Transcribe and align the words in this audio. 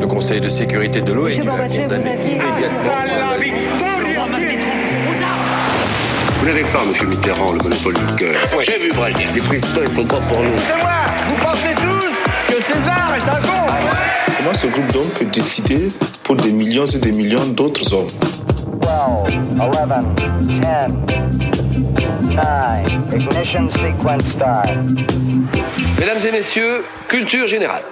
Le 0.00 0.06
Conseil 0.06 0.40
de 0.40 0.48
sécurité 0.48 1.00
de 1.00 1.12
l'ONU 1.12 1.48
a 1.48 1.68
condamné 1.68 2.14
immédiatement. 2.14 2.92
Vous 6.38 6.46
n'avez 6.46 6.62
pas, 6.62 6.84
monsieur 6.86 7.06
Mitterrand, 7.08 7.52
le 7.52 7.58
monopole 7.58 7.94
du 7.94 8.14
cœur. 8.16 8.34
Moi 8.52 8.62
j'ai 8.64 8.78
vu 8.78 8.90
Braldir. 8.92 9.28
Les 9.34 9.40
présidents, 9.40 9.80
ils 9.82 9.90
sont 9.90 10.04
pas 10.04 10.20
pour 10.20 10.40
nous. 10.42 10.50
C'est 10.68 10.82
moi 10.82 10.92
Vous 11.28 11.36
pensez 11.36 11.74
tous 11.74 12.54
que 12.54 12.62
César 12.62 13.12
est 13.16 13.28
un 13.28 13.40
con 13.42 13.66
Comment 14.38 14.54
ce 14.54 14.66
groupe 14.68 14.92
donc 14.92 15.06
peut 15.18 15.24
décider 15.32 15.88
pour 16.22 16.36
des 16.36 16.52
millions 16.52 16.86
et 16.86 16.98
des 16.98 17.12
millions 17.12 17.46
d'autres 17.46 17.92
hommes? 17.94 18.06
12, 18.80 18.90
11, 19.58 19.76
10, 20.46 20.54
9, 20.60 20.90
ignition 23.14 23.70
sequence 23.70 24.22
start. 24.32 24.68
Mesdames 25.98 26.18
et 26.26 26.30
messieurs, 26.30 26.82
culture 27.08 27.46
générale. 27.46 27.82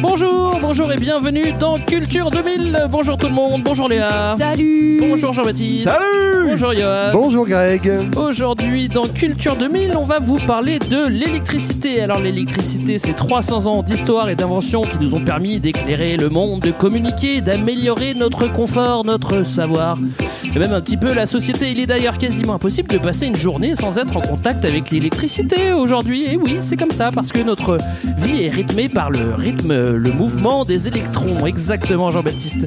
Bonjour, 0.00 0.58
bonjour 0.60 0.92
et 0.92 0.96
bienvenue 0.96 1.52
dans 1.58 1.78
Culture 1.78 2.30
2000. 2.30 2.86
Bonjour 2.90 3.16
tout 3.16 3.28
le 3.28 3.32
monde, 3.32 3.62
bonjour 3.62 3.88
Léa. 3.88 4.34
Salut 4.38 5.00
Bonjour 5.00 5.32
Jean-Baptiste. 5.32 5.84
Salut 5.84 6.48
Bonjour 6.48 6.72
Johan. 6.72 7.10
Bonjour 7.12 7.46
Greg. 7.46 7.90
Aujourd'hui 8.16 8.88
dans 8.88 9.08
Culture 9.08 9.56
2000, 9.56 9.96
on 9.96 10.04
va 10.04 10.18
vous 10.18 10.38
parler 10.38 10.78
de 10.78 11.06
l'électricité. 11.08 12.00
Alors 12.00 12.20
l'électricité, 12.20 12.98
c'est 12.98 13.14
300 13.14 13.66
ans 13.66 13.82
d'histoire 13.82 14.28
et 14.28 14.36
d'invention 14.36 14.82
qui 14.82 14.98
nous 15.00 15.14
ont 15.14 15.24
permis 15.24 15.60
d'éclairer 15.60 16.16
le 16.16 16.28
monde, 16.28 16.60
de 16.60 16.70
communiquer, 16.70 17.40
d'améliorer 17.40 18.14
notre 18.14 18.50
confort, 18.52 19.04
notre 19.04 19.44
savoir 19.44 19.98
et 20.54 20.58
même 20.58 20.72
un 20.72 20.80
petit 20.80 20.96
peu 20.96 21.12
la 21.12 21.26
société. 21.26 21.70
Il 21.72 21.80
est 21.80 21.86
d'ailleurs 21.86 22.18
quasiment 22.18 22.54
impossible 22.54 22.88
de 22.88 22.98
passer 22.98 23.26
une 23.26 23.36
journée 23.36 23.74
sans 23.74 23.98
être 23.98 24.16
en 24.16 24.20
contact 24.20 24.64
avec 24.64 24.90
l'électricité 24.90 25.72
aujourd'hui. 25.72 26.24
Et 26.24 26.36
oui, 26.36 26.58
c'est 26.60 26.76
comme 26.76 26.92
ça 26.92 27.10
parce 27.10 27.32
que 27.32 27.40
notre 27.40 27.78
vie 28.18 28.44
est 28.44 28.50
rythmée 28.50 28.88
par 28.88 29.10
le 29.10 29.34
rythme, 29.44 29.74
le 29.74 30.10
mouvement 30.12 30.64
des 30.64 30.88
électrons. 30.88 31.44
Exactement 31.44 32.10
Jean-Baptiste. 32.10 32.66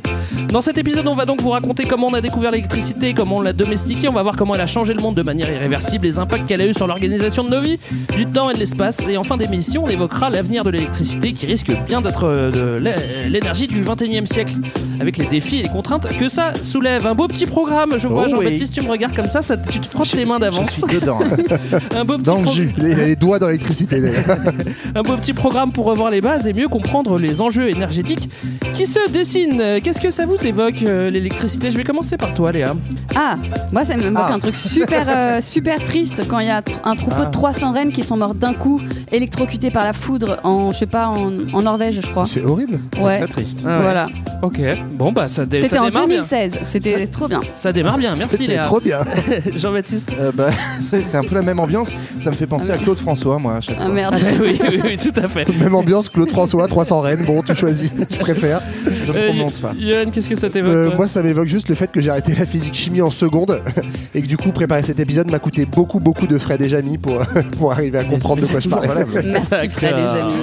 Dans 0.49 0.61
cet 0.61 0.77
épisode, 0.77 1.07
on 1.07 1.15
va 1.15 1.25
donc 1.25 1.41
vous 1.41 1.49
raconter 1.49 1.85
comment 1.85 2.07
on 2.07 2.13
a 2.13 2.21
découvert 2.21 2.52
l'électricité, 2.52 3.15
comment 3.15 3.38
on 3.38 3.41
l'a 3.41 3.52
domestiquée, 3.52 4.07
on 4.07 4.13
va 4.13 4.21
voir 4.21 4.38
comment 4.38 4.53
elle 4.53 4.61
a 4.61 4.67
changé 4.67 4.93
le 4.93 5.02
monde 5.02 5.15
de 5.15 5.23
manière 5.23 5.52
irréversible, 5.52 6.05
les 6.05 6.19
impacts 6.19 6.45
qu'elle 6.45 6.61
a 6.61 6.67
eu 6.67 6.75
sur 6.75 6.85
l'organisation 6.85 7.43
de 7.43 7.49
nos 7.49 7.61
vies, 7.61 7.77
du 8.15 8.27
temps 8.27 8.52
et 8.52 8.53
de 8.53 8.59
l'espace. 8.59 9.07
Et 9.09 9.17
en 9.17 9.23
fin 9.23 9.37
d'émission, 9.37 9.85
on 9.85 9.89
évoquera 9.89 10.29
l'avenir 10.29 10.63
de 10.63 10.69
l'électricité 10.69 11.33
qui 11.33 11.47
risque 11.47 11.71
bien 11.87 12.02
d'être 12.02 12.25
euh, 12.25 13.27
l'énergie 13.27 13.65
du 13.65 13.81
21e 13.81 14.27
siècle, 14.27 14.53
avec 14.99 15.17
les 15.17 15.25
défis 15.25 15.57
et 15.59 15.63
les 15.63 15.69
contraintes 15.69 16.07
que 16.17 16.29
ça 16.29 16.53
soulève. 16.61 17.05
Un 17.07 17.15
beau 17.15 17.27
petit 17.27 17.45
programme, 17.45 17.93
je 17.97 18.07
vois 18.07 18.25
Oh 18.27 18.29
Jean-Baptiste, 18.29 18.73
tu 18.73 18.81
me 18.81 18.89
regardes 18.89 19.15
comme 19.15 19.27
ça, 19.27 19.41
ça 19.41 19.57
tu 19.57 19.79
te 19.79 19.87
frottes 19.87 20.13
les 20.13 20.25
mains 20.25 20.35
Je 20.35 20.41
d'avance. 20.41 20.71
suis 20.71 20.99
dedans. 20.99 21.19
Un 21.95 22.05
beau 22.05 22.15
petit 22.17 22.23
Dans 22.23 22.41
le 22.41 22.47
jus. 22.47 22.73
Les 22.77 23.15
doigts 23.15 23.39
dans 23.39 23.47
l'électricité 23.47 24.01
d'ailleurs. 24.01 24.37
un 24.95 25.03
beau 25.03 25.15
petit 25.17 25.33
programme 25.33 25.71
pour 25.71 25.85
revoir 25.85 26.09
les 26.11 26.21
bases 26.21 26.47
et 26.47 26.53
mieux 26.53 26.67
comprendre 26.67 27.17
les 27.17 27.41
enjeux 27.41 27.69
énergétiques 27.69 28.29
qui 28.73 28.85
se 28.85 29.09
dessinent. 29.11 29.79
Qu'est-ce 29.83 30.01
que 30.01 30.11
ça 30.11 30.25
vous 30.25 30.37
évoque 30.45 30.83
euh, 30.83 31.09
l'électricité? 31.09 31.71
Je 31.71 31.77
vais 31.77 31.83
commencer 31.83 32.17
par 32.17 32.33
toi, 32.33 32.51
Léa. 32.51 32.73
Ah, 33.15 33.35
moi 33.71 33.83
ça 33.83 33.97
me 33.97 34.09
moque 34.09 34.23
Ah. 34.27 34.33
un 34.33 34.39
truc 34.39 34.55
super, 34.55 35.05
euh, 35.09 35.39
super 35.41 35.83
triste 35.83 36.21
quand 36.27 36.39
il 36.39 36.47
y 36.47 36.49
a 36.49 36.61
un 36.83 36.95
troupeau 36.95 37.17
Ah. 37.21 37.25
de 37.25 37.31
300 37.31 37.71
rennes 37.71 37.91
qui 37.91 38.03
sont 38.03 38.17
mortes 38.17 38.37
d'un 38.37 38.53
coup, 38.53 38.81
électrocutées 39.11 39.71
par 39.71 39.83
la 39.83 39.93
foudre 39.93 40.37
en, 40.43 40.71
je 40.71 40.77
sais 40.79 40.85
pas, 40.85 41.07
en, 41.07 41.31
en 41.53 41.61
Norvège, 41.61 41.99
je 42.01 42.07
crois. 42.09 42.25
C'est 42.25 42.43
horrible. 42.43 42.79
Ouais, 43.01 43.17
Très 43.19 43.27
triste. 43.27 43.59
Ah 43.65 43.77
ouais. 43.77 43.81
voilà. 43.81 44.07
Ok. 44.41 44.59
Bon 44.93 45.11
bah 45.11 45.27
ça, 45.27 45.45
dé- 45.45 45.61
C'était 45.61 45.75
ça 45.75 45.83
en 45.83 45.85
démarre 45.88 46.07
bien. 46.07 46.17
2016, 46.23 46.59
c'était 46.69 47.07
trop 47.07 47.27
bien. 47.27 47.41
Ça 47.57 47.71
démarre 47.73 47.97
bien. 47.97 48.13
Merci 48.16 48.38
C'était 48.38 48.57
trop 48.59 48.80
bien. 48.80 48.99
Jean-Baptiste. 49.55 50.13
Euh, 50.19 50.31
bah, 50.33 50.49
c'est 50.81 51.16
un 51.16 51.23
peu 51.23 51.35
la 51.35 51.41
même 51.41 51.59
ambiance. 51.59 51.89
Ça 52.23 52.30
me 52.31 52.35
fait 52.35 52.47
penser 52.47 52.71
à 52.71 52.77
Claude 52.77 52.99
François, 52.99 53.38
moi, 53.39 53.58
à 53.58 53.61
chaque 53.61 53.77
Ah 53.80 53.85
fois. 53.85 53.93
merde. 53.93 54.15
oui, 54.41 54.59
oui, 54.69 54.81
oui, 54.83 54.97
tout 54.97 55.19
à 55.21 55.27
fait. 55.27 55.47
Même 55.59 55.75
ambiance, 55.75 56.09
Claude 56.09 56.30
François, 56.31 56.67
300 56.67 57.02
rennes. 57.02 57.23
Bon, 57.25 57.41
tu 57.41 57.55
choisis. 57.55 57.91
Je 58.09 58.17
préfère. 58.17 58.61
Je 59.08 59.11
ne 59.13 59.17
Euh, 59.17 59.27
prononce 59.30 59.59
pas. 59.59 59.72
Yoann, 59.77 60.11
qu'est-ce 60.11 60.30
que 60.30 60.36
ça 60.36 60.50
t'évoque 60.50 60.73
Euh, 60.73 60.95
moi, 60.95 61.08
ça 61.08 61.23
m'évoque 61.23 61.47
juste 61.47 61.69
le 61.69 61.75
fait 61.75 61.91
que 61.91 62.02
j'ai 62.02 62.09
arrêté 62.09 62.33
la 62.37 62.45
physique 62.45 62.73
chimie 62.76 63.02
en 63.02 63.09
seconde 63.09 63.61
et 64.15 64.21
que 64.21 64.27
du 64.27 64.37
coup, 64.37 64.52
préparer 64.52 64.83
cet 64.83 64.99
épisode 64.99 65.31
m'a 65.31 65.39
coûté 65.39 65.65
beaucoup, 65.65 65.99
beaucoup 65.99 66.27
de 66.27 66.37
frais 66.37 66.58
déjà 66.58 66.81
mis 66.81 66.98
pour, 66.98 67.17
pour 67.58 67.71
arriver 67.71 67.98
à 67.99 68.04
comprendre 68.04 68.42
de 68.42 68.48
quoi 68.48 68.59
je 68.59 68.70
parlais. 68.70 69.05
Merci 69.23 69.70
Fred 69.70 69.95
et. 69.98 70.02
Jamie. 70.02 70.33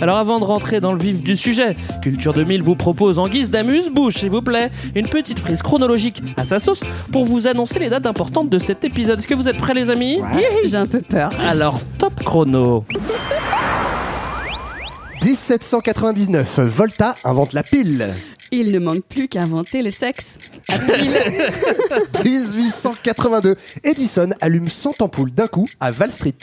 Alors 0.00 0.16
avant 0.18 0.38
de 0.38 0.44
rentrer 0.44 0.80
dans 0.80 0.92
le 0.92 0.98
vif 1.00 1.20
du 1.22 1.36
sujet, 1.36 1.76
Culture 2.02 2.32
2000 2.32 2.62
vous 2.62 2.76
propose 2.76 3.18
en 3.18 3.26
guise 3.28 3.50
d'amuse-bouche, 3.50 4.14
s'il 4.18 4.30
vous 4.30 4.42
plaît, 4.42 4.70
une 4.94 5.08
petite 5.08 5.38
frise 5.40 5.60
chronologique 5.62 6.22
à 6.36 6.44
sa 6.44 6.58
sauce 6.60 6.82
pour 7.12 7.24
vous 7.24 7.46
annoncer 7.48 7.78
les 7.80 7.90
dates 7.90 8.06
importantes 8.06 8.48
de 8.48 8.58
cet 8.58 8.84
épisode. 8.84 9.18
Est-ce 9.18 9.26
que 9.28 9.34
vous 9.34 9.48
êtes 9.48 9.56
prêts 9.58 9.74
les 9.74 9.90
amis? 9.90 10.20
J'ai 10.66 10.76
un 10.76 10.86
peu 10.86 11.00
peur. 11.00 11.30
Alors 11.48 11.80
top 11.98 12.22
chrono. 12.24 12.84
1799, 15.24 16.60
Volta 16.60 17.14
invente 17.24 17.52
la 17.52 17.62
pile. 17.62 18.14
Il 18.50 18.72
ne 18.72 18.78
manque 18.78 19.02
plus 19.08 19.28
qu'à 19.28 19.42
inventer 19.42 19.82
le 19.82 19.90
sexe. 19.90 20.38
April. 20.68 21.12
1882, 22.24 23.56
Edison 23.84 24.30
allume 24.40 24.68
100 24.68 25.02
ampoules 25.02 25.32
d'un 25.32 25.48
coup 25.48 25.68
à 25.80 25.90
Wall 25.90 26.12
Street. 26.12 26.34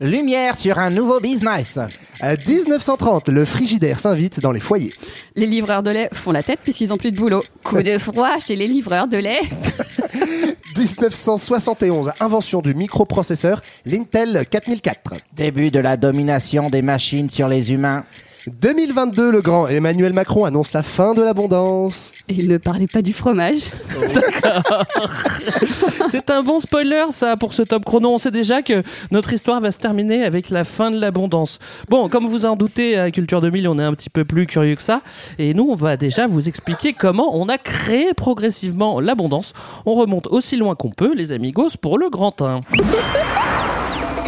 Lumière 0.00 0.56
sur 0.56 0.78
un 0.78 0.90
nouveau 0.90 1.20
business. 1.20 1.78
À 2.20 2.36
1930, 2.36 3.28
le 3.28 3.44
frigidaire 3.44 4.00
s'invite 4.00 4.40
dans 4.40 4.52
les 4.52 4.60
foyers. 4.60 4.92
les 5.36 5.46
livreurs 5.46 5.82
de 5.82 5.90
lait 5.90 6.10
font 6.12 6.32
la 6.32 6.42
tête 6.42 6.60
puisqu'ils 6.62 6.92
ont 6.92 6.98
plus 6.98 7.12
de 7.12 7.16
boulot. 7.16 7.42
Coup 7.64 7.82
de 7.82 7.98
froid 7.98 8.38
chez 8.38 8.56
les 8.56 8.66
livreurs 8.66 9.08
de 9.08 9.18
lait. 9.18 9.40
1971, 10.76 12.12
invention 12.20 12.60
du 12.60 12.74
microprocesseur, 12.74 13.62
l'Intel 13.86 14.44
4004. 14.50 15.14
Début 15.34 15.70
de 15.70 15.78
la 15.78 15.96
domination 15.96 16.68
des 16.68 16.82
machines 16.82 17.30
sur 17.30 17.48
les 17.48 17.72
humains. 17.72 18.04
2022, 18.48 19.30
le 19.30 19.40
grand 19.40 19.66
Emmanuel 19.66 20.12
Macron 20.12 20.44
annonce 20.44 20.72
la 20.72 20.82
fin 20.82 21.14
de 21.14 21.22
l'abondance. 21.22 22.12
Et 22.28 22.34
il 22.34 22.48
ne 22.48 22.58
parlait 22.58 22.86
pas 22.86 23.02
du 23.02 23.12
fromage. 23.12 23.70
C'est 26.08 26.30
un 26.30 26.42
bon 26.42 26.60
spoiler 26.60 27.06
ça 27.10 27.36
pour 27.36 27.52
ce 27.52 27.62
top 27.62 27.84
chrono. 27.84 28.10
On 28.10 28.18
sait 28.18 28.30
déjà 28.30 28.62
que 28.62 28.82
notre 29.10 29.32
histoire 29.32 29.60
va 29.60 29.72
se 29.72 29.78
terminer 29.78 30.24
avec 30.24 30.50
la 30.50 30.64
fin 30.64 30.90
de 30.90 30.98
l'abondance. 30.98 31.58
Bon, 31.88 32.08
comme 32.08 32.26
vous 32.26 32.46
en 32.46 32.56
doutez, 32.56 32.96
à 32.96 33.10
Culture 33.10 33.40
2000, 33.40 33.68
on 33.68 33.78
est 33.78 33.84
un 33.84 33.94
petit 33.94 34.10
peu 34.10 34.24
plus 34.24 34.46
curieux 34.46 34.76
que 34.76 34.82
ça. 34.82 35.00
Et 35.38 35.52
nous, 35.52 35.68
on 35.70 35.74
va 35.74 35.96
déjà 35.96 36.26
vous 36.26 36.48
expliquer 36.48 36.92
comment 36.92 37.36
on 37.36 37.48
a 37.48 37.58
créé 37.58 38.14
progressivement 38.14 39.00
l'abondance. 39.00 39.52
On 39.86 39.94
remonte 39.94 40.28
aussi 40.28 40.56
loin 40.56 40.76
qu'on 40.76 40.90
peut, 40.90 41.14
les 41.14 41.32
amigos, 41.32 41.76
pour 41.80 41.98
le 41.98 42.10
grand 42.10 42.40
1. 42.40 42.60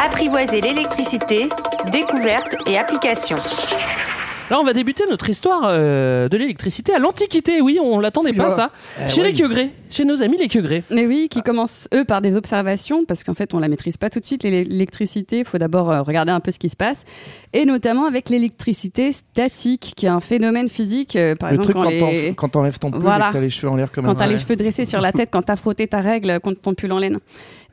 Apprivoiser 0.05 0.61
l'électricité, 0.61 1.49
découverte 1.93 2.55
et 2.69 2.79
application. 2.79 3.37
Là, 4.51 4.59
on 4.59 4.65
va 4.65 4.73
débuter 4.73 5.05
notre 5.11 5.29
histoire 5.29 5.65
euh, 5.67 6.29
de 6.31 6.37
l'électricité 6.39 6.95
à 6.95 6.99
l'Antiquité. 6.99 7.61
Oui, 7.61 7.79
on 7.83 7.99
l'attendait 8.01 8.33
pas 8.33 8.51
ça. 8.51 8.71
chez 9.09 9.23
les 9.23 9.35
Queugrés, 9.35 9.71
chez 9.91 10.07
nos 10.07 10.23
amis 10.23 10.39
les 10.39 10.49
Queugrés. 10.49 10.83
Mais 10.91 11.07
oui, 11.07 11.29
qui 11.31 11.43
commencent 11.43 11.87
eux 11.95 12.05
par 12.07 12.23
des 12.23 12.35
observations, 12.35 13.05
parce 13.05 13.25
qu'en 13.25 13.35
fait 13.35 13.53
on 13.53 13.59
la 13.59 13.69
maîtrise 13.69 13.99
pas 13.99 14.09
tout 14.09 14.21
de 14.21 14.25
suite 14.25 14.45
l'é- 14.45 14.65
l'électricité. 14.65 15.41
Il 15.41 15.45
faut 15.45 15.59
d'abord 15.59 15.91
euh, 15.91 16.01
regarder 16.01 16.33
un 16.33 16.41
peu 16.41 16.51
ce 16.51 16.59
qui 16.59 16.71
se 16.71 16.77
passe, 16.77 17.05
et 17.53 17.67
notamment 17.67 18.07
avec 18.07 18.31
l'électricité 18.31 19.13
statique, 19.13 19.93
qui 19.97 20.07
est 20.07 20.11
un 20.11 20.21
phénomène 20.21 20.69
physique. 20.69 21.17
euh, 21.17 21.35
par 21.35 21.51
le 21.51 21.57
exemple, 21.59 21.73
truc 21.75 21.85
quand, 21.85 21.99
quand 22.01 22.11
les- 22.11 22.51
t'enlèves 22.51 22.79
ton 22.79 22.91
pull 22.91 23.03
Voilà. 23.03 23.27
et 23.27 23.29
que 23.29 23.33
t'as 23.35 23.41
les 23.41 23.51
cheveux 23.51 23.71
en 23.71 23.77
l'air 23.77 23.93
comme 23.93 24.07
quand 24.07 24.15
t'as 24.15 24.27
les 24.29 24.35
Ouais. 24.35 24.39
cheveux 24.41 24.57
dressés 24.57 24.87
sur 24.87 25.03
la 25.03 25.13
tête, 25.13 25.29
quand 25.31 25.43
t'as 25.43 25.57
frotté 25.57 25.87
ta 25.89 26.01
règle 26.01 26.41
contre 26.41 26.63
ton 26.63 26.73
pull 26.73 26.91
en 26.93 26.99
laine. 26.99 27.19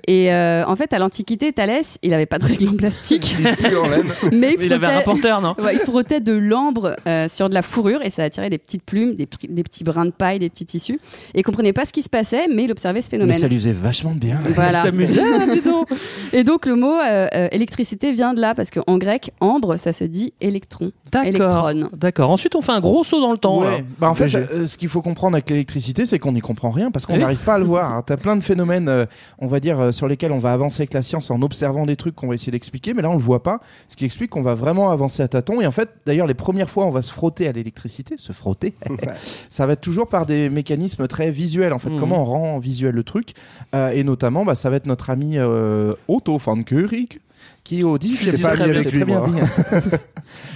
Et 0.08 0.32
euh, 0.32 0.64
en 0.66 0.76
fait, 0.76 0.94
à 0.94 1.00
l'Antiquité, 1.00 1.52
Thalès, 1.54 1.98
il 2.04 2.14
avait 2.14 2.26
pas 2.26 2.38
de 2.40 2.46
règle 2.46 2.70
en 2.70 2.74
plastique, 2.76 3.36
mais 4.32 4.56
il 4.60 4.66
Il 4.66 4.74
avait 4.74 4.88
un 4.88 5.02
frottait, 5.02 5.30
rapporteur, 5.32 5.42
non 5.42 5.56
Ouais, 5.64 5.74
il 5.74 5.80
frottait 5.80 6.20
de 6.20 6.34
l'ambre 6.34 6.96
euh, 7.08 7.28
sur 7.28 7.50
de 7.50 7.54
la 7.54 7.62
fourrure 7.62 8.02
et 8.04 8.10
ça 8.10 8.24
attirait 8.24 8.50
des 8.50 8.58
petites 8.58 8.84
plumes, 8.84 9.16
des, 9.16 9.26
petits 9.26 9.84
brins 9.84 10.06
de 10.06 10.12
paille, 10.12 10.40
des 10.40 10.50
petits 10.50 10.66
tissus. 10.66 11.00
Et 11.34 11.40
il 11.40 11.44
comprenait 11.44 11.74
pas 11.74 11.86
ce 11.86 11.94
qui 11.94 12.02
se 12.02 12.10
passait, 12.10 12.48
mais 12.54 12.66
il 12.66 12.72
observait 12.72 13.02
ce 13.02 13.08
Mais 13.08 13.18
phénomène. 13.18 13.38
ça 13.38 13.48
lui 13.48 13.56
faisait 13.58 13.72
vachement 13.72 14.12
bien. 14.14 14.38
Voilà. 14.50 14.80
Il 14.80 14.82
s'amusait, 14.84 15.22
hein, 15.22 15.48
dis 15.52 15.62
donc. 15.62 15.88
Et 16.34 16.44
donc 16.44 16.66
le 16.66 16.76
mot 16.76 16.94
euh, 17.00 17.28
euh, 17.34 17.48
électricité 17.52 18.12
vient 18.12 18.34
de 18.34 18.42
là 18.42 18.54
parce 18.56 18.70
qu'en 18.72 18.98
grec, 18.98 19.32
ambre, 19.40 19.78
ça 19.78 19.94
se 19.94 20.04
dit 20.04 20.34
électron, 20.42 20.92
D'accord. 21.12 21.70
électron. 21.72 21.90
D'accord. 21.98 22.30
Ensuite, 22.30 22.56
on 22.56 22.62
fait 22.62 22.72
un 22.74 22.80
gros 22.80 23.04
saut 23.04 23.22
dans 23.22 23.32
le 23.32 23.38
temps. 23.38 23.60
Ouais. 23.62 23.68
alors. 23.68 23.80
Bah, 24.00 24.10
en 24.10 24.16
fait, 24.16 24.34
euh, 24.36 24.66
ce 24.66 24.78
qu'il 24.78 24.90
faut 24.90 25.02
comprendre 25.02 25.36
avec 25.36 25.50
l'électricité, 25.50 26.06
c'est 26.06 26.20
qu'on 26.20 26.32
n'y 26.34 26.42
comprend 26.42 26.70
rien 26.72 26.92
parce 26.92 27.06
qu'on 27.06 27.14
Oui. 27.14 27.20
n'arrive 27.20 27.38
pas 27.40 27.56
à 27.56 27.58
le 27.60 27.66
voir. 27.66 27.92
hein. 27.92 28.04
T'as 28.06 28.18
plein 28.18 28.36
de 28.36 28.44
phénomènes, 28.44 28.90
euh, 28.90 29.06
on 29.40 29.48
va 29.48 29.60
dire, 29.60 29.80
euh, 29.80 29.92
sur 29.96 30.08
lesquels 30.08 30.32
on 30.32 30.40
va 30.40 30.54
avancer 30.54 30.82
avec 30.82 30.94
la 30.94 31.02
science 31.02 31.32
en 31.32 31.42
observant 31.42 31.86
des 31.86 31.96
trucs 31.96 32.14
qu'on 32.16 32.28
va 32.28 32.36
essayer 32.36 32.52
d'expliquer, 32.52 32.94
mais 32.94 33.02
là 33.02 33.10
on 33.10 33.14
le 33.14 33.20
voit 33.20 33.42
pas. 33.42 33.60
Ce 33.88 33.96
qui 33.96 34.06
explique 34.06 34.30
qu'on 34.30 34.42
va 34.44 34.54
vraiment 34.54 34.92
avancer 34.92 35.24
à 35.24 35.28
tâtons. 35.28 35.62
Et 35.62 35.66
en 35.68 35.72
fait, 35.72 35.90
d'ailleurs, 36.06 36.28
les 36.28 36.34
premières 36.34 36.70
fois, 36.70 36.86
on 36.86 36.92
va 36.92 37.02
se 37.02 37.12
frotter 37.12 37.48
à 37.48 37.52
l'électricité, 37.52 38.18
se 38.18 38.32
frotter. 38.34 38.74
ça 39.50 39.66
va 39.66 39.74
être 39.74 39.82
toujours 39.82 40.08
par 40.08 40.26
des 40.26 40.50
mécanismes 40.50 41.08
très 41.08 41.32
visuels. 41.32 41.74
En 41.74 41.80
fait, 41.80 41.90
Mhm. 41.90 42.00
comment 42.00 42.22
on 42.22 42.26
rend 42.26 42.60
visuel 42.60 42.94
le 42.96 43.04
truc, 43.04 43.34
Euh, 43.74 43.90
et 43.92 44.04
notamment, 44.04 44.46
bah, 44.46 44.56
ça 44.56 44.70
va 44.70 44.76
être 44.78 44.86
notre 44.86 45.10
ami 45.10 45.38
euh, 45.38 45.94
Otto 46.08 46.38
von 46.38 46.62
Kurik. 46.64 47.20
Qui 47.64 47.84
au 47.84 47.98
18e 47.98 48.12
C'était 48.12 48.42
pas 48.42 48.62
avec 48.62 48.92
lui, 48.92 48.98
très 49.00 49.06
bien 49.06 49.28
dit. 49.28 49.40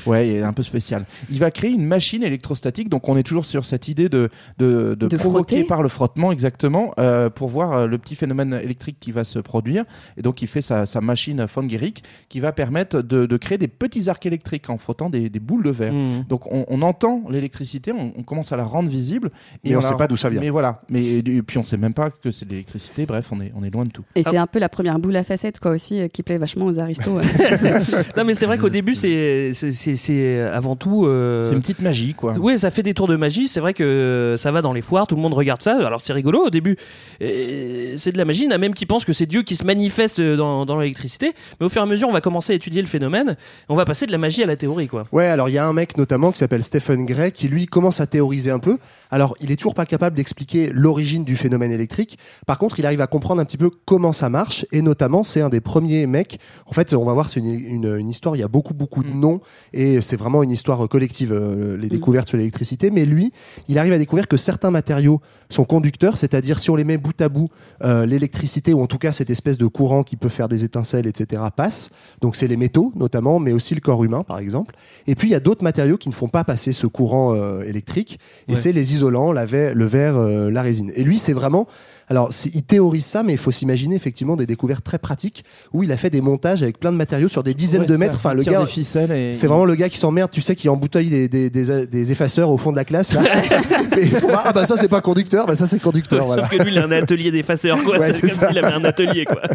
ouais, 0.06 0.28
il 0.30 0.36
est 0.36 0.44
un 0.44 0.54
peu 0.54 0.62
spécial. 0.64 1.06
Il 1.32 1.40
va 1.40 1.52
créer 1.52 1.72
une 1.72 1.86
machine 1.86 2.24
électrostatique, 2.24 2.90
donc 2.90 3.08
on 3.10 3.18
est 3.18 3.24
toujours 3.24 3.46
sur 3.46 3.66
cette 3.66 3.88
idée 3.88 4.10
de, 4.10 4.30
de, 4.58 4.96
de 5.00 5.08
De 5.08 5.18
provoquer 5.18 5.56
frotter. 5.58 5.64
par 5.68 5.82
le 5.82 5.90
frottement, 5.90 6.32
exactement, 6.32 6.94
euh, 7.00 7.30
pour 7.30 7.50
voir 7.50 7.74
euh, 7.74 7.88
le 7.88 7.98
petit 7.98 8.16
phénomène 8.16 8.54
électrique 8.64 8.98
qui 9.00 9.12
va 9.12 9.24
se 9.24 9.40
produire. 9.40 9.86
Et 10.18 10.22
donc 10.22 10.42
il 10.42 10.48
fait 10.48 10.62
sa, 10.62 10.86
sa 10.86 11.02
machine 11.02 11.46
von 11.54 11.64
Guericke 11.64 12.04
qui 12.30 12.40
va 12.40 12.52
permettre 12.52 13.02
de, 13.02 13.26
de 13.26 13.38
créer 13.38 13.58
des 13.58 13.68
petits 13.68 14.10
arcs 14.10 14.26
électriques 14.26 14.70
en 14.70 14.78
frottant 14.78 15.10
des, 15.10 15.30
des 15.30 15.40
boules 15.40 15.64
de 15.64 15.70
verre. 15.72 15.94
Mmh. 15.94 16.26
Donc 16.30 16.52
on, 16.52 16.66
on 16.68 16.82
entend 16.82 17.24
l'électricité, 17.30 17.92
on, 17.92 18.14
on 18.18 18.24
commence 18.24 18.52
à 18.52 18.58
la 18.58 18.64
rendre 18.64 18.90
visible. 18.90 19.32
Mais 19.64 19.76
on 19.76 19.80
la- 19.82 19.88
sait 19.90 19.96
pas 19.96 20.08
d'où 20.08 20.18
ça 20.18 20.30
vient. 20.30 20.42
Mais 20.42 20.50
voilà. 20.50 20.82
Mais 20.90 21.04
et 21.18 21.42
puis 21.42 21.58
on 21.58 21.64
sait 21.64 21.78
même 21.78 21.94
pas 21.94 22.10
que 22.12 22.32
c'est 22.32 22.46
de 22.46 22.52
l'électricité. 22.52 23.06
Bref, 23.06 23.30
on 23.32 23.42
est, 23.42 23.52
on 23.56 23.64
est 23.64 23.70
loin 23.70 23.84
de 23.86 23.92
tout. 23.92 24.04
Et 24.16 24.24
c'est 24.24 24.38
un 24.38 24.48
peu 24.48 24.60
la 24.60 24.70
première 24.70 25.00
boule 25.00 25.16
à 25.16 25.24
facettes, 25.24 25.60
quoi, 25.60 25.72
aussi, 25.72 26.00
euh, 26.02 26.08
qui 26.08 26.24
plaît 26.24 26.38
vachement 26.38 26.66
aux 26.66 26.79
aristos. 26.80 27.12
ouais. 27.16 27.24
Non, 28.18 28.24
mais 28.26 28.34
c'est 28.34 28.46
vrai 28.46 28.58
qu'au 28.58 28.70
début, 28.70 28.96
c'est 28.96 29.52
c'est- 29.54 30.40
avant 30.42 30.76
tout. 30.76 31.06
euh, 31.06 31.42
C'est 31.42 31.54
une 31.56 31.62
petite 31.62 31.81
magie, 31.81 32.14
quoi. 32.14 32.36
Oui, 32.40 32.58
ça 32.58 32.72
fait 32.72 32.84
des 32.84 32.94
tours 32.94 33.08
de 33.08 33.16
magie. 33.16 33.48
C'est 33.48 33.60
vrai 33.60 33.74
que 33.74 34.36
ça 34.38 34.52
va 34.52 34.62
dans 34.62 34.74
les 34.74 34.81
foires, 34.81 35.08
tout 35.08 35.16
le 35.16 35.22
monde 35.22 35.34
regarde 35.34 35.62
ça. 35.62 35.76
Alors 35.86 36.02
c'est 36.02 36.14
rigolo 36.14 36.46
au 36.46 36.50
début. 36.50 36.78
Et 37.20 37.94
C'est 37.98 38.12
de 38.12 38.18
la 38.18 38.26
magie. 38.26 38.44
Il 38.44 38.46
y 38.46 38.48
en 38.48 38.56
a 38.56 38.58
même 38.58 38.74
qui 38.74 38.86
pensent 38.86 39.06
que 39.06 39.14
c'est 39.14 39.26
Dieu 39.26 39.44
qui 39.44 39.56
se 39.56 39.66
manifeste 39.66 40.22
dans, 40.22 40.66
dans 40.66 40.80
l'électricité. 40.80 41.34
Mais 41.60 41.66
au 41.66 41.70
fur 41.70 41.81
et 41.81 41.84
à 41.84 41.88
mesure, 41.88 42.08
on 42.08 42.14
va 42.14 42.22
commencer 42.22 42.54
à 42.54 42.56
étudier 42.56 42.81
le 42.81 42.88
phénomène. 42.88 43.36
On 43.68 43.76
va 43.76 43.86
passer 43.86 44.06
de 44.06 44.12
la 44.12 44.18
magie 44.18 44.44
à 44.44 44.46
la 44.46 44.56
théorie, 44.56 44.88
quoi. 44.88 45.06
Ouais, 45.12 45.26
alors 45.28 45.50
il 45.50 45.54
y 45.54 45.58
a 45.58 45.66
un 45.66 45.74
mec 45.74 45.98
notamment 45.98 46.31
qui 46.31 46.40
s'appelle 46.40 46.64
Stephen 46.64 47.06
Gray 47.06 47.31
qui 47.31 47.48
lui 47.48 47.66
commence 47.66 48.00
à 48.02 48.08
théoriser 48.08 48.52
un 48.52 48.60
peu. 48.60 48.78
Alors 49.12 49.36
il 49.42 49.52
est 49.52 49.56
toujours 49.56 49.76
pas 49.76 49.86
capable 49.86 50.16
d'expliquer 50.16 50.70
l'origine 50.74 51.24
du 51.24 51.36
phénomène 51.36 51.72
électrique. 51.72 52.18
Par 52.46 52.58
contre, 52.58 52.80
il 52.80 52.86
arrive 52.86 53.02
à 53.02 53.08
comprendre 53.08 53.42
un 53.42 53.46
petit 53.46 53.58
peu 53.58 53.70
comment 53.86 54.14
ça 54.14 54.30
marche 54.30 54.66
et 54.72 54.81
notamment 54.81 55.24
c'est 55.24 55.42
un 55.42 55.50
des 55.50 55.62
premiers 55.62 56.06
mecs. 56.08 56.40
En 56.69 56.74
fait, 56.74 56.94
on 56.94 57.04
va 57.04 57.13
voir 57.13 57.30
c'est 57.30 57.39
une, 57.39 57.48
une, 57.48 57.98
une 57.98 58.10
histoire. 58.10 58.36
Il 58.36 58.39
y 58.39 58.44
a 58.44 58.48
beaucoup 58.48 58.74
beaucoup 58.75 59.04
de 59.04 59.10
noms 59.10 59.42
et 59.74 60.01
c'est 60.01 60.16
vraiment 60.16 60.44
une 60.44 60.51
histoire 60.51 60.88
collective 60.88 61.33
euh, 61.33 61.75
les 61.77 61.89
découvertes 61.89 62.30
sur 62.30 62.38
l'électricité. 62.38 62.92
Mais 62.92 63.06
lui, 63.06 63.31
il 63.68 63.80
arrive 63.80 63.94
à 63.94 63.98
découvrir 63.98 64.27
que 64.27 64.38
certains 64.38 64.69
matériaux 64.71 65.19
sont 65.50 65.63
conducteurs, 65.66 66.18
c'est-à-dire 66.18 66.60
si 66.60 66.69
on 66.69 66.75
les 66.75 66.83
met 66.83 66.98
bout 66.98 67.19
à 67.21 67.27
bout, 67.30 67.50
euh, 67.83 68.06
l'électricité 68.06 68.74
ou 68.74 68.81
en 68.81 68.88
tout 68.88 69.00
cas 69.00 69.12
cette 69.12 69.31
espèce 69.31 69.57
de 69.57 69.66
courant 69.66 70.04
qui 70.04 70.16
peut 70.16 70.30
faire 70.30 70.48
des 70.48 70.63
étincelles, 70.63 71.07
etc. 71.07 71.42
passe. 71.56 71.89
Donc 72.21 72.36
c'est 72.36 72.48
les 72.48 72.57
métaux 72.57 72.92
notamment, 72.95 73.39
mais 73.39 73.51
aussi 73.51 73.74
le 73.74 73.81
corps 73.81 74.04
humain 74.04 74.24
par 74.24 74.38
exemple. 74.39 74.75
Et 75.07 75.16
puis 75.16 75.27
il 75.30 75.31
y 75.31 75.36
a 75.36 75.39
d'autres 75.39 75.63
matériaux 75.63 75.98
qui 75.98 76.10
ne 76.10 76.13
font 76.13 76.27
pas 76.27 76.44
passer 76.44 76.71
ce 76.71 76.86
courant 76.88 77.33
euh, 77.33 77.62
électrique, 77.63 78.19
et 78.48 78.51
Ouais. 78.51 78.57
c'est 78.57 78.71
les 78.71 78.94
isolants, 78.94 79.31
la 79.31 79.45
le 79.45 79.86
verre, 79.86 80.18
euh, 80.18 80.51
la 80.51 80.62
résine. 80.62 80.92
Et 80.95 81.04
lui 81.04 81.18
c'est 81.18 81.33
vraiment, 81.33 81.68
alors 82.10 82.34
c'est- 82.34 82.50
il 82.54 82.64
théorise 82.64 83.06
ça, 83.06 83.24
mais 83.24 83.34
il 83.34 83.38
faut 83.38 83.52
s'imaginer 83.52 83.96
effectivement 83.96 84.36
des 84.36 84.46
découvertes 84.46 84.84
très 84.84 84.98
pratiques 85.00 85.44
où 85.74 85.84
il 85.84 85.92
a 85.92 85.98
fait 85.98 86.10
des 86.10 86.22
montages 86.22 86.64
avec 86.64 86.80
plein 86.80 86.92
de 86.92 86.98
matériaux 86.98 87.28
sur 87.28 87.44
des 87.44 87.54
dizaines 87.54 87.82
Ouais, 87.82 87.88
de 87.88 87.96
mètres. 87.98 88.16
Enfin 88.16 88.34
le 88.34 88.44
gars, 88.44 88.62
des 88.62 88.66
ficelles 88.68 89.12
et- 89.12 89.34
c'est 89.34 89.48
vraiment 89.48 89.66
le 89.66 89.76
gars 89.76 89.90
qui 89.90 89.98
s'emmerde, 89.98 90.32
tu 90.32 90.42
sais, 90.42 90.56
qui 90.56 90.70
embouteille 90.70 91.10
des, 91.10 91.30
des, 91.30 91.50
des, 91.50 91.88
des 91.88 92.12
effaceurs 92.12 92.50
au 92.50 92.58
fond 92.58 92.72
de 92.72 92.76
la 92.78 92.86
classe 92.86 93.14
là. 93.14 93.22
Et 93.98 94.10
ah 94.34 94.52
bah 94.54 94.66
ça 94.66 94.78
c'est 94.78 94.88
pas 94.88 95.02
conducteur, 95.02 95.46
bah 95.46 95.56
ça 95.56 95.66
c'est 95.66 95.80
conducteur. 95.80 96.26
voilà. 96.26 96.44
Sauf 96.44 96.52
que 96.52 96.64
lui, 96.64 96.72
il 96.72 96.78
a 96.78 96.86
un 96.86 96.92
atelier 96.92 97.32
d'effaceurs, 97.32 97.84
quoi. 97.84 97.98
Ouais, 98.00 98.14
c'est 98.14 98.22
comme 98.22 98.48
s'il 98.50 98.58
avait 98.58 98.74
un 98.74 98.84
atelier, 98.84 99.26
quoi. 99.26 99.42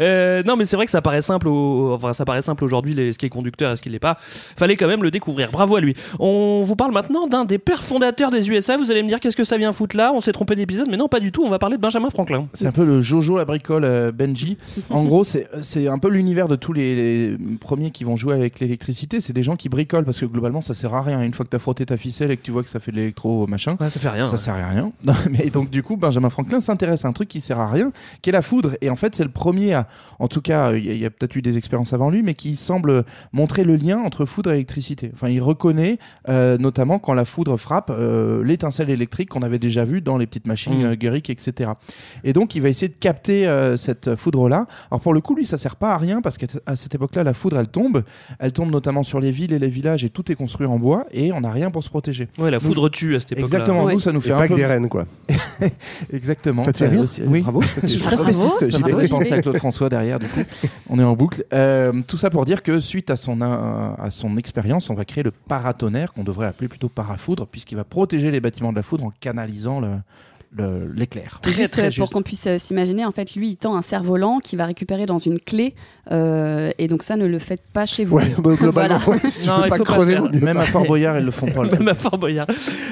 Euh, 0.00 0.42
non, 0.44 0.56
mais 0.56 0.64
c'est 0.66 0.76
vrai 0.76 0.84
que 0.84 0.90
ça 0.90 1.00
paraît 1.02 1.22
simple. 1.22 1.48
Au... 1.48 1.92
Enfin, 1.94 2.12
ça 2.12 2.24
paraît 2.24 2.42
simple 2.42 2.64
aujourd'hui, 2.64 2.94
les- 2.94 3.12
ce 3.12 3.18
qui 3.18 3.26
est 3.26 3.30
conducteur 3.30 3.72
et 3.72 3.76
ce 3.76 3.82
qui 3.82 3.88
l'est 3.90 3.98
pas. 3.98 4.16
Fallait 4.20 4.76
quand 4.76 4.86
même 4.86 5.02
le 5.02 5.10
découvrir. 5.10 5.50
Bravo 5.50 5.76
à 5.76 5.80
lui. 5.80 5.94
On 6.18 6.60
vous 6.62 6.76
parle 6.76 6.92
maintenant 6.92 7.26
d'un 7.26 7.44
des 7.44 7.58
pères 7.58 7.82
fondateurs 7.82 8.30
des 8.30 8.50
USA. 8.50 8.76
Vous 8.76 8.90
allez 8.90 9.02
me 9.02 9.08
dire 9.08 9.20
qu'est-ce 9.20 9.36
que 9.36 9.44
ça 9.44 9.56
vient 9.56 9.72
foutre 9.72 9.96
là? 9.96 10.12
On 10.14 10.20
s'est 10.20 10.32
trompé 10.32 10.54
d'épisode, 10.54 10.88
mais 10.90 10.96
non, 10.96 11.08
pas 11.08 11.20
du 11.20 11.32
tout. 11.32 11.44
On 11.44 11.50
va 11.50 11.58
parler 11.58 11.76
de 11.76 11.82
Benjamin 11.84 12.08
Franklin. 12.10 12.48
C'est 12.54 12.66
un 12.66 12.72
peu 12.72 12.84
le 12.84 13.00
Jojo 13.02 13.36
la 13.36 13.44
bricole 13.44 13.84
euh, 13.84 14.10
Benji. 14.10 14.56
En 14.90 15.04
gros, 15.06 15.22
c'est 15.22 15.46
c'est 15.60 15.86
un 15.88 15.98
peu 15.98 16.08
l'univers 16.08 16.48
de 16.48 16.56
tous 16.56 16.72
les, 16.72 17.28
les 17.30 17.38
premiers 17.58 17.90
qui 17.90 18.04
vont 18.04 18.16
jouer 18.16 18.34
avec 18.34 18.58
l'électricité. 18.60 19.20
C'est 19.20 19.32
des 19.34 19.42
gens 19.42 19.56
qui 19.56 19.68
bricolent 19.68 20.04
parce 20.04 20.18
que 20.20 20.24
globalement, 20.24 20.60
ça 20.62 20.72
sert 20.74 20.94
à 20.94 21.02
rien. 21.02 21.22
Une 21.22 21.34
fois 21.34 21.44
que 21.44 21.50
tu 21.50 21.56
as 21.56 21.58
frotté 21.58 21.84
ta 21.86 21.96
ficelle 21.96 22.30
et 22.30 22.36
que 22.36 22.42
tu 22.42 22.50
vois 22.50 22.62
que 22.62 22.68
ça 22.68 22.80
fait 22.80 22.90
de 22.90 22.96
l'électro 22.96 23.46
machin, 23.46 23.76
Ouais, 23.80 23.90
ça 23.90 24.00
fait 24.00 24.08
rien. 24.08 24.24
ça 24.24 24.30
ouais. 24.32 24.36
sert 24.38 24.54
à 24.54 24.68
rien. 24.68 24.92
Non, 25.04 25.12
mais 25.30 25.50
donc 25.50 25.70
du 25.70 25.82
coup, 25.82 25.96
Benjamin 25.96 26.30
Franklin 26.30 26.60
s'intéresse 26.60 27.04
à 27.04 27.08
un 27.08 27.12
truc 27.12 27.28
qui 27.28 27.40
sert 27.40 27.60
à 27.60 27.70
rien, 27.70 27.92
qui 28.22 28.30
est 28.30 28.32
la 28.32 28.42
foudre. 28.42 28.72
Et 28.80 28.88
en 28.90 28.96
fait, 28.96 29.14
c'est 29.14 29.24
le 29.24 29.30
premier 29.30 29.74
à, 29.74 29.86
en 30.18 30.28
tout 30.28 30.40
cas, 30.40 30.72
il 30.72 30.96
y 30.96 31.04
a, 31.04 31.10
peut-être 31.10 31.36
eu 31.36 31.42
des 31.42 31.58
expériences 31.58 31.92
avant 31.92 32.08
lui, 32.10 32.22
mais 32.22 32.34
qui 32.34 32.56
semble 32.56 33.04
montrer 33.32 33.62
le 33.64 33.76
lien 33.76 33.98
entre 33.98 34.24
foudre 34.24 34.50
et 34.52 34.54
électricité. 34.54 35.10
Enfin, 35.14 35.28
il 35.28 35.42
reconnaît 35.42 35.98
euh, 36.28 36.56
notamment 36.58 36.98
quand 36.98 37.12
la 37.14 37.24
foudre 37.26 37.56
frappe 37.58 37.90
euh, 37.94 38.42
l'étincelle 38.42 38.90
électrique 38.90 39.28
qu'on 39.28 39.42
avait 39.42 39.58
déjà 39.58 39.84
vue 39.84 40.00
dans 40.00 40.16
les 40.16 40.26
petites 40.26 40.46
machines 40.46 40.64
Mm. 40.74 40.84
euh, 40.86 40.94
Guericke, 40.96 41.28
etc. 41.30 41.70
Et 42.24 42.32
donc, 42.32 42.54
il 42.54 42.62
va 42.62 42.68
essayer 42.68 42.88
de 42.88 42.94
capter 42.98 43.46
euh, 43.46 43.76
cette 43.76 44.16
foudre-là. 44.16 44.66
Alors 44.90 45.00
pour 45.00 45.14
le 45.14 45.20
coup, 45.20 45.34
lui, 45.34 45.44
ça 45.46 45.56
sert 45.56 45.76
pas 45.76 45.92
à 45.92 45.98
rien 45.98 46.20
parce 46.20 46.38
qu'à 46.38 46.46
cette 46.76 46.94
époque-là, 46.94 47.24
la 47.24 47.34
foudre, 47.34 47.58
elle 47.58 47.68
tombe. 47.68 48.02
Elle 48.38 48.52
tombe 48.52 48.70
notamment 48.70 49.02
sur 49.02 49.20
les 49.20 49.30
villes 49.30 49.52
et 49.52 49.58
les 49.58 49.68
villages 49.68 50.04
et 50.04 50.10
tout 50.10 50.30
est 50.30 50.34
construit 50.34 50.66
en 50.66 50.78
bois 50.78 51.06
et 51.12 51.32
on 51.32 51.40
n'a 51.40 51.50
rien 51.50 51.70
pour 51.70 51.82
se 51.82 51.88
protéger. 51.88 52.28
Ouais, 52.38 52.50
la 52.50 52.58
Nous- 52.58 52.60
foudre 52.64 52.88
tue 52.90 53.16
à 53.16 53.20
cette 53.20 53.32
époque-là. 53.32 53.44
Exactement, 53.46 53.84
Ouais. 53.84 53.94
nous 53.94 54.00
ça 54.00 54.12
nous 54.12 54.20
Et 54.20 54.22
fait 54.22 54.30
pas 54.30 54.40
un 54.40 54.42
que 54.44 54.48
peu 54.52 54.56
des 54.56 54.66
rennes 54.66 54.88
quoi. 54.88 55.04
exactement. 56.12 56.62
Ça 56.62 56.72
te 56.72 56.78
fait 56.78 56.86
Euh, 56.86 56.90
rire 56.90 57.00
aussi- 57.00 57.22
Oui, 57.22 57.28
Oui, 57.34 57.42
bravo. 57.42 57.62
Je 57.82 57.98
fait 57.98 59.08
penser 59.08 59.32
à 59.32 59.42
Claude 59.42 59.56
François 59.58 59.88
derrière, 59.88 60.18
du 60.18 60.26
coup. 60.26 60.40
On 60.88 60.98
est 60.98 61.04
en 61.04 61.14
boucle. 61.14 61.44
Euh, 61.52 61.92
tout 62.06 62.16
ça 62.16 62.30
pour 62.30 62.44
dire 62.44 62.62
que 62.62 62.80
suite 62.80 63.10
à 63.10 63.16
son, 63.16 63.40
euh, 63.40 63.90
à 63.98 64.10
son 64.10 64.36
expérience, 64.36 64.90
on 64.90 64.94
va 64.94 65.04
créer 65.04 65.24
le 65.24 65.30
paratonnerre, 65.30 66.12
qu'on 66.12 66.24
devrait 66.24 66.46
appeler 66.46 66.68
plutôt 66.68 66.88
parafoudre, 66.88 67.46
puisqu'il 67.46 67.76
va 67.76 67.84
protéger 67.84 68.30
les 68.30 68.40
bâtiments 68.40 68.70
de 68.70 68.76
la 68.76 68.82
foudre 68.82 69.04
en 69.04 69.12
canalisant 69.20 69.80
le- 69.80 69.96
l'éclair. 70.94 71.38
Très, 71.42 71.52
Juste 71.52 71.72
très 71.72 71.86
euh, 71.86 71.90
pour 71.98 72.10
qu'on 72.10 72.22
puisse 72.22 72.46
euh, 72.46 72.58
s'imaginer, 72.58 73.04
en 73.04 73.12
fait, 73.12 73.34
lui, 73.34 73.50
il 73.50 73.56
tend 73.56 73.74
un 73.76 73.82
cerf-volant 73.82 74.38
qui 74.38 74.56
va 74.56 74.66
récupérer 74.66 75.06
dans 75.06 75.18
une 75.18 75.40
clé. 75.40 75.74
euh, 76.12 76.70
et 76.78 76.86
donc, 76.88 77.02
ça, 77.02 77.16
ne 77.16 77.26
le 77.26 77.38
faites 77.38 77.62
pas 77.72 77.86
chez 77.86 78.04
vous. 78.04 78.16
Ouais, 78.18 78.34
bah, 78.38 78.52
globalement, 78.58 78.98
Voilà. 78.98 79.22
ouais, 79.24 79.30
si 79.30 79.40
tu 79.40 79.48
Non, 79.48 79.56
veux 79.58 79.64
il 79.66 79.68
pas 79.70 79.78
crever, 79.78 80.18
Même 80.40 80.54
pas. 80.56 80.60
à 80.62 80.64
Fort 80.64 80.84
Boyard, 80.86 81.18
ils 81.18 81.24
le 81.24 81.30
font 81.30 81.46
pas. 81.46 81.62
le 81.64 81.70
Même 81.78 81.88
à 81.88 81.94
Fort 81.94 82.18
Boyard. 82.18 82.46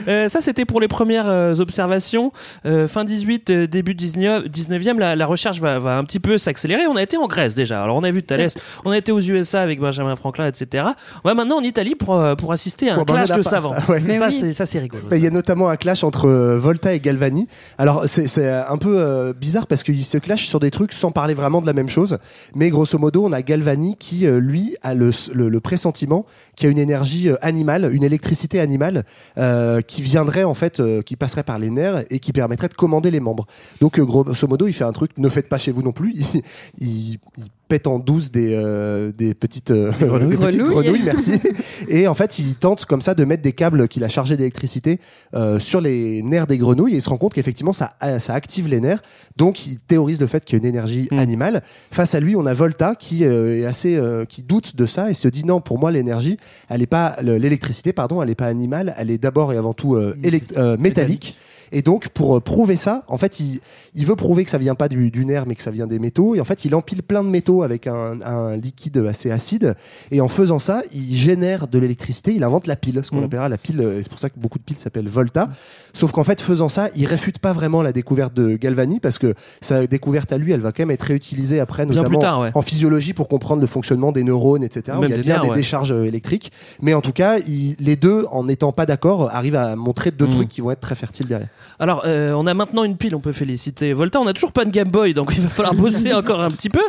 Euh, 0.09 0.29
ça, 0.29 0.41
c'était 0.41 0.65
pour 0.65 0.81
les 0.81 0.89
premières 0.89 1.29
euh, 1.29 1.55
observations. 1.61 2.33
Euh, 2.67 2.89
fin 2.89 3.05
18, 3.05 3.51
euh, 3.51 3.67
début 3.67 3.95
19, 3.95 4.47
19e, 4.49 4.99
la, 4.99 5.15
la 5.17 5.27
recherche 5.27 5.61
va, 5.61 5.79
va 5.79 5.99
un 5.99 6.05
petit 6.05 6.21
peu 6.21 6.39
s'accélérer. 6.39 6.87
On 6.87 6.97
a 6.97 7.03
été 7.03 7.17
en 7.17 7.27
Grèce 7.27 7.55
déjà. 7.55 7.83
Alors, 7.83 7.97
on 7.97 8.03
a 8.03 8.11
vu 8.11 8.23
Thalès, 8.23 8.57
on 8.85 8.91
a 8.91 8.99
été 8.99 9.13
aux 9.13 9.21
USA 9.21 9.63
avec 9.63 9.79
Benjamin 9.81 10.17
Franklin, 10.17 10.47
etc. 10.47 10.85
On 11.25 11.29
va 11.29 11.35
maintenant 11.35 11.59
en 11.59 11.63
Italie 11.63 11.95
pour, 11.95 12.15
euh, 12.15 12.35
pour 12.35 12.53
assister 12.53 12.91
à 12.91 12.95
un 12.95 12.97
Pour 12.97 13.07
clash 13.07 13.31
de 13.31 13.43
savants. 13.43 13.75
ouais. 13.89 14.01
Mais 14.05 14.19
ça, 14.19 14.27
oui. 14.27 14.33
c'est, 14.33 14.53
ça, 14.53 14.67
c'est 14.67 14.79
rigolo. 14.81 15.05
Il 15.13 15.19
y 15.23 15.27
a 15.27 15.31
notamment 15.31 15.69
un 15.69 15.77
clash 15.77 16.03
entre 16.05 16.29
Volta 16.57 16.93
et 16.95 17.01
Galvani. 17.01 17.49
Alors 17.79 18.05
c'est 18.07 18.49
un 18.49 18.77
peu 18.77 18.99
euh, 18.99 19.33
bizarre 19.33 19.67
parce 19.67 19.83
qu'ils 19.83 20.05
se 20.05 20.19
clashent 20.19 20.47
sur 20.47 20.61
des 20.61 20.71
trucs 20.71 20.93
sans 20.93 21.11
parler 21.11 21.35
vraiment 21.35 21.61
de 21.61 21.67
la 21.67 21.73
même 21.73 21.89
chose. 21.89 22.19
Mais 22.55 22.71
grosso 22.71 22.99
modo, 22.99 23.25
on 23.25 23.33
a 23.33 23.43
Galvani 23.43 23.97
qui 23.97 24.27
euh, 24.27 24.39
lui 24.39 24.77
a 24.83 24.95
le, 24.95 25.13
pressentiment 25.61 26.27
qu'il 26.57 26.67
y 26.67 26.69
a 26.69 26.73
une 26.73 26.79
énergie 26.79 27.29
euh, 27.29 27.37
animale, 27.41 27.91
une 27.93 28.05
électricité 28.05 28.61
animale 28.61 29.05
qui 29.87 30.03
viendrait 30.03 30.45
en 30.45 30.55
fait, 30.55 30.83
qui 31.05 31.17
passerait 31.17 31.43
par 31.43 31.59
les 31.59 31.71
nerfs 31.71 32.05
et 32.11 32.19
qui 32.19 32.33
permettrait 32.33 32.69
de 32.69 32.75
commander 32.75 33.11
les 33.11 33.21
membres. 33.21 33.47
Donc 33.81 34.01
grosso 34.01 34.47
modo, 34.47 34.67
il 34.67 34.73
fait 34.73 34.85
un 34.85 34.93
truc 34.93 35.13
ne 35.19 35.29
faites 35.29 35.49
pas 35.49 35.59
chez 35.59 35.73
vous 35.73 35.83
non 35.83 35.93
plus. 35.93 36.15
pète 37.73 37.87
en 37.87 37.99
douce 37.99 38.31
des, 38.31 38.53
euh, 38.55 39.13
des 39.17 39.33
petites, 39.33 39.71
euh, 39.71 39.93
grenouilles. 39.99 40.29
des 40.29 40.37
petites 40.37 40.61
Grenouilles. 40.61 40.83
grenouilles, 40.85 41.03
merci. 41.07 41.33
Et 41.89 42.07
en 42.07 42.13
fait, 42.13 42.39
il 42.39 42.55
tente 42.57 42.85
comme 42.85 43.01
ça 43.01 43.15
de 43.15 43.25
mettre 43.25 43.43
des 43.43 43.53
câbles 43.55 43.89
qu'il 43.89 44.05
a 44.05 44.09
chargés 44.09 44.37
d'électricité 44.37 45.01
euh, 45.35 45.59
sur 45.59 45.81
les 45.81 46.21
nerfs 46.23 46.47
des 46.47 46.59
grenouilles 46.59 46.93
et 46.93 46.97
il 46.97 47.03
se 47.03 47.09
rend 47.09 47.17
compte 47.17 47.33
qu'effectivement 47.33 47.73
ça, 47.73 47.89
ça 48.19 48.35
active 48.35 48.69
les 48.69 48.79
nerfs. 48.81 49.01
Donc 49.39 49.67
il 49.67 49.79
théorise 49.79 50.21
le 50.21 50.27
fait 50.27 50.45
qu'il 50.45 50.59
y 50.59 50.61
a 50.61 50.63
une 50.63 50.69
énergie 50.69 51.09
Mm. 51.11 51.19
animale. 51.19 51.63
Face 51.91 52.15
à 52.15 52.21
lui, 52.21 52.37
on 52.37 52.45
a 52.45 52.53
Volta 52.53 52.95
qui 52.95 53.25
euh, 53.25 53.63
est 53.63 53.65
assez 53.65 53.97
euh, 53.97 54.27
qui 54.27 54.43
doute 54.43 54.77
de 54.77 54.85
ça 54.85 55.11
et 55.11 55.15
se 55.15 55.29
dit 55.29 55.47
non, 55.47 55.63
pour 55.63 55.79
moi 55.79 55.91
l'énergie, 55.91 56.37
elle 56.69 56.83
est 56.83 56.87
pas 56.87 57.17
le- 57.23 57.39
l'électricité 57.39 57.95
pardon, 57.95 58.21
elle 58.23 58.29
est 58.29 58.35
pas 58.35 58.49
animale, 58.49 58.95
elle 58.99 59.11
est 59.11 59.17
d'abord 59.17 59.51
et 59.55 59.57
avant 59.57 59.73
tout 59.73 59.95
euh, 59.97 60.15
élect- 60.23 60.59
euh, 60.59 60.77
métallique. 60.79 61.39
Et 61.73 61.83
donc, 61.83 62.09
pour 62.11 62.37
euh, 62.37 62.41
prouver 62.41 62.77
ça, 62.77 63.03
en 63.09 63.17
fait, 63.19 63.41
il, 63.41 63.61
il 63.95 64.07
veut 64.07 64.15
prouver 64.17 64.45
que 64.45 64.51
ça 64.51 64.59
vient 64.59 64.75
pas 64.75 64.89
du, 64.89 65.11
du 65.11 65.25
nerf, 65.25 65.45
mais 65.47 65.55
que 65.55 65.63
ça 65.63 65.71
vient 65.71 65.87
des 65.87 65.99
métaux. 65.99 66.35
Et 66.35 66.41
en 66.41 66.45
fait, 66.45 66.65
il 66.65 66.75
empile 66.75 67.03
plein 67.03 67.25
de 67.25 67.29
métaux 67.29 67.63
avec 67.63 67.87
un, 67.87 68.21
un 68.21 68.57
liquide 68.57 68.99
assez 69.09 69.31
acide. 69.31 69.75
Et 70.11 70.21
en 70.21 70.29
faisant 70.29 70.59
ça, 70.59 70.83
il 70.95 71.15
génère 71.17 71.69
de 71.69 71.79
l'électricité. 71.79 72.35
Il 72.35 72.45
invente 72.45 72.67
la 72.67 72.77
pile, 72.77 73.01
ce 73.03 73.11
qu'on 73.11 73.17
Mhm. 73.19 73.25
appellera 73.25 73.49
la 73.49 73.59
pile. 73.59 73.81
euh, 73.81 74.01
c'est 74.03 74.09
pour 74.11 74.19
ça 74.19 74.29
que 74.31 74.39
beaucoup 74.39 74.59
de 74.59 74.65
piles 74.65 74.77
s'appellent 74.79 75.09
Volta. 75.09 75.49
Sauf 75.95 76.13
qu'en 76.13 76.25
fait, 76.25 76.41
faisant 76.41 76.69
ça, 76.69 76.89
il 76.95 77.07
réfute 77.07 77.39
pas 77.39 77.53
vraiment 77.53 77.83
la 77.83 77.93
découverte 77.93 78.35
de 78.35 78.57
Galvani 78.57 79.01
parce 79.01 79.19
que 79.19 79.35
sa 79.61 79.87
découverte 79.87 80.33
à 80.33 80.39
lui, 80.39 80.53
elle 80.53 80.61
va 80.61 80.73
quand 80.73 80.83
même 80.83 80.91
être 80.91 81.03
réutilisée 81.03 81.59
après, 81.61 81.87
Bien 81.87 81.97
notamment 81.97 82.19
plus 82.19 82.23
tard, 82.23 82.41
ouais. 82.41 82.51
en 82.55 82.63
physiologie 82.63 83.13
pour 83.15 83.29
comprendre 83.29 83.61
le 83.61 83.67
fonctionnement 83.67 84.13
des 84.13 84.25
neurones, 84.25 84.63
etc. 84.65 84.99
où 85.01 85.05
il 85.05 85.11
y 85.11 85.15
a 85.15 85.19
bien 85.19 85.41
des 85.41 85.49
ouais. 85.49 85.55
décharges 85.55 85.93
euh, 85.93 86.05
électriques. 86.05 86.53
Mais 86.81 86.95
en 86.95 87.01
tout 87.01 87.13
cas, 87.13 87.39
il- 87.47 87.77
les 87.79 87.97
deux, 87.97 88.27
en 88.31 88.45
n'étant 88.45 88.73
pas 88.73 88.87
d'accord, 88.87 89.31
arrivent 89.35 89.57
à 89.57 89.77
montrer 89.77 90.11
deux 90.11 90.27
Mhm. 90.27 90.33
trucs 90.33 90.49
qui 90.49 90.61
vont 90.61 90.71
être 90.71 90.81
très 90.81 90.95
fertiles 90.95 91.27
derrière. 91.27 91.49
Alors, 91.79 92.03
euh, 92.05 92.33
on 92.33 92.47
a 92.47 92.55
maintenant 92.55 92.85
une 92.85 92.97
pile, 92.97 93.15
on 93.15 93.21
peut 93.21 93.33
féliciter 93.33 93.93
Volta. 93.93 94.21
On 94.21 94.25
n'a 94.25 94.33
toujours 94.33 94.53
pas 94.53 94.65
de 94.65 94.71
Game 94.71 94.91
Boy, 94.91 95.15
donc 95.15 95.33
il 95.37 95.43
va 95.43 95.49
falloir 95.49 95.75
bosser 95.75 96.13
encore 96.13 96.41
un 96.41 96.51
petit 96.51 96.71
peu. 96.71 96.83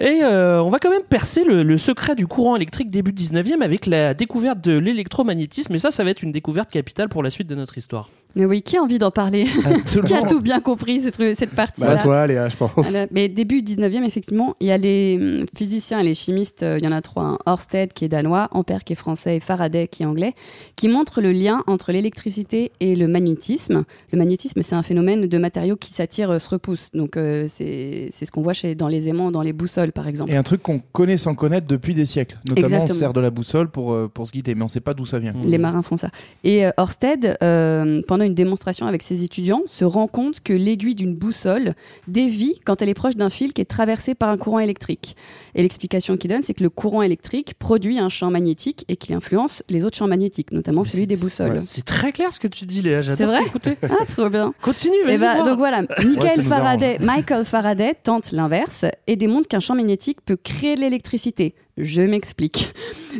Et 0.00 0.20
euh, 0.22 0.62
on 0.62 0.68
va 0.68 0.78
quand 0.78 0.90
même 0.90 1.02
percer 1.02 1.44
le, 1.44 1.62
le 1.62 1.78
secret 1.78 2.14
du 2.14 2.26
courant 2.26 2.56
électrique 2.56 2.90
début 2.90 3.12
19e 3.12 3.62
avec 3.62 3.86
la 3.86 4.14
découverte 4.14 4.60
de 4.60 4.76
l'électromagnétisme. 4.76 5.74
Et 5.74 5.78
ça, 5.78 5.90
ça 5.90 6.02
va 6.02 6.10
être 6.10 6.22
une 6.22 6.32
découverte 6.32 6.70
capitale 6.70 7.08
pour 7.08 7.22
la 7.22 7.30
suite 7.30 7.46
de 7.46 7.54
notre 7.54 7.78
histoire. 7.78 8.08
Mais 8.34 8.44
oui, 8.44 8.62
qui 8.62 8.76
a 8.76 8.82
envie 8.82 8.98
d'en 8.98 9.10
parler 9.10 9.44
le 9.44 10.02
Qui 10.06 10.14
a 10.14 10.22
tout 10.22 10.40
bien 10.40 10.60
compris 10.60 11.00
cette, 11.02 11.16
cette 11.36 11.54
partie-là 11.54 11.96
Bah, 11.96 12.02
toi, 12.02 12.26
Léa, 12.26 12.48
je 12.48 12.56
pense. 12.56 12.94
Alors, 12.94 13.08
Mais 13.10 13.28
début 13.28 13.60
19e, 13.60 14.04
effectivement, 14.04 14.56
il 14.60 14.68
y 14.68 14.70
a 14.70 14.78
les 14.78 15.18
hum, 15.20 15.46
physiciens 15.56 16.00
et 16.00 16.04
les 16.04 16.14
chimistes, 16.14 16.62
euh, 16.62 16.78
il 16.78 16.84
y 16.84 16.88
en 16.88 16.92
a 16.92 17.02
trois, 17.02 17.24
hein. 17.24 17.38
Ørsted 17.46 17.92
qui 17.92 18.04
est 18.04 18.08
danois, 18.08 18.48
Ampère 18.52 18.84
qui 18.84 18.94
est 18.94 18.96
français 18.96 19.36
et 19.36 19.40
Faraday 19.40 19.88
qui 19.88 20.02
est 20.02 20.06
anglais, 20.06 20.34
qui 20.76 20.88
montrent 20.88 21.20
le 21.20 21.32
lien 21.32 21.62
entre 21.66 21.92
l'électricité 21.92 22.72
et 22.80 22.96
le 22.96 23.08
magnétisme. 23.08 23.84
Le 24.12 24.18
magnétisme, 24.18 24.62
c'est 24.62 24.74
un 24.74 24.82
phénomène 24.82 25.26
de 25.26 25.38
matériaux 25.38 25.76
qui 25.76 25.92
s'attirent, 25.92 26.30
euh, 26.30 26.38
se 26.38 26.48
repoussent. 26.48 26.90
Donc 26.94 27.16
euh, 27.16 27.46
c'est 27.48 28.08
c'est 28.12 28.26
ce 28.26 28.32
qu'on 28.32 28.42
voit 28.42 28.52
chez, 28.52 28.74
dans 28.74 28.88
les 28.88 29.08
aimants, 29.08 29.30
dans 29.30 29.42
les 29.42 29.52
boussoles 29.52 29.92
par 29.92 30.08
exemple. 30.08 30.32
Et 30.32 30.36
un 30.36 30.42
truc 30.42 30.62
qu'on 30.62 30.80
connaît 30.92 31.16
sans 31.16 31.34
connaître 31.34 31.66
depuis 31.66 31.94
des 31.94 32.04
siècles. 32.04 32.38
Notamment, 32.48 32.66
Exactement. 32.66 32.84
on 32.84 32.94
se 32.94 32.98
sert 32.98 33.12
de 33.12 33.20
la 33.20 33.30
boussole 33.30 33.68
pour, 33.68 33.92
euh, 33.92 34.10
pour 34.12 34.26
se 34.26 34.32
guider, 34.32 34.54
mais 34.54 34.62
on 34.62 34.68
sait 34.68 34.80
pas 34.80 34.94
d'où 34.94 35.04
ça 35.06 35.18
vient. 35.18 35.34
Les 35.44 35.58
marins 35.58 35.82
font 35.82 35.96
ça. 35.96 36.10
Et 36.44 36.66
euh, 36.66 36.70
Ørsted, 36.78 37.36
euh, 37.42 38.02
pendant 38.06 38.21
une 38.24 38.34
démonstration 38.34 38.86
avec 38.86 39.02
ses 39.02 39.24
étudiants, 39.24 39.62
se 39.66 39.84
rend 39.84 40.06
compte 40.06 40.40
que 40.40 40.52
l'aiguille 40.52 40.94
d'une 40.94 41.14
boussole 41.14 41.74
dévie 42.08 42.58
quand 42.64 42.82
elle 42.82 42.88
est 42.88 42.94
proche 42.94 43.16
d'un 43.16 43.30
fil 43.30 43.52
qui 43.52 43.60
est 43.60 43.66
traversé 43.66 44.14
par 44.14 44.28
un 44.30 44.36
courant 44.38 44.58
électrique. 44.58 45.16
Et 45.54 45.62
l'explication 45.62 46.16
qu'il 46.16 46.30
donne, 46.30 46.42
c'est 46.42 46.54
que 46.54 46.62
le 46.62 46.70
courant 46.70 47.02
électrique 47.02 47.54
produit 47.58 47.98
un 47.98 48.08
champ 48.08 48.30
magnétique 48.30 48.84
et 48.88 48.96
qu'il 48.96 49.14
influence 49.14 49.62
les 49.68 49.84
autres 49.84 49.96
champs 49.96 50.08
magnétiques, 50.08 50.52
notamment 50.52 50.84
celui 50.84 51.06
des 51.06 51.16
boussoles. 51.16 51.60
C'est 51.64 51.84
très 51.84 52.12
clair 52.12 52.32
ce 52.32 52.40
que 52.40 52.48
tu 52.48 52.64
dis, 52.66 52.80
Léa. 52.82 53.02
C'est 53.02 53.08
J'adore 53.08 53.28
vrai 53.34 53.44
t'écouter. 53.44 53.76
Ah, 53.82 54.06
trop 54.06 54.28
bien. 54.30 54.54
Continue, 54.62 54.96
Et 55.04 55.16
vas-y. 55.16 55.18
bah, 55.20 55.34
voir. 55.34 55.46
donc 55.46 55.58
voilà, 55.58 55.82
Michael 55.82 56.42
Faraday, 56.42 56.98
Michael 57.00 57.44
Faraday 57.44 57.94
tente 58.02 58.32
l'inverse 58.32 58.84
et 59.06 59.16
démontre 59.16 59.48
qu'un 59.48 59.60
champ 59.60 59.74
magnétique 59.74 60.18
peut 60.24 60.36
créer 60.36 60.74
de 60.76 60.80
l'électricité. 60.80 61.54
Je 61.78 62.02
m'explique. 62.02 62.72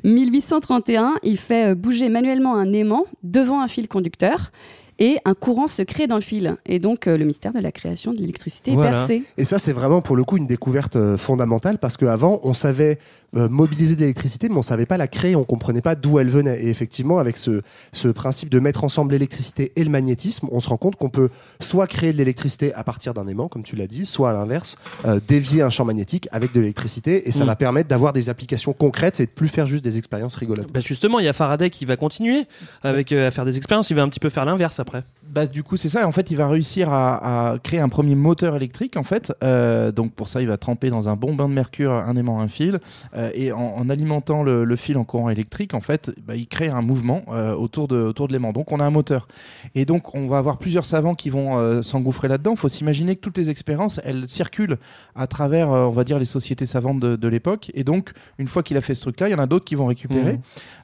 1831, 0.04 1.14
il 1.22 1.38
fait 1.38 1.70
euh, 1.70 1.74
bouger 1.74 2.08
manuellement 2.08 2.56
un 2.56 2.72
aimant 2.72 3.04
devant 3.22 3.60
un 3.62 3.68
fil 3.68 3.88
conducteur 3.88 4.52
et 4.98 5.16
un 5.24 5.34
courant 5.34 5.68
se 5.68 5.82
crée 5.82 6.06
dans 6.06 6.16
le 6.16 6.22
fil. 6.22 6.56
Et 6.66 6.78
donc 6.78 7.06
euh, 7.06 7.16
le 7.16 7.24
mystère 7.24 7.52
de 7.52 7.60
la 7.60 7.72
création 7.72 8.12
de 8.12 8.18
l'électricité 8.18 8.72
Voilà. 8.72 8.90
est 8.90 8.92
percé. 8.92 9.22
Et 9.38 9.44
ça, 9.44 9.58
c'est 9.58 9.72
vraiment 9.72 10.02
pour 10.02 10.16
le 10.16 10.24
coup 10.24 10.36
une 10.36 10.46
découverte 10.46 10.96
euh, 10.96 11.16
fondamentale 11.16 11.78
parce 11.78 11.96
qu'avant, 11.96 12.40
on 12.44 12.54
savait 12.54 12.98
euh, 13.36 13.48
mobiliser 13.48 13.94
de 13.96 14.00
l'électricité, 14.00 14.48
mais 14.48 14.56
on 14.56 14.62
savait 14.62 14.86
pas 14.86 14.96
la 14.96 15.08
créer, 15.08 15.36
on 15.36 15.44
comprenait 15.44 15.80
pas 15.80 15.94
d'où 15.94 16.18
elle 16.18 16.28
venait. 16.28 16.62
Et 16.62 16.68
effectivement, 16.68 17.18
avec 17.18 17.36
ce, 17.36 17.62
ce 17.92 18.08
principe 18.08 18.48
de 18.50 18.60
mettre 18.60 18.84
ensemble 18.84 19.12
l'électricité 19.12 19.72
et 19.76 19.84
le 19.84 19.90
magnétisme, 19.90 20.48
on 20.52 20.60
se 20.60 20.68
rend 20.68 20.76
compte 20.76 20.96
qu'on 20.96 21.10
peut 21.10 21.30
soit 21.60 21.86
créer 21.86 22.12
de 22.12 22.18
l'électricité 22.18 22.72
à 22.74 22.84
partir 22.84 23.14
d'un 23.14 23.26
aimant, 23.26 23.48
comme 23.48 23.62
tu 23.62 23.76
l'as 23.76 23.86
dit, 23.86 24.04
soit 24.04 24.30
à 24.30 24.32
l'inverse, 24.32 24.76
euh, 25.06 25.20
dévier 25.26 25.62
un 25.62 25.70
champ 25.70 25.84
magnétique 25.84 26.28
avec 26.32 26.52
de 26.52 26.60
l'électricité. 26.60 27.28
Et 27.28 27.32
ça 27.32 27.44
Mm. 27.44 27.46
va 27.46 27.56
permettre 27.56 27.88
d'avoir 27.88 28.12
des 28.12 28.28
applications 28.28 28.72
concrètes 28.72 29.20
et 29.20 29.26
de 29.26 29.30
plus 29.30 29.48
faire 29.48 29.66
juste 29.66 29.84
des 29.84 29.98
expériences 29.98 30.36
rigolotes. 30.36 30.70
Bah 30.72 30.80
justement, 30.80 31.18
il 31.18 31.24
y 31.24 31.28
a 31.28 31.32
Faraday 31.32 31.70
qui 31.70 31.84
va 31.84 31.96
continuer 31.96 32.46
avec, 32.82 33.12
euh, 33.12 33.28
à 33.28 33.30
faire 33.30 33.44
des 33.44 33.56
expériences. 33.56 33.90
Il 33.90 33.94
va 33.96 34.02
un 34.02 34.08
petit 34.08 34.20
peu 34.20 34.28
faire 34.28 34.44
l'inverse 34.44 34.78
après. 34.80 35.02
Bah, 35.30 35.46
du 35.46 35.62
coup, 35.62 35.76
c'est 35.76 35.88
ça. 35.88 36.06
En 36.06 36.12
fait, 36.12 36.30
il 36.30 36.36
va 36.36 36.46
réussir 36.48 36.92
à, 36.92 37.52
à 37.52 37.58
créer 37.58 37.80
un 37.80 37.88
premier 37.88 38.14
moteur 38.14 38.56
électrique. 38.56 38.96
En 38.96 39.02
fait, 39.04 39.32
Euh, 39.42 39.90
donc 39.92 40.12
pour 40.12 40.28
ça, 40.28 40.40
il 40.42 40.48
va 40.48 40.56
tremper 40.56 40.90
dans 40.90 41.08
un 41.08 41.16
bon 41.16 41.34
bain 41.34 41.48
de 41.48 41.54
mercure 41.54 41.92
un 41.92 42.16
aimant, 42.16 42.40
un 42.40 42.48
fil, 42.48 42.78
Euh, 43.22 43.30
et 43.34 43.52
en, 43.52 43.60
en 43.76 43.88
alimentant 43.90 44.42
le, 44.42 44.64
le 44.64 44.76
fil 44.76 44.96
en 44.98 45.04
courant 45.04 45.28
électrique, 45.30 45.74
en 45.74 45.80
fait, 45.80 46.10
bah, 46.26 46.34
il 46.36 46.46
crée 46.48 46.68
un 46.68 46.82
mouvement 46.82 47.22
euh, 47.28 47.54
autour 47.54 47.88
de 47.88 47.96
autour 48.02 48.28
de 48.28 48.32
l'aimant. 48.32 48.52
Donc, 48.52 48.72
on 48.72 48.80
a 48.80 48.84
un 48.84 48.90
moteur. 48.90 49.28
Et 49.74 49.84
donc, 49.84 50.14
on 50.14 50.28
va 50.28 50.38
avoir 50.38 50.58
plusieurs 50.58 50.84
savants 50.84 51.14
qui 51.14 51.30
vont 51.30 51.58
euh, 51.58 51.82
s'engouffrer 51.82 52.28
là-dedans. 52.28 52.52
Il 52.52 52.56
faut 52.58 52.68
s'imaginer 52.68 53.16
que 53.16 53.20
toutes 53.20 53.38
les 53.38 53.50
expériences, 53.50 54.00
elles 54.04 54.28
circulent 54.28 54.78
à 55.14 55.26
travers, 55.26 55.68
on 55.70 55.90
va 55.90 56.04
dire, 56.04 56.18
les 56.18 56.24
sociétés 56.24 56.66
savantes 56.66 57.00
de, 57.00 57.16
de 57.16 57.28
l'époque. 57.28 57.70
Et 57.74 57.84
donc, 57.84 58.12
une 58.38 58.48
fois 58.48 58.62
qu'il 58.62 58.76
a 58.76 58.80
fait 58.80 58.94
ce 58.94 59.02
truc-là, 59.02 59.28
il 59.28 59.32
y 59.32 59.34
en 59.34 59.38
a 59.38 59.46
d'autres 59.46 59.64
qui 59.64 59.74
vont 59.74 59.86
récupérer. 59.86 60.38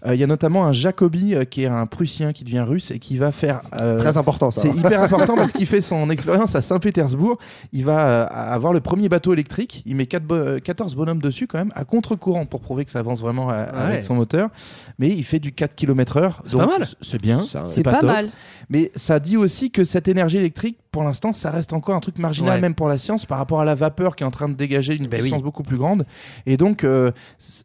Euh, 0.06 0.14
Il 0.14 0.20
y 0.20 0.24
a 0.24 0.26
notamment 0.26 0.64
un 0.66 0.72
Jacobi 0.72 1.34
qui 1.50 1.62
est 1.64 1.66
un 1.66 1.86
Prussien 1.86 2.32
qui 2.32 2.44
devient 2.44 2.60
russe 2.66 2.90
et 2.90 2.98
qui 2.98 3.16
va 3.18 3.32
faire 3.32 3.60
Très 3.98 4.16
important, 4.16 4.50
ça. 4.50 4.62
c'est 4.62 4.68
hyper 4.70 5.02
important 5.02 5.34
parce 5.36 5.52
qu'il 5.52 5.66
fait 5.66 5.80
son 5.80 6.08
expérience 6.10 6.54
à 6.54 6.60
Saint-Pétersbourg. 6.60 7.38
Il 7.72 7.84
va 7.84 8.22
avoir 8.24 8.72
le 8.72 8.80
premier 8.80 9.08
bateau 9.08 9.32
électrique. 9.32 9.82
Il 9.86 9.96
met 9.96 10.06
quatre 10.06 10.24
bo- 10.24 10.34
euh, 10.34 10.60
14 10.60 10.94
bonhommes 10.94 11.20
dessus 11.20 11.46
quand 11.46 11.58
même 11.58 11.72
à 11.74 11.84
contre-courant 11.84 12.27
pour 12.48 12.60
prouver 12.60 12.84
que 12.84 12.90
ça 12.90 12.98
avance 13.00 13.20
vraiment 13.20 13.50
euh, 13.50 13.64
Ouais. 13.64 13.78
avec 13.78 14.02
son 14.02 14.14
moteur. 14.14 14.50
Mais 14.98 15.08
il 15.08 15.24
fait 15.24 15.38
du 15.38 15.52
4 15.52 15.74
km/h. 15.74 16.32
C'est 16.46 16.56
pas 16.56 16.66
mal. 16.66 16.84
C'est 17.00 17.20
bien. 17.20 17.40
Ça, 17.40 17.66
C'est 17.66 17.82
pas, 17.82 18.00
mal. 18.02 18.28
Mais 18.70 18.90
ça 18.94 19.18
dit 19.18 19.36
aussi 19.36 19.70
que 19.70 19.84
cette 19.84 20.08
énergie 20.08 20.36
électrique, 20.38 20.78
pour 20.90 21.02
l'instant, 21.04 21.32
ça 21.32 21.50
reste 21.50 21.72
encore 21.72 21.94
un 21.94 22.00
truc 22.00 22.18
marginal, 22.18 22.54
Ouais. 22.56 22.60
même 22.60 22.74
pour 22.74 22.88
la 22.88 22.96
science, 22.98 23.26
par 23.26 23.38
rapport 23.38 23.60
à 23.60 23.64
la 23.64 23.74
vapeur 23.74 24.16
qui 24.16 24.24
est 24.24 24.26
en 24.26 24.30
train 24.30 24.48
de 24.48 24.54
dégager 24.54 24.96
une 24.96 25.06
Ben 25.06 25.20
puissance 25.20 25.38
oui. 25.38 25.44
beaucoup 25.44 25.62
plus 25.62 25.76
grande. 25.76 26.06
Et 26.46 26.56
donc, 26.56 26.84
euh, 26.84 27.10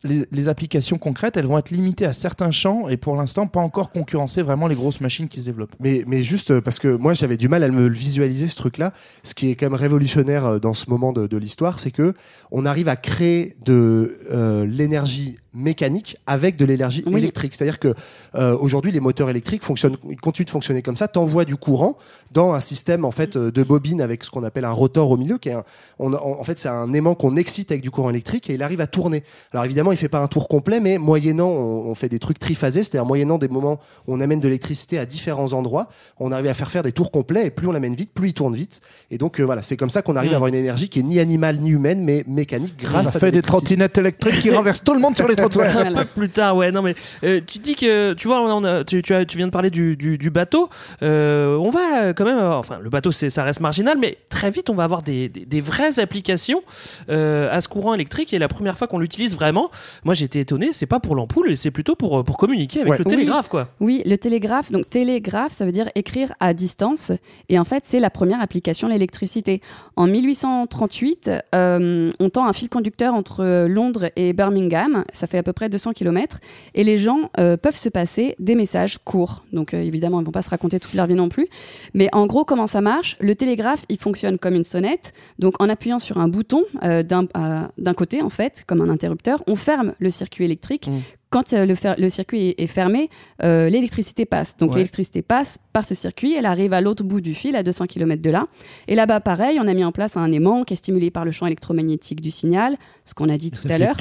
les, 0.04 0.26
les 0.32 0.50
applications 0.50 0.98
concrètes, 0.98 1.38
elles 1.38 1.46
vont 1.46 1.58
être 1.58 1.72
limitées 1.72 2.06
à 2.06 2.14
certains 2.14 2.52
champs 2.52 2.90
et 2.90 2.98
pour 2.98 3.16
l'instant, 3.16 3.48
pas 3.48 3.62
encore 3.62 3.90
concurrencer 3.92 4.42
vraiment 4.42 4.68
les 4.68 4.76
grosses 4.76 5.00
machines 5.02 5.28
qui 5.28 5.40
se 5.42 5.46
développent. 5.46 5.76
Mais, 5.80 6.04
mais 6.08 6.24
juste 6.24 6.52
euh, 6.52 6.62
parce 6.62 6.80
que 6.80 6.88
moi 6.96 7.14
j'avais 7.14 7.38
du 7.38 7.48
mal 7.48 7.64
à 7.64 7.70
me 7.70 7.88
le 7.88 7.94
visualiser 7.96 8.48
ce 8.48 8.56
truc-là. 8.56 8.94
Ce 9.24 9.34
qui 9.34 9.50
est 9.50 9.56
quand 9.56 9.68
même 9.68 9.74
révolutionnaire 9.80 10.46
euh, 10.46 10.60
dans 10.60 10.74
ce 10.74 10.90
moment 10.90 11.12
de, 11.14 11.28
de 11.28 11.38
l'histoire, 11.38 11.80
c'est 11.80 11.92
que 11.92 12.14
on 12.52 12.66
arrive 12.66 12.88
à 12.90 12.96
créer 12.96 13.56
de 13.66 14.20
euh, 14.32 14.66
l'énergie 14.66 15.38
mécanique 15.54 16.18
avec 16.26 16.56
de 16.56 16.66
l'énergie 16.66 17.04
Oui. 17.06 17.18
électrique. 17.18 17.54
C'est-à-dire 17.56 17.80
que 17.80 17.94
euh, 18.36 18.58
aujourd'hui 18.58 18.92
les 18.92 19.00
moteurs 19.00 19.30
électriques 19.30 19.64
fonctionnent, 19.64 19.98
ils 20.10 20.20
continuent 20.20 20.46
de 20.46 20.52
fonctionner 20.52 20.82
comme 20.82 20.98
ça. 20.98 21.08
T'envoies 21.08 21.46
du 21.46 21.56
courant 21.56 21.98
dans 22.32 22.54
un 22.54 22.60
système 22.60 23.06
en 23.06 23.12
fait 23.12 23.36
euh, 23.36 23.52
de 23.52 23.64
bobine 23.64 24.02
avec 24.02 24.24
ce 24.24 24.32
qu'on 24.32 24.44
appelle 24.44 24.66
un 24.66 24.72
rotor 24.72 25.12
au 25.12 25.18
milieu, 25.18 25.38
qui 25.38 25.50
est 25.50 25.54
un, 25.54 25.64
on, 26.00 26.14
en 26.14 26.44
fait 26.44 26.60
c'est 26.60 26.70
un 26.70 26.92
aimant 26.94 27.16
qu'on 27.16 27.36
excite 27.36 27.72
avec 27.72 27.84
du 27.84 27.92
courant 27.92 28.10
électrique 28.10 28.50
et 28.50 28.56
il 28.56 28.64
arrive 28.64 28.82
à 28.82 28.88
tourner. 28.88 29.24
Alors 29.52 29.66
évidemment 29.66 29.92
il 29.92 29.98
fait 29.98 30.10
pas 30.10 30.20
un 30.20 30.28
tour 30.28 30.48
complet, 30.48 30.80
mais 30.80 30.98
moyennant 30.98 31.50
on, 31.50 31.88
on 31.90 31.96
fait 31.96 32.10
des 32.10 32.20
trucs 32.20 32.40
triphasés, 32.40 32.84
c'est-à-dire 32.84 33.06
moyennant 33.06 33.38
des 33.38 33.48
moments 33.48 33.80
où 34.08 34.14
on 34.16 34.22
amène 34.22 34.40
de 34.40 34.48
l'électricité 34.48 34.98
à 34.98 35.06
différents 35.06 35.54
endroits, 35.54 35.90
on 36.20 36.32
arrive 36.32 36.48
à 36.48 36.54
faire 36.54 36.72
faire 36.72 36.84
des 36.84 36.92
tours 36.92 37.12
complets 37.12 37.46
et 37.48 37.52
plus 37.52 37.68
on 37.68 37.72
l'amène 37.72 37.96
vite, 37.96 38.12
plus 38.14 38.30
il 38.30 38.34
tourne 38.34 38.56
vite. 38.56 38.82
Et 39.12 39.18
donc 39.18 39.40
euh, 39.40 39.44
voilà, 39.44 39.62
c'est 39.62 39.78
comme 39.78 39.90
ça 39.90 40.02
qu'on 40.02 40.16
arrive 40.16 40.34
à 40.34 40.36
avoir 40.36 40.48
une 40.50 40.56
énergie 40.56 40.90
qui 40.90 41.00
est 41.00 41.04
ni 41.04 41.20
animale 41.20 41.60
ni 41.60 41.70
humaine, 41.72 42.04
mais 42.04 42.24
mécanique 42.28 42.76
grâce 42.78 43.12
ça 43.12 43.18
à 43.18 43.20
fait 43.20 43.32
de 43.32 43.38
des 43.38 43.42
trottinettes 43.42 43.98
électriques 43.98 44.40
qui 44.40 44.50
renversent 44.56 44.84
tout 44.84 44.94
le 44.94 45.00
monde 45.00 45.16
sur 45.16 45.28
les 45.28 45.36
un 45.44 45.94
peu 45.94 46.06
plus 46.06 46.30
tard, 46.30 46.56
ouais. 46.56 46.72
Non, 46.72 46.82
mais 46.82 46.96
euh, 47.24 47.42
tu 47.46 47.60
dis 47.60 47.76
que 47.76 48.14
tu 48.14 48.28
vois, 48.28 48.42
on 48.42 48.64
a, 48.64 48.84
tu, 48.84 49.02
tu, 49.02 49.14
as- 49.14 49.26
tu 49.26 49.38
viens 49.38 49.48
de 49.48 49.52
parler 49.52 49.70
du, 49.70 49.96
du, 49.98 50.18
du 50.18 50.30
bateau. 50.30 50.70
Euh, 51.02 51.56
on 51.58 51.70
va 51.70 52.14
quand 52.14 52.26
même, 52.26 52.38
avoir- 52.38 52.60
enfin, 52.60 52.80
le 52.82 52.90
bateau, 52.90 53.12
c'est, 53.12 53.30
ça 53.30 53.44
reste 53.44 53.60
marginal, 53.60 53.98
mais 54.00 54.18
très 54.30 54.50
vite, 54.50 54.70
on 54.70 54.76
va 54.76 54.84
avoir 54.84 55.02
des, 55.02 55.30
des, 55.30 55.46
des 55.46 55.62
vraies 55.62 56.00
applications 56.00 56.62
euh, 57.10 57.50
à 57.52 57.62
ce 57.62 57.68
courant 57.68 57.94
électrique. 57.94 58.34
Et 58.34 58.40
la 58.40 58.48
première 58.48 58.78
fois 58.78 58.88
qu'on 58.88 59.00
l'utilise 59.00 59.36
vraiment, 59.36 59.70
moi, 60.04 60.14
j'étais 60.14 60.40
étonné. 60.40 60.70
C'est 60.72 60.86
pas 60.86 61.00
pour 61.00 61.16
l'ampoule, 61.16 61.56
c'est 61.58 61.72
plutôt 61.72 61.96
pour 61.96 62.24
pour 62.24 62.38
communiquer 62.38 62.82
avec 62.82 62.92
Ouais. 62.94 62.98
le 63.00 63.06
télégraphe, 63.06 63.50
quoi. 63.50 63.70
Oui, 63.80 64.02
le 64.06 64.18
télégraphe. 64.18 64.72
Donc 64.72 64.90
télégraphe, 64.90 65.54
ça 65.54 65.66
veut 65.66 65.72
dire 65.72 65.90
écrire 65.96 66.34
à 66.40 66.54
distance. 66.54 67.12
Et 67.50 67.58
en 67.60 67.64
fait, 67.66 67.84
c'est 67.88 68.00
la 68.00 68.10
première 68.10 68.42
application 68.42 68.88
de 68.88 68.94
l'électricité. 68.94 69.62
En 69.96 70.08
1838, 70.08 71.32
euh, 71.56 72.12
on 72.20 72.30
tend 72.30 72.46
un 72.46 72.54
fil 72.54 72.70
conducteur 72.70 73.14
entre 73.14 73.66
Londres 73.68 74.10
et 74.16 74.34
Birmingham. 74.34 75.04
Ça 75.14 75.28
fait 75.28 75.33
à 75.38 75.44
peu 75.44 75.54
près 75.54 75.70
200 75.70 75.94
km. 75.94 76.40
Et 76.74 76.84
les 76.84 76.98
gens 76.98 77.30
euh, 77.40 77.58
peuvent 77.58 77.78
se 77.78 77.90
passer 77.90 78.36
des 78.40 78.56
messages 78.56 78.98
courts. 78.98 79.44
Donc 79.52 79.74
euh, 79.74 79.82
évidemment, 79.82 80.20
ils 80.22 80.26
vont 80.26 80.32
pas 80.32 80.42
se 80.42 80.50
raconter 80.50 80.80
toute 80.80 80.94
leur 80.94 81.08
vie 81.08 81.16
non 81.16 81.30
plus. 81.30 81.48
Mais 81.94 82.10
en 82.14 82.28
gros, 82.28 82.46
comment 82.46 82.68
ça 82.68 82.82
marche? 82.82 83.16
Le 83.20 83.36
télégraphe, 83.36 83.86
il 83.90 83.98
fonctionne 83.98 84.38
comme 84.38 84.56
une 84.56 84.64
sonnette. 84.64 85.14
Donc 85.40 85.62
en 85.62 85.70
appuyant 85.70 86.00
sur 86.00 86.18
un 86.18 86.28
bouton 86.28 86.64
euh, 86.84 87.04
d'un 87.04 87.94
côté, 87.94 88.22
en 88.22 88.30
fait, 88.30 88.64
comme 88.68 88.82
un 88.82 88.90
interrupteur, 88.90 89.44
on 89.48 89.56
ferme 89.56 89.94
le 90.00 90.10
circuit 90.10 90.46
électrique. 90.46 90.88
Mm. 90.88 91.00
Quand 91.34 91.52
euh, 91.54 91.66
le, 91.66 91.74
fer- 91.74 91.96
le 91.98 92.10
circuit 92.12 92.54
est, 92.58 92.68
fermé, 92.68 93.10
euh, 93.44 93.68
l'électricité 93.68 94.24
passe. 94.26 94.56
Donc 94.58 94.70
Ouais. 94.72 94.78
l'électricité 94.78 95.24
passe 95.24 95.58
par 95.74 95.84
ce 95.88 95.96
circuit, 95.96 96.34
elle 96.38 96.46
arrive 96.46 96.74
à 96.74 96.82
l'autre 96.82 97.04
bout 97.04 97.22
du 97.22 97.34
fil, 97.34 97.56
à 97.56 97.64
200 97.64 97.88
km 97.88 98.22
de 98.22 98.30
là. 98.30 98.46
Et 98.88 98.94
là-bas, 98.94 99.20
pareil, 99.20 99.58
on 99.60 99.68
a 99.68 99.74
mis 99.74 99.84
en 99.84 99.92
place 99.92 100.16
un 100.16 100.32
aimant 100.32 100.64
qui 100.64 100.74
est 100.74 100.78
stimulé 100.78 101.10
par 101.10 101.26
le 101.26 101.32
champ 101.32 101.48
électromagnétique 101.48 102.22
du 102.22 102.30
signal, 102.30 102.78
ce 103.04 103.16
qu'on 103.16 103.30
a 103.30 103.38
dit 103.40 103.50
tout 103.50 103.68
Ça 103.68 103.74
à 103.74 103.78
l'heure. 103.80 103.98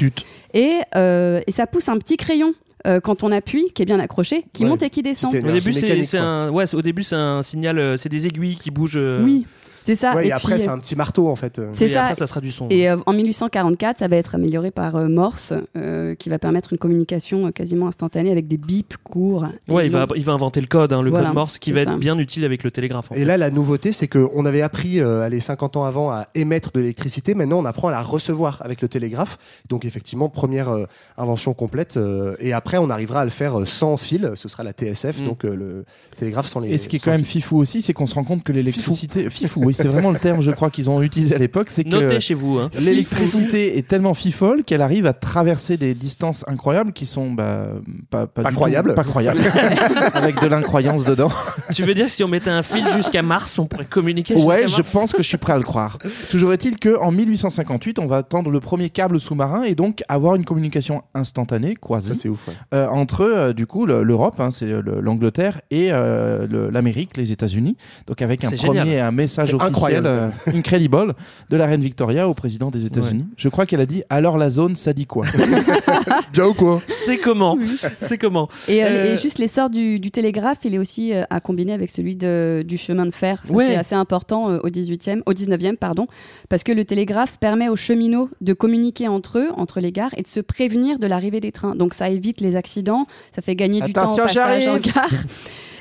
Et, 0.53 0.75
euh, 0.95 1.41
et 1.47 1.53
ça 1.53 1.67
pousse 1.67 1.89
un 1.89 1.97
petit 1.97 2.19
crayon. 2.19 2.53
euh, 2.85 2.99
quand 2.99 3.23
on 3.23 3.31
appuie, 3.31 3.67
qui 3.77 3.83
est 3.83 3.85
bien 3.87 4.01
accroché, 4.01 4.45
qui 4.53 4.65
Ouais, 4.65 4.69
monte 4.71 4.83
et 4.83 4.91
qui 4.91 5.03
descend. 5.03 5.33
Au 5.33 5.41
début, 5.41 5.73
c'est, 5.73 6.19
un, 6.19 6.51
ouais, 6.51 6.67
c'est- 6.67 6.77
au 6.77 6.83
début, 6.83 7.05
c'est 7.05 7.15
un 7.15 7.41
signal, 7.41 7.79
euh, 7.79 7.97
c'est 7.97 8.09
des 8.09 8.27
aiguilles 8.27 8.57
qui 8.57 8.73
bougent. 8.73 8.97
euh, 8.97 9.23
Oui, 9.25 9.47
c'est 9.85 9.95
ça. 9.95 10.15
Ouais, 10.15 10.27
et, 10.27 10.29
et 10.29 10.33
après 10.33 10.55
puis, 10.55 10.63
c'est 10.63 10.69
un 10.71 10.79
petit 10.79 10.97
marteau 10.97 11.29
en 11.29 11.37
fait. 11.37 11.61
C'est 11.73 11.87
et 11.87 11.93
ça. 11.95 12.05
Après, 12.05 12.15
ça 12.17 12.27
sera 12.27 12.41
du 12.41 12.51
son. 12.51 12.69
Et 12.71 12.89
euh, 12.91 12.97
en 13.07 13.13
1844, 13.13 13.99
ça 13.99 14.09
va 14.09 14.17
être 14.17 14.35
amélioré 14.35 14.71
par 14.71 14.97
euh, 14.97 15.09
Morse, 15.09 15.53
euh, 15.77 16.15
qui 16.15 16.29
va 16.29 16.39
permettre 16.39 16.73
une 16.73 16.79
communication 16.79 17.47
euh, 17.47 17.51
quasiment 17.51 17.89
instantanée 17.89 18.31
avec 18.31 18.49
des 18.49 18.57
bips 18.57 18.97
courts. 19.05 19.47
ouais, 19.69 19.87
il 19.87 19.93
va, 19.93 20.01
longs. 20.07 20.15
il 20.17 20.25
va 20.25 20.33
inventer 20.33 20.61
le 20.61 20.67
code, 20.67 20.93
hein, 20.93 21.03
le 21.03 21.11
Voilà, 21.11 21.27
code 21.29 21.35
Morse, 21.35 21.59
qui 21.59 21.73
va 21.73 21.81
être 21.83 21.97
bien 21.99 22.19
utile 22.19 22.45
avec 22.45 22.63
le 22.65 22.71
télégraphe. 22.71 23.11
en 23.11 23.15
Et 23.15 23.19
fait. 23.19 23.25
là, 23.25 23.37
la 23.37 23.51
nouveauté, 23.51 23.93
c'est 23.93 24.09
qu'on 24.09 24.45
avait 24.45 24.63
appris, 24.63 25.01
euh, 25.01 25.23
allez, 25.23 25.41
50 25.41 25.77
ans 25.77 25.85
avant, 25.85 26.11
à 26.11 26.29
émettre 26.35 26.73
de 26.73 26.81
l'électricité. 26.81 27.35
Maintenant, 27.35 27.59
on 27.59 27.65
apprend 27.65 27.89
à 27.89 27.93
la 27.93 28.03
recevoir 28.03 28.61
avec 28.65 28.83
le 28.83 28.89
télégraphe. 28.89 29.39
Donc, 29.69 29.85
effectivement, 29.85 30.29
première 30.29 30.69
euh, 30.71 30.85
invention 31.19 31.55
complète. 31.55 31.97
euh, 31.97 32.35
et 32.41 32.53
après, 32.53 32.79
on 32.79 32.91
arrivera 32.91 33.21
à 33.21 33.25
le 33.25 33.31
faire 33.31 33.61
euh, 33.61 33.67
sans 33.67 33.97
fil. 33.97 34.33
Ce 34.35 34.49
sera 34.49 34.63
la 34.63 34.73
TSF, 34.73 35.21
Mm. 35.21 35.25
donc 35.25 35.45
euh, 35.45 35.55
le 35.55 35.85
télégraphe 36.17 36.47
sans 36.47 36.61
les. 36.61 36.71
Et 36.73 36.79
ce 36.79 36.89
qui 36.89 36.97
est 36.97 37.05
quand 37.05 37.11
même 37.11 37.25
fifou 37.25 37.59
aussi, 37.59 37.83
c'est 37.83 37.93
qu'on 37.93 38.07
se 38.07 38.15
rend 38.15 38.25
compte 38.25 38.43
que 38.43 38.53
l'électricité. 38.53 39.29
Fifou, 39.31 39.69
Oui, 39.73 39.77
c'est 39.83 39.89
vraiment 39.89 40.11
le 40.11 40.19
terme, 40.19 40.41
je 40.43 40.51
crois, 40.51 40.71
qu'ils 40.71 40.91
ont 40.91 41.03
utilisé 41.03 41.35
à 41.35 41.39
l'époque. 41.39 41.69
C'est 41.71 41.85
que 41.85 41.89
Notez 41.89 42.21
chez 42.21 42.35
vous. 42.35 42.59
Hein. 42.59 42.71
l'électricité 42.81 43.79
est 43.79 43.87
tellement 43.87 44.15
fifole 44.15 44.65
qu'elle 44.65 44.83
arrive 44.83 45.07
à 45.07 45.13
traverser 45.13 45.77
des 45.77 45.95
distances 45.95 46.45
incroyables 46.49 46.93
qui 46.93 47.07
sont 47.07 47.31
bah, 47.33 47.67
pas, 48.11 48.27
pas, 48.27 48.43
Pas 48.43 48.53
croyables. 48.53 48.95
pas 48.95 49.05
croyables. 49.05 49.41
avec 50.15 50.41
de 50.41 50.47
l'incroyance 50.47 51.05
dedans. 51.05 51.31
Tu 51.73 51.83
veux 51.83 51.95
dire 51.95 52.07
que 52.07 52.11
si 52.11 52.23
on 52.25 52.29
mettait 52.29 52.51
un 52.51 52.63
fil 52.63 52.87
jusqu'à 52.91 53.23
Mars, 53.23 53.59
on 53.59 53.67
pourrait 53.67 53.85
communiquer 53.85 54.35
Ouais, 54.35 54.63
jusqu'à 54.63 54.67
je 54.69 54.77
Mars 54.79 54.93
pense 54.93 55.13
que 55.13 55.23
je 55.23 55.29
suis 55.29 55.39
prêt 55.39 55.53
à 55.53 55.57
le 55.57 55.63
croire. 55.63 55.99
Toujours 56.31 56.53
est-il 56.53 56.79
qu'en 56.79 57.11
1858, 57.13 57.99
on 57.99 58.07
va 58.07 58.23
tendre 58.23 58.51
le 58.51 58.61
premier 58.61 58.91
câble 58.91 59.19
sous-marin 59.19 59.63
et 59.65 59.75
donc 59.75 60.03
avoir 60.09 60.35
une 60.35 60.45
communication 60.45 61.03
instantanée, 61.15 61.75
quasi, 61.81 62.09
Ça, 62.11 62.15
c'est 62.15 62.29
ouf. 62.29 62.47
ouais. 62.49 62.55
euh, 62.75 62.87
entre 62.89 63.23
euh, 63.23 63.53
du 63.53 63.67
coup 63.67 63.87
le- 63.87 64.03
l'Europe, 64.03 64.37
hein, 64.41 64.51
c'est 64.51 64.67
le- 64.67 65.01
l'Angleterre 65.01 65.61
et 65.71 65.89
euh, 65.93 66.47
le- 66.49 66.71
l'Amérique, 66.71 67.17
les 67.17 67.33
États-Unis. 67.33 67.77
Donc 68.07 68.23
avec 68.23 68.45
un 68.45 68.51
premier 68.51 69.01
un 69.01 69.11
message 69.11 69.49
officiel 69.55 69.62
incroyable. 69.67 70.07
euh, 70.07 70.29
incredible 70.47 71.15
de 71.51 71.57
la 71.57 71.67
reine 71.67 71.81
Victoria 71.83 72.29
au 72.29 72.35
président 72.35 72.71
des 72.71 72.85
États-Unis. 72.85 73.25
Je 73.37 73.49
crois 73.49 73.67
qu'elle 73.67 73.81
a 73.81 73.87
dit 73.87 74.03
alors 74.11 74.39
la 74.39 74.51
zone, 74.51 74.77
ça 74.77 74.93
dit 74.93 75.07
quoi? 75.07 75.25
Bien 76.33 76.47
ou 76.47 76.55
quoi? 76.55 76.81
C'est 76.89 77.19
comment? 77.19 77.59
C'est 78.01 78.19
comment? 78.19 78.49
Et, 78.69 78.83
euh, 78.85 78.89
Euh, 78.89 79.15
et 79.15 79.17
juste 79.17 79.39
l'essor 79.39 79.71
du, 79.71 79.99
du 80.01 80.11
télégraphe, 80.11 80.59
il 80.65 80.75
est 80.75 80.79
aussi 80.79 81.13
euh, 81.15 81.23
à 81.31 81.41
combiner 81.41 81.73
avec 81.73 81.91
celui 81.91 82.15
de, 82.17 82.63
du 82.67 82.77
chemin 82.77 83.07
de 83.07 83.11
fer. 83.15 83.43
Ouais. 83.49 83.69
C'est 83.69 83.77
assez 83.77 83.95
important 83.95 84.51
euh, 84.51 84.59
au 84.63 84.69
18e, 84.69 85.23
au 85.27 85.33
19e, 85.33 85.77
pardon, 85.77 86.07
parce 86.49 86.63
que 86.63 86.73
le 86.73 86.85
télégraphe 86.85 87.39
permet 87.39 87.69
aux 87.69 87.77
cheminots 87.77 88.29
de 88.41 88.53
communiquer 88.53 89.09
entre 89.09 89.39
eux, 89.39 89.49
entre 89.57 89.81
les 89.81 89.93
gares, 89.93 90.11
et 90.17 90.23
de 90.23 90.29
se 90.29 90.41
prévenir 90.41 90.99
de 90.99 91.07
l'arrivée 91.07 91.41
des 91.41 91.53
trains. 91.53 91.75
Donc 91.75 91.95
ça 91.95 92.09
évite 92.11 92.41
les 92.41 92.57
accidents, 92.57 93.07
ça 93.35 93.41
fait 93.43 93.55
gagner 93.57 93.81
du 93.81 93.93
temps 93.93 94.03
au 94.03 94.05
Attention, 94.21 94.25
passage 94.25 94.69
en 94.69 94.73
j'arrive. 94.73 94.93
gare. 94.95 95.09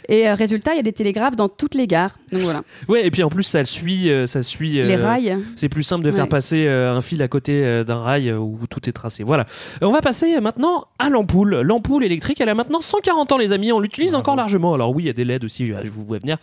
Et 0.09 0.27
euh, 0.29 0.33
résultat, 0.35 0.73
il 0.73 0.77
y 0.77 0.79
a 0.79 0.83
des 0.83 0.93
télégraphes 0.93 1.35
dans 1.35 1.49
toutes 1.49 1.75
les 1.75 1.87
gares. 1.87 2.17
Donc 2.31 2.41
voilà. 2.41 2.61
Ouais, 2.87 3.05
et 3.05 3.11
puis 3.11 3.23
en 3.23 3.29
plus, 3.29 3.43
ça 3.43 3.63
suit. 3.65 4.09
euh, 4.09 4.25
ça 4.25 4.43
suit 4.43 4.79
euh, 4.79 4.85
Les 4.85 4.95
rails. 4.95 5.37
C'est 5.55 5.69
plus 5.69 5.83
simple 5.83 6.03
de 6.05 6.11
faire 6.11 6.23
Ouais. 6.25 6.29
passer 6.29 6.65
euh, 6.67 6.93
un 6.95 7.01
fil 7.01 7.21
à 7.21 7.27
côté 7.27 7.63
euh, 7.63 7.83
d'un 7.83 8.01
rail 8.01 8.29
euh, 8.29 8.37
où 8.37 8.59
tout 8.69 8.87
est 8.89 8.93
tracé. 8.93 9.23
Voilà. 9.23 9.45
Euh, 9.81 9.87
On 9.87 9.91
va 9.91 10.01
passer 10.01 10.35
euh, 10.35 10.41
maintenant 10.41 10.85
à 10.99 11.09
l'ampoule. 11.09 11.61
L'ampoule 11.61 12.03
électrique, 12.03 12.39
elle 12.41 12.49
a 12.49 12.55
maintenant 12.55 12.81
140 12.81 13.31
ans, 13.31 13.37
les 13.37 13.51
amis. 13.51 13.71
On 13.71 13.79
l'utilise 13.79 14.15
encore 14.15 14.35
largement. 14.35 14.73
Alors 14.73 14.95
oui, 14.95 15.03
il 15.03 15.07
y 15.07 15.09
a 15.09 15.13
des 15.13 15.25
LED 15.25 15.43
aussi, 15.43 15.71
euh, 15.71 15.81
je 15.83 15.89
vous 15.89 16.03
vois 16.03 16.19
venir. 16.19 16.37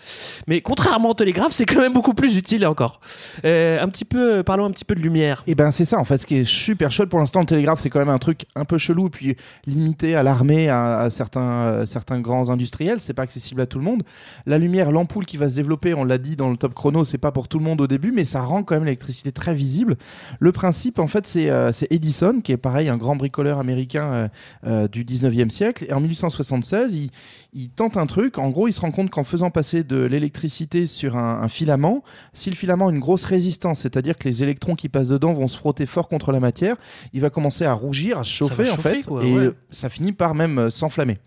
Mais 0.46 0.60
contrairement 0.60 1.10
au 1.10 1.14
télégraphe, 1.14 1.52
c'est 1.52 1.66
quand 1.66 1.80
même 1.80 1.92
beaucoup 1.92 2.14
plus 2.14 2.36
utile 2.36 2.66
encore. 2.66 3.00
Euh, 3.44 3.80
un 3.80 3.88
petit 3.88 4.04
peu, 4.04 4.42
parlons 4.42 4.64
un 4.66 4.70
petit 4.70 4.84
peu 4.84 4.94
de 4.94 5.00
lumière. 5.00 5.42
Et 5.46 5.54
ben 5.54 5.70
c'est 5.70 5.84
ça 5.84 5.98
en 5.98 6.04
fait, 6.04 6.18
ce 6.18 6.26
qui 6.26 6.36
est 6.36 6.44
super 6.48 6.90
chouette 6.90 7.08
pour 7.08 7.18
l'instant, 7.18 7.40
le 7.40 7.46
télégraphe 7.46 7.80
c'est 7.80 7.90
quand 7.90 7.98
même 7.98 8.08
un 8.08 8.18
truc 8.18 8.42
un 8.56 8.64
peu 8.64 8.78
chelou 8.78 9.06
et 9.06 9.10
puis 9.10 9.36
limité 9.66 10.14
à 10.14 10.22
l'armée, 10.22 10.68
à, 10.68 10.98
à 11.00 11.10
certains, 11.10 11.40
euh, 11.40 11.86
certains 11.86 12.20
grands 12.20 12.50
industriels, 12.50 13.00
c'est 13.00 13.14
pas 13.14 13.22
accessible 13.22 13.47
à 13.56 13.66
tout 13.66 13.78
le 13.78 13.84
monde. 13.84 14.02
La 14.46 14.58
lumière, 14.58 14.90
l'ampoule 14.90 15.26
qui 15.26 15.36
va 15.36 15.48
se 15.48 15.56
développer, 15.56 15.94
on 15.94 16.04
l'a 16.04 16.18
dit 16.18 16.36
dans 16.36 16.50
le 16.50 16.56
top 16.56 16.74
chrono, 16.74 17.04
c'est 17.04 17.18
pas 17.18 17.32
pour 17.32 17.48
tout 17.48 17.58
le 17.58 17.64
monde 17.64 17.80
au 17.80 17.86
début, 17.86 18.12
mais 18.12 18.24
ça 18.24 18.40
rend 18.40 18.62
quand 18.62 18.74
même 18.74 18.84
l'électricité 18.84 19.32
très 19.32 19.54
visible. 19.54 19.96
Le 20.40 20.52
principe 20.52 20.98
en 20.98 21.06
fait 21.06 21.26
c'est 21.26 21.50
euh, 21.50 21.70
Edison 21.90 22.40
qui 22.40 22.52
est 22.52 22.56
pareil 22.56 22.88
un 22.88 22.96
grand 22.96 23.16
bricoleur 23.16 23.58
américain 23.58 24.12
euh, 24.12 24.28
euh, 24.66 24.88
du 24.88 25.04
19e 25.04 25.50
siècle 25.50 25.86
et 25.88 25.92
en 25.92 26.00
1876 26.00 26.94
il, 26.94 27.10
il 27.52 27.70
tente 27.70 27.96
un 27.96 28.06
truc, 28.06 28.38
en 28.38 28.50
gros 28.50 28.68
il 28.68 28.72
se 28.72 28.80
rend 28.80 28.90
compte 28.90 29.10
qu'en 29.10 29.24
faisant 29.24 29.50
passer 29.50 29.84
de 29.84 29.96
l'électricité 29.96 30.86
sur 30.86 31.16
un, 31.16 31.42
un 31.42 31.48
filament, 31.48 32.02
si 32.32 32.50
le 32.50 32.56
filament 32.56 32.88
a 32.88 32.90
une 32.90 33.00
grosse 33.00 33.24
résistance, 33.24 33.80
c'est-à-dire 33.80 34.16
que 34.18 34.28
les 34.28 34.42
électrons 34.42 34.74
qui 34.74 34.88
passent 34.88 35.08
dedans 35.08 35.32
vont 35.34 35.48
se 35.48 35.56
frotter 35.56 35.86
fort 35.86 36.08
contre 36.08 36.32
la 36.32 36.40
matière, 36.40 36.76
il 37.12 37.20
va 37.20 37.30
commencer 37.30 37.64
à 37.64 37.72
rougir, 37.72 38.18
à 38.18 38.24
se 38.24 38.30
chauffer, 38.30 38.70
en 38.70 38.76
fait, 38.76 39.06
quoi, 39.06 39.24
et 39.24 39.32
ouais. 39.32 39.50
ça 39.70 39.88
finit 39.88 40.12
par 40.12 40.34
même 40.34 40.70
s'enflammer. 40.70 41.18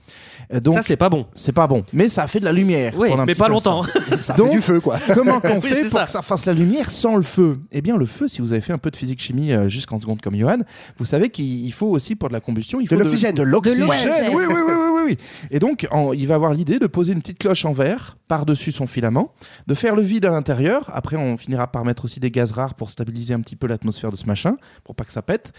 Donc 0.62 0.74
ça, 0.74 0.82
c'est 0.82 0.98
pas 0.98 1.10
bon. 1.10 1.26
c'est 1.34 1.54
pas 1.54 1.68
bon, 1.68 1.84
mais 1.94 2.08
ça 2.12 2.28
fait 2.28 2.40
de 2.40 2.46
la 2.46 2.52
lumière. 2.52 2.94
Oui, 2.98 3.10
mais 3.26 3.34
pas 3.36 3.48
longtemps. 3.50 3.82
Ça 4.18 4.34
Donc, 4.36 4.50
fait 4.50 4.56
du 4.56 4.62
feu, 4.62 4.80
quoi. 4.80 5.00
Comment 5.14 5.40
qu'on 5.40 5.56
Oui, 5.60 5.70
fait 5.70 5.82
pour 5.84 5.90
ça. 5.92 6.04
que 6.04 6.10
ça 6.10 6.22
fasse 6.22 6.46
la 6.46 6.54
lumière 6.54 6.90
sans 6.92 7.16
le 7.16 7.22
feu? 7.22 7.60
Eh 7.72 7.82
bien, 7.82 7.96
le 7.98 8.06
feu, 8.06 8.28
si 8.28 8.42
vous 8.42 8.52
avez 8.52 8.62
fait 8.62 8.74
un 8.74 8.78
peu 8.78 8.92
de 8.92 8.96
physique 8.98 9.22
chimie 9.22 9.52
euh, 9.54 9.68
jusqu'en 9.68 10.00
seconde 10.00 10.22
comme 10.22 10.36
Johan, 10.36 10.58
vous 10.98 11.06
savez 11.06 11.30
qu'il 11.30 11.66
il 11.66 11.72
faut 11.74 11.88
aussi 11.88 12.16
pour 12.16 12.28
de 12.30 12.34
la 12.34 12.40
combustion, 12.42 12.80
il 12.80 12.86
De 12.86 12.90
faut 12.90 12.96
l'oxygène. 13.00 13.36
De, 13.36 13.42
l'oxygène. 13.44 13.86
l'oxygène. 13.88 14.32
Oui, 14.34 14.44
oui, 14.48 14.54
oui, 14.56 14.62
oui, 14.68 14.74
oui, 14.96 15.02
oui. 15.08 15.18
Et 15.50 15.60
donc, 15.60 15.88
en- 15.92 16.14
il 16.14 16.28
va 16.28 16.36
avoir 16.36 16.54
l'idée 16.54 16.78
de 16.80 16.88
poser 16.88 17.14
une 17.14 17.22
petite 17.22 17.40
cloche 17.40 17.66
en 17.66 17.72
verre 17.72 18.18
par-dessus 18.28 18.72
son 18.72 18.88
filament, 18.88 19.34
de 19.68 19.74
faire 19.74 19.96
le 19.96 20.02
vide 20.02 20.26
à 20.26 20.30
l'intérieur. 20.32 20.90
Après, 20.94 21.16
on 21.18 21.38
finira 21.38 21.68
par 21.68 21.84
mettre 21.86 22.06
aussi 22.06 22.20
des 22.20 22.32
gaz 22.32 22.52
rares 22.52 22.76
pour 22.76 22.90
stabiliser 22.90 23.34
un 23.34 23.40
petit 23.42 23.56
peu 23.56 23.68
l'atmosphère 23.68 24.12
de 24.12 24.16
ce 24.16 24.26
machin, 24.26 24.58
pour 24.84 24.96
pas 24.96 25.04
que 25.04 25.12
ça 25.12 25.22
pète. 25.22 25.52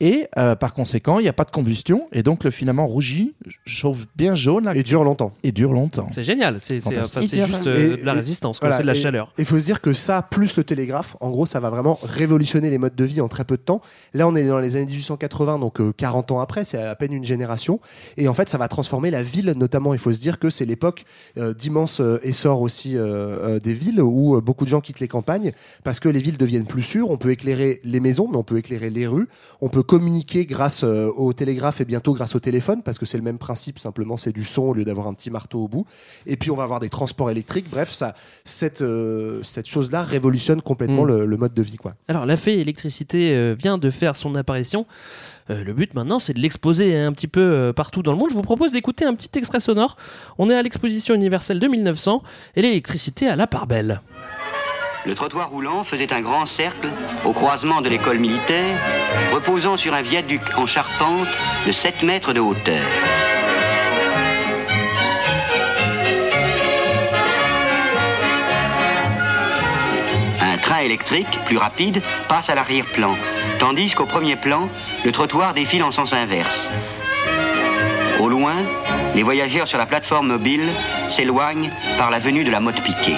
Et 0.00 0.26
euh, 0.38 0.54
par 0.56 0.74
conséquent, 0.74 1.18
il 1.18 1.22
n'y 1.22 1.28
a 1.28 1.32
pas 1.32 1.44
de 1.44 1.50
combustion, 1.50 2.08
et 2.12 2.22
donc 2.22 2.44
le 2.44 2.50
filament 2.50 2.86
rougit, 2.86 3.34
chauffe 3.64 4.06
bien 4.16 4.34
jaune 4.34 4.64
là, 4.64 4.74
Et 4.74 4.82
dure 4.82 5.04
longtemps. 5.04 5.32
et 5.42 5.52
dure 5.52 5.72
longtemps. 5.72 5.99
C'est 6.10 6.22
génial. 6.22 6.56
C'est 6.60 6.78
enfin, 6.86 7.20
juste 7.22 7.66
euh, 7.66 7.94
Et- 7.96 8.00
de 8.00 8.06
la 8.06 8.12
résistance. 8.12 8.58
Voilà, 8.60 8.76
C'est 8.76 8.82
de 8.82 8.86
la 8.86 8.94
et- 8.94 9.00
chaleur. 9.00 9.32
Il 9.38 9.44
faut 9.44 9.58
se 9.58 9.64
dire 9.64 9.80
que 9.80 9.92
ça, 9.92 10.22
plus 10.22 10.56
le 10.56 10.64
télégraphe, 10.64 11.16
en 11.20 11.30
gros, 11.30 11.46
ça 11.46 11.60
va 11.60 11.70
vraiment 11.70 11.98
révolutionner 12.02 12.70
les 12.70 12.78
modes 12.78 12.94
de 12.94 13.04
vie 13.04 13.20
en 13.20 13.28
très 13.28 13.44
peu 13.44 13.56
de 13.56 13.62
temps. 13.62 13.80
Là, 14.14 14.26
on 14.28 14.34
est 14.36 14.46
dans 14.46 14.58
les 14.58 14.76
années 14.76 14.86
1880, 14.86 15.58
donc 15.58 15.80
euh, 15.80 15.92
40 15.96 16.30
ans 16.30 16.40
après, 16.40 16.64
c'est 16.64 16.82
à 16.82 16.94
peine 16.94 17.12
une 17.12 17.24
génération. 17.24 17.80
Et 18.16 18.28
en 18.28 18.34
fait, 18.34 18.48
ça 18.48 18.58
va 18.58 18.68
transformer 18.68 19.10
la 19.10 19.22
ville, 19.22 19.52
notamment. 19.56 19.92
Il 19.94 19.98
faut 19.98 20.12
se 20.12 20.20
dire 20.20 20.38
que 20.38 20.50
c'est 20.50 20.64
l'époque 20.66 21.04
euh, 21.38 21.54
d'immense 21.54 22.00
euh, 22.00 22.18
essor 22.22 22.62
aussi 22.62 22.96
euh, 22.96 23.00
euh, 23.56 23.58
des 23.60 23.74
villes 23.74 24.00
où 24.02 24.36
euh, 24.36 24.40
beaucoup 24.40 24.64
de 24.64 24.70
gens 24.70 24.80
quittent 24.80 25.00
les 25.00 25.08
campagnes 25.08 25.52
parce 25.84 26.00
que 26.00 26.08
les 26.08 26.20
villes 26.20 26.36
deviennent 26.36 26.66
plus 26.66 26.82
sûres. 26.82 27.10
On 27.10 27.16
peut 27.16 27.30
éclairer 27.30 27.80
les 27.84 28.00
maisons, 28.00 28.28
mais 28.30 28.36
on 28.36 28.42
peut 28.44 28.58
éclairer 28.58 28.90
les 28.90 29.06
rues. 29.06 29.28
On 29.60 29.68
peut 29.68 29.82
communiquer 29.82 30.46
grâce 30.46 30.84
euh, 30.84 31.10
au 31.16 31.32
télégraphe 31.32 31.80
et 31.80 31.84
bientôt 31.84 32.14
grâce 32.14 32.34
au 32.34 32.40
téléphone 32.40 32.82
parce 32.82 32.98
que 32.98 33.06
c'est 33.06 33.16
le 33.18 33.24
même 33.24 33.38
principe, 33.38 33.78
simplement 33.78 34.16
c'est 34.16 34.32
du 34.32 34.44
son 34.44 34.62
au 34.62 34.74
lieu 34.74 34.84
d'avoir 34.84 35.06
un 35.06 35.14
petit 35.14 35.30
marteau 35.30 35.60
au 35.64 35.68
bout. 35.68 35.86
Et 36.26 36.36
puis 36.36 36.50
on 36.50 36.56
va 36.56 36.64
avoir 36.64 36.80
des 36.80 36.88
transports 36.90 37.30
électriques. 37.30 37.66
Bref, 37.70 37.90
ça, 37.90 38.14
cette, 38.44 38.82
euh, 38.82 39.42
cette 39.42 39.66
chose-là 39.68 40.02
révolutionne 40.02 40.60
complètement 40.62 41.04
Mm. 41.04 41.08
le, 41.08 41.24
le 41.26 41.36
mode 41.36 41.54
de 41.54 41.62
vie. 41.62 41.76
Quoi. 41.76 41.92
Alors, 42.08 42.26
la 42.26 42.36
fée 42.36 42.60
électricité 42.60 43.34
euh, 43.34 43.54
vient 43.58 43.78
de 43.78 43.90
faire 43.90 44.16
son 44.16 44.34
apparition. 44.34 44.86
Euh, 45.48 45.64
le 45.64 45.72
but 45.72 45.94
maintenant, 45.94 46.18
c'est 46.18 46.34
de 46.34 46.40
l'exposer 46.40 46.96
un 46.96 47.12
petit 47.12 47.26
peu 47.28 47.40
euh, 47.40 47.72
partout 47.72 48.02
dans 48.02 48.12
le 48.12 48.18
monde. 48.18 48.28
Je 48.30 48.34
vous 48.34 48.42
propose 48.42 48.70
d'écouter 48.72 49.04
un 49.04 49.14
petit 49.14 49.30
extrait 49.38 49.60
sonore. 49.60 49.96
On 50.38 50.50
est 50.50 50.54
à 50.54 50.62
l'exposition 50.62 51.14
universelle 51.14 51.58
de 51.58 51.66
1900 51.66 52.22
et 52.56 52.62
l'électricité 52.62 53.26
à 53.28 53.36
la 53.36 53.46
part 53.46 53.66
belle. 53.66 54.00
Le 55.06 55.14
trottoir 55.14 55.48
roulant 55.50 55.82
faisait 55.82 56.12
un 56.12 56.20
grand 56.20 56.44
cercle 56.44 56.88
au 57.24 57.32
croisement 57.32 57.80
de 57.80 57.88
l'école 57.88 58.18
militaire, 58.18 58.76
reposant 59.32 59.78
sur 59.78 59.94
un 59.94 60.02
viaduc 60.02 60.42
en 60.58 60.66
charpente 60.66 61.26
de 61.66 61.72
7 61.72 62.02
mètres 62.02 62.34
de 62.34 62.40
hauteur. 62.40 62.82
Train 70.70 70.82
électrique, 70.82 71.26
plus 71.46 71.56
rapide, 71.56 72.00
passe 72.28 72.48
à 72.48 72.54
l'arrière-plan, 72.54 73.16
tandis 73.58 73.92
qu'au 73.92 74.06
premier 74.06 74.36
plan, 74.36 74.68
le 75.04 75.10
trottoir 75.10 75.52
défile 75.52 75.82
en 75.82 75.90
sens 75.90 76.12
inverse. 76.12 76.70
Au 78.20 78.28
loin, 78.28 78.54
les 79.16 79.24
voyageurs 79.24 79.66
sur 79.66 79.78
la 79.78 79.86
plateforme 79.86 80.28
mobile 80.28 80.62
s'éloignent 81.08 81.70
par 81.98 82.12
la 82.12 82.20
venue 82.20 82.44
de 82.44 82.52
la 82.52 82.60
motte 82.60 82.80
piquée. 82.82 83.16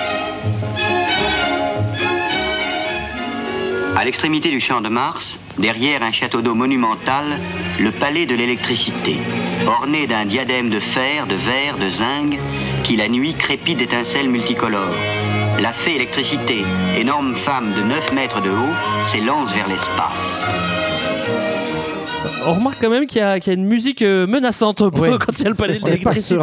À 3.98 4.04
l'extrémité 4.06 4.48
du 4.48 4.62
champ 4.62 4.80
de 4.80 4.88
Mars, 4.88 5.38
derrière 5.58 6.02
un 6.02 6.10
château 6.10 6.40
d'eau 6.40 6.54
monumental, 6.54 7.38
le 7.78 7.90
palais 7.90 8.24
de 8.24 8.34
l'électricité, 8.34 9.18
orné 9.66 10.06
d'un 10.06 10.24
diadème 10.24 10.70
de 10.70 10.80
fer, 10.80 11.26
de 11.26 11.34
verre, 11.34 11.76
de 11.76 11.90
zinc, 11.90 12.38
qui 12.82 12.96
la 12.96 13.10
nuit 13.10 13.34
crépite 13.34 13.76
d'étincelles 13.76 14.30
multicolores. 14.30 14.96
La 15.62 15.72
fée 15.72 15.94
électricité, 15.94 16.64
énorme 16.96 17.36
femme 17.36 17.72
de 17.72 17.84
9 17.84 18.12
mètres 18.14 18.42
de 18.42 18.50
haut, 18.50 18.74
s'élance 19.06 19.54
vers 19.54 19.68
l'espace. 19.68 20.42
On 22.46 22.52
remarque 22.54 22.78
quand 22.80 22.90
même 22.90 23.06
qu'il 23.06 23.18
y, 23.20 23.24
a 23.24 23.38
qu'il 23.38 23.52
y 23.52 23.56
a 23.56 23.58
une 23.58 23.66
musique 23.66 24.02
euh, 24.02 24.26
menaçante 24.26 24.80
Ouais. 24.80 25.10
quand 25.20 25.38
il 25.38 25.42
y 25.44 25.46
a 25.46 25.50
le 25.50 25.54
palais 25.54 25.78
de 25.78 25.84
l'électricité. 25.84 26.36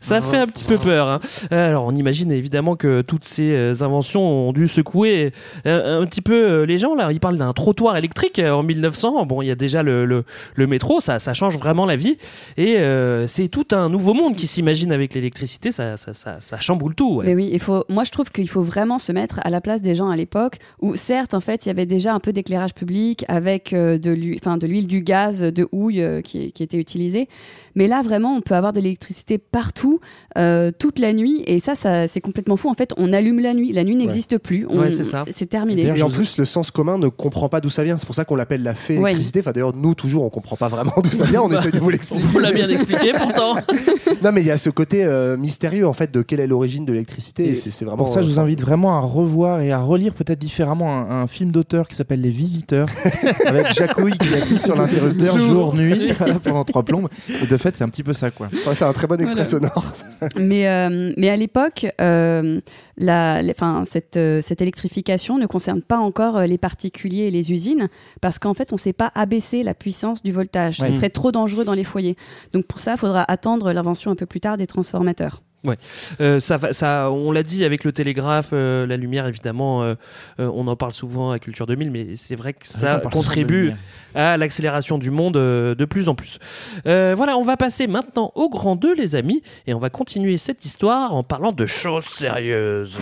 Ça 0.00 0.20
fait 0.20 0.36
un 0.38 0.46
petit 0.46 0.64
peu 0.66 0.76
peur. 0.76 1.08
hein. 1.08 1.20
Alors, 1.50 1.84
on 1.86 1.94
imagine 1.94 2.30
évidemment 2.32 2.76
que 2.76 3.00
toutes 3.02 3.24
ces 3.24 3.50
euh, 3.52 3.74
inventions 3.80 4.22
ont 4.48 4.52
dû 4.52 4.68
secouer 4.68 5.32
euh, 5.66 6.02
un 6.02 6.06
petit 6.06 6.20
peu 6.20 6.34
euh, 6.34 6.66
les 6.66 6.76
gens. 6.78 6.94
Là, 6.94 7.10
ils 7.12 7.20
parlent 7.20 7.38
d'un 7.38 7.52
trottoir 7.52 7.96
électrique 7.96 8.38
euh, 8.38 8.50
en 8.52 8.62
1900. 8.62 9.24
Bon, 9.26 9.40
il 9.42 9.46
y 9.46 9.50
a 9.50 9.54
déjà 9.54 9.82
le, 9.82 10.04
le, 10.04 10.24
le 10.54 10.66
métro, 10.66 11.00
ça, 11.00 11.18
ça 11.18 11.32
change 11.34 11.56
vraiment 11.56 11.86
la 11.86 11.96
vie. 11.96 12.18
Et 12.56 12.76
euh, 12.78 13.26
c'est 13.26 13.48
tout 13.48 13.66
un 13.72 13.88
nouveau 13.88 14.12
monde 14.14 14.36
qui 14.36 14.46
s'imagine 14.46 14.92
avec 14.92 15.14
l'électricité. 15.14 15.72
Ça, 15.72 15.96
ça, 15.96 16.12
ça, 16.14 16.36
ça 16.40 16.60
chamboule 16.60 16.94
tout. 16.94 17.16
ouais. 17.16 17.26
Mais 17.26 17.34
oui, 17.34 17.48
il 17.52 17.60
faut. 17.60 17.84
Moi, 17.88 18.04
je 18.04 18.10
trouve 18.10 18.30
qu'il 18.30 18.48
faut 18.48 18.62
vraiment 18.62 18.98
se 18.98 19.12
mettre 19.12 19.40
à 19.44 19.50
la 19.50 19.60
place 19.60 19.80
des 19.82 19.94
gens 19.94 20.10
à 20.10 20.16
l'époque 20.16 20.56
où, 20.80 20.94
certes, 20.96 21.32
en 21.34 21.40
fait, 21.40 21.64
il 21.64 21.68
y 21.68 21.70
avait 21.70 21.86
déjà 21.86 22.12
un 22.12 22.20
peu 22.20 22.32
d'éclairage 22.32 22.74
public 22.74 23.24
avec 23.28 23.72
euh, 23.72 23.98
de 23.98 24.10
l'huile, 24.10 24.38
enfin, 24.42 24.58
de 24.58 24.66
l'huile, 24.66 24.86
du 24.86 25.00
gaz, 25.00 25.21
de 25.30 25.68
houille 25.72 26.02
euh, 26.02 26.20
qui, 26.20 26.52
qui 26.52 26.62
était 26.62 26.78
utilisé. 26.78 27.28
Mais 27.74 27.88
là, 27.88 28.02
vraiment, 28.02 28.34
on 28.36 28.40
peut 28.40 28.54
avoir 28.54 28.72
de 28.72 28.80
l'électricité 28.80 29.38
partout, 29.38 30.00
euh, 30.36 30.70
toute 30.78 30.98
la 30.98 31.12
nuit, 31.12 31.42
et 31.46 31.58
ça, 31.58 31.74
ça 31.74 32.06
c'est 32.08 32.20
complètement 32.20 32.56
fou. 32.56 32.68
En 32.68 32.74
fait, 32.74 32.92
on 32.96 33.12
allume 33.12 33.40
la 33.40 33.54
nuit. 33.54 33.72
La 33.72 33.84
nuit 33.84 33.96
n'existe 33.96 34.38
plus. 34.38 34.66
Ouais, 34.66 34.90
c'est 35.34 35.46
terminé. 35.46 35.82
Et 35.82 36.02
en 36.02 36.10
plus, 36.10 36.36
le 36.38 36.44
sens 36.44 36.70
commun 36.70 36.98
ne 36.98 37.08
comprend 37.08 37.48
pas 37.48 37.60
d'où 37.60 37.70
ça 37.70 37.84
vient. 37.84 37.98
C'est 37.98 38.06
pour 38.06 38.14
ça 38.14 38.24
qu'on 38.24 38.36
l'appelle 38.36 38.62
la 38.62 38.74
fée 38.74 38.98
Ouais. 38.98 39.10
électricité. 39.12 39.40
Enfin, 39.40 39.52
d'ailleurs, 39.52 39.74
nous, 39.74 39.94
toujours, 39.94 40.22
on 40.24 40.30
comprend 40.30 40.56
pas 40.56 40.68
vraiment 40.68 40.92
d'où 41.02 41.10
ça 41.10 41.24
vient. 41.24 41.42
On 41.42 41.50
essaie 41.52 41.70
de 41.70 41.78
vous 41.78 41.90
l'expliquer. 41.90 42.22
On 42.34 42.38
l'a 42.38 42.52
bien 42.52 42.68
expliqué 42.68 43.12
pourtant. 43.12 43.54
non, 44.22 44.32
mais 44.32 44.40
il 44.42 44.46
y 44.46 44.50
a 44.50 44.56
ce 44.56 44.70
côté 44.70 45.04
euh, 45.04 45.36
mystérieux 45.36 45.86
en 45.86 45.92
fait 45.92 46.10
de 46.12 46.22
quelle 46.22 46.40
est 46.40 46.46
l'origine 46.46 46.84
de 46.84 46.92
l'électricité. 46.92 47.46
Et 47.46 47.50
Et 47.50 47.54
c'est 47.54 47.84
vraiment. 47.84 47.96
Pour 48.04 48.08
ça, 48.08 48.22
je 48.22 48.28
vous 48.28 48.38
euh, 48.38 48.42
invite 48.42 48.60
vraiment 48.60 48.96
à 48.96 49.00
revoir 49.00 49.60
et 49.60 49.72
à 49.72 49.78
relire 49.78 50.14
peut-être 50.14 50.38
différemment 50.38 50.90
un, 50.92 51.22
un 51.22 51.26
film 51.26 51.50
d'auteur 51.50 51.88
qui 51.88 51.94
s'appelle 51.94 52.20
Les 52.20 52.30
Visiteurs, 52.30 52.86
avec 53.46 53.72
Jacouille 53.72 54.16
qui 54.18 54.34
appuie 54.34 54.58
sur 54.58 54.76
l'interrupteur 54.76 55.36
Jour. 55.36 55.48
jour-nuit 55.48 56.12
voilà, 56.18 56.34
pendant 56.40 56.64
trois 56.64 56.82
plombes. 56.82 57.08
Et 57.42 57.46
de 57.46 57.56
fait, 57.56 57.76
c'est 57.76 57.84
un 57.84 57.88
petit 57.88 58.02
peu 58.02 58.12
ça, 58.12 58.30
quoi. 58.30 58.48
Ça 58.56 58.66
aurait 58.66 58.74
fait 58.76 58.84
un 58.84 58.92
très 58.92 59.06
bon 59.06 59.20
extrait 59.20 59.44
Voilà. 59.44 59.68
sonore. 59.70 59.92
Mais, 60.38 60.68
euh, 60.68 61.12
mais 61.16 61.28
à 61.28 61.36
l'époque, 61.36 61.86
euh, 62.00 62.60
la, 62.96 63.42
les- 63.42 63.54
'fin, 63.54 63.84
cette, 63.84 64.16
euh, 64.16 64.40
cette 64.42 64.60
électrification 64.60 65.38
ne 65.38 65.46
concerne 65.46 65.82
pas 65.82 65.98
encore 65.98 66.40
les 66.42 66.58
particuliers 66.58 67.24
et 67.24 67.30
les 67.30 67.52
usines, 67.52 67.88
parce 68.20 68.38
qu'en 68.38 68.54
fait, 68.54 68.72
on 68.72 68.76
ne 68.76 68.80
sait 68.80 68.92
pas 68.92 69.12
abaisser 69.14 69.62
la 69.62 69.74
puissance 69.74 70.22
du 70.22 70.32
voltage. 70.32 70.80
Ouais. 70.80 70.90
Ce 70.90 70.96
serait 70.96 71.10
trop 71.10 71.32
dangereux 71.32 71.64
dans 71.64 71.74
les 71.74 71.84
foyers. 71.84 72.16
Donc 72.52 72.66
pour 72.66 72.80
ça, 72.80 72.92
il 72.92 72.98
faudra 72.98 73.24
attendre 73.30 73.72
l'invention 73.72 74.01
un 74.10 74.16
peu 74.16 74.26
plus 74.26 74.40
tard 74.40 74.56
des 74.56 74.66
transformateurs. 74.66 75.42
Ouais, 75.64 75.76
Euh, 76.20 76.40
ça, 76.40 76.58
ça, 76.72 77.08
on 77.12 77.30
l'a 77.30 77.44
dit 77.44 77.64
avec 77.64 77.84
le 77.84 77.92
télégraphe, 77.92 78.48
euh, 78.52 78.84
la 78.84 78.96
lumière 78.96 79.28
évidemment, 79.28 79.84
euh, 79.84 79.94
euh, 80.40 80.50
on 80.52 80.66
en 80.66 80.74
parle 80.74 80.92
souvent 80.92 81.30
à 81.30 81.38
Culture 81.38 81.66
2000, 81.68 81.92
mais 81.92 82.16
c'est 82.16 82.34
vrai 82.34 82.52
que 82.52 82.64
on 82.64 82.78
ça 82.80 82.98
contribue 83.12 83.72
à 84.16 84.36
l'accélération 84.36 84.98
du 84.98 85.12
monde 85.12 85.36
euh, 85.36 85.76
de 85.76 85.84
plus 85.84 86.08
en 86.08 86.16
plus. 86.16 86.40
Euh, 86.86 87.14
voilà, 87.16 87.36
on 87.36 87.42
va 87.42 87.56
passer 87.56 87.86
maintenant 87.86 88.32
au 88.34 88.48
grand 88.50 88.74
2 88.74 88.92
les 88.96 89.14
amis, 89.14 89.40
et 89.68 89.74
on 89.74 89.78
va 89.78 89.88
continuer 89.88 90.36
cette 90.36 90.64
histoire 90.64 91.14
en 91.14 91.22
parlant 91.22 91.52
de 91.52 91.64
choses 91.66 92.06
sérieuses. 92.06 92.98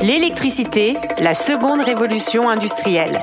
L'électricité, 0.00 0.96
la 1.20 1.34
seconde 1.34 1.82
révolution 1.82 2.48
industrielle. 2.48 3.20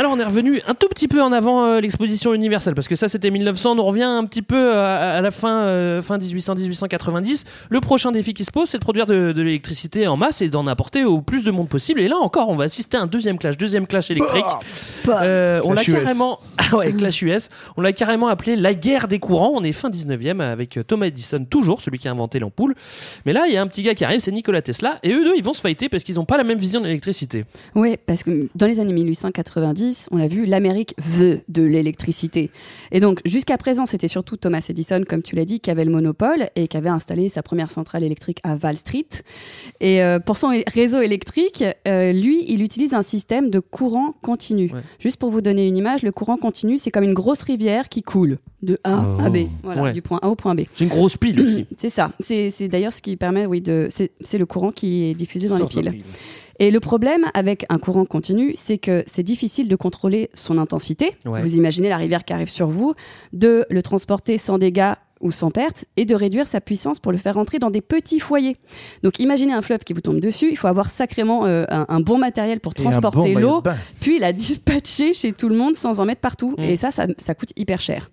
Alors 0.00 0.12
on 0.12 0.18
est 0.18 0.24
revenu 0.24 0.62
un 0.66 0.72
tout 0.72 0.88
petit 0.88 1.08
peu 1.08 1.20
en 1.20 1.30
avant 1.30 1.62
euh, 1.62 1.80
l'exposition 1.82 2.32
universelle 2.32 2.74
parce 2.74 2.88
que 2.88 2.96
ça 2.96 3.06
c'était 3.10 3.30
1900, 3.30 3.78
on 3.78 3.84
revient 3.84 4.04
un 4.04 4.24
petit 4.24 4.40
peu 4.40 4.72
à, 4.72 5.16
à 5.16 5.20
la 5.20 5.30
fin 5.30 5.64
euh, 5.64 6.00
fin 6.00 6.16
1800-1890. 6.16 7.44
Le 7.68 7.80
prochain 7.80 8.10
défi 8.10 8.32
qui 8.32 8.46
se 8.46 8.50
pose 8.50 8.70
c'est 8.70 8.78
de 8.78 8.82
produire 8.82 9.04
de, 9.04 9.32
de 9.32 9.42
l'électricité 9.42 10.08
en 10.08 10.16
masse 10.16 10.40
et 10.40 10.48
d'en 10.48 10.66
apporter 10.66 11.04
au 11.04 11.20
plus 11.20 11.44
de 11.44 11.50
monde 11.50 11.68
possible. 11.68 12.00
Et 12.00 12.08
là 12.08 12.16
encore 12.16 12.48
on 12.48 12.54
va 12.54 12.64
assister 12.64 12.96
à 12.96 13.02
un 13.02 13.06
deuxième 13.06 13.36
clash, 13.36 13.58
deuxième 13.58 13.86
clash 13.86 14.10
électrique. 14.10 14.46
Euh, 15.06 15.60
on 15.64 15.74
l'a 15.74 15.84
carrément, 15.84 16.40
ah 16.56 16.76
ouais, 16.78 16.94
clash 16.94 17.20
US. 17.20 17.50
On 17.76 17.82
l'a 17.82 17.92
carrément 17.92 18.28
appelé 18.28 18.56
la 18.56 18.72
guerre 18.72 19.06
des 19.06 19.18
courants. 19.18 19.52
On 19.54 19.62
est 19.62 19.72
fin 19.72 19.90
19e 19.90 20.40
avec 20.40 20.78
euh, 20.78 20.82
Thomas 20.82 21.08
Edison 21.08 21.44
toujours 21.44 21.82
celui 21.82 21.98
qui 21.98 22.08
a 22.08 22.10
inventé 22.10 22.38
l'ampoule. 22.38 22.74
Mais 23.26 23.34
là 23.34 23.44
il 23.48 23.52
y 23.52 23.58
a 23.58 23.60
un 23.60 23.66
petit 23.66 23.82
gars 23.82 23.94
qui 23.94 24.06
arrive, 24.06 24.20
c'est 24.20 24.32
Nikola 24.32 24.62
Tesla 24.62 24.98
et 25.02 25.12
eux 25.12 25.24
deux 25.24 25.34
ils 25.36 25.44
vont 25.44 25.52
se 25.52 25.60
fighter 25.60 25.90
parce 25.90 26.04
qu'ils 26.04 26.14
n'ont 26.14 26.24
pas 26.24 26.38
la 26.38 26.44
même 26.44 26.56
vision 26.56 26.80
de 26.80 26.86
l'électricité. 26.86 27.44
Oui, 27.74 27.98
parce 28.06 28.22
que 28.22 28.48
dans 28.54 28.66
les 28.66 28.80
années 28.80 28.94
1890, 28.94 29.89
on 30.10 30.16
l'a 30.16 30.28
vu, 30.28 30.46
l'Amérique 30.46 30.94
veut 30.98 31.40
de 31.48 31.62
l'électricité. 31.62 32.50
Et 32.92 33.00
donc, 33.00 33.20
jusqu'à 33.24 33.56
présent, 33.58 33.86
c'était 33.86 34.08
surtout 34.08 34.36
Thomas 34.36 34.64
Edison, 34.68 35.02
comme 35.08 35.22
tu 35.22 35.36
l'as 35.36 35.44
dit, 35.44 35.60
qui 35.60 35.70
avait 35.70 35.84
le 35.84 35.90
monopole 35.90 36.46
et 36.56 36.68
qui 36.68 36.76
avait 36.76 36.88
installé 36.88 37.28
sa 37.28 37.42
première 37.42 37.70
centrale 37.70 38.04
électrique 38.04 38.38
à 38.42 38.56
Wall 38.62 38.76
Street. 38.76 39.06
Et 39.80 40.02
euh, 40.02 40.18
pour 40.18 40.36
son 40.36 40.52
réseau 40.72 41.00
électrique, 41.00 41.64
euh, 41.86 42.12
lui, 42.12 42.44
il 42.48 42.62
utilise 42.62 42.94
un 42.94 43.02
système 43.02 43.50
de 43.50 43.60
courant 43.60 44.14
continu. 44.22 44.70
Ouais. 44.72 44.80
Juste 44.98 45.16
pour 45.16 45.30
vous 45.30 45.40
donner 45.40 45.66
une 45.66 45.76
image, 45.76 46.02
le 46.02 46.12
courant 46.12 46.36
continu, 46.36 46.78
c'est 46.78 46.90
comme 46.90 47.04
une 47.04 47.14
grosse 47.14 47.42
rivière 47.42 47.88
qui 47.88 48.02
coule 48.02 48.38
de 48.62 48.78
A 48.84 49.00
à 49.24 49.30
B, 49.30 49.46
voilà, 49.62 49.82
Ouais. 49.84 49.92
du 49.92 50.02
point 50.02 50.18
A 50.22 50.28
au 50.28 50.34
point 50.34 50.54
B. 50.54 50.62
C'est 50.74 50.84
une 50.84 50.90
grosse 50.90 51.16
pile 51.16 51.40
aussi. 51.40 51.66
C'est 51.78 51.88
ça. 51.88 52.12
C'est 52.20 52.50
d'ailleurs 52.68 52.92
ce 52.92 53.00
qui 53.00 53.16
permet, 53.16 53.46
oui, 53.46 53.60
de. 53.62 53.88
C'est 53.90 54.10
c'est 54.20 54.36
le 54.38 54.44
courant 54.46 54.70
qui 54.70 55.04
est 55.04 55.14
diffusé 55.14 55.48
dans 55.48 55.56
les 55.58 55.64
piles. 55.64 56.02
Et 56.60 56.70
le 56.70 56.78
problème 56.78 57.24
avec 57.32 57.64
un 57.70 57.78
courant 57.78 58.04
continu, 58.04 58.52
c'est 58.54 58.76
que 58.76 59.02
c'est 59.06 59.22
difficile 59.22 59.66
de 59.66 59.76
contrôler 59.76 60.28
son 60.34 60.58
intensité. 60.58 61.16
Ouais. 61.24 61.40
Vous 61.40 61.54
imaginez 61.54 61.88
la 61.88 61.96
rivière 61.96 62.24
qui 62.24 62.34
arrive 62.34 62.50
sur 62.50 62.68
vous, 62.68 62.94
de 63.32 63.64
le 63.70 63.82
transporter 63.82 64.36
sans 64.36 64.58
dégâts 64.58 64.92
ou 65.20 65.32
sans 65.32 65.50
perte, 65.50 65.84
et 65.96 66.06
de 66.06 66.14
réduire 66.14 66.46
sa 66.46 66.62
puissance 66.62 66.98
pour 66.98 67.12
le 67.12 67.18
faire 67.18 67.34
rentrer 67.34 67.58
dans 67.58 67.70
des 67.70 67.82
petits 67.82 68.20
foyers. 68.20 68.56
Donc 69.02 69.18
imaginez 69.18 69.52
un 69.52 69.60
fleuve 69.60 69.80
qui 69.80 69.92
vous 69.92 70.00
tombe 70.00 70.18
dessus, 70.18 70.48
il 70.50 70.56
faut 70.56 70.66
avoir 70.66 70.90
sacrément 70.90 71.44
euh, 71.44 71.64
un, 71.68 71.84
un 71.88 72.00
bon 72.00 72.16
matériel 72.16 72.58
pour 72.60 72.72
Et 72.72 72.82
transporter 72.82 73.34
bon 73.34 73.40
l'eau, 73.40 73.62
puis 74.00 74.18
la 74.18 74.32
dispatcher 74.32 75.12
chez 75.12 75.32
tout 75.34 75.50
le 75.50 75.56
monde 75.56 75.76
sans 75.76 76.00
en 76.00 76.06
mettre 76.06 76.22
partout. 76.22 76.54
Mm. 76.56 76.62
Et 76.62 76.76
ça, 76.76 76.90
ça, 76.90 77.06
ça 77.22 77.34
coûte 77.34 77.52
hyper 77.56 77.82
cher. 77.82 78.10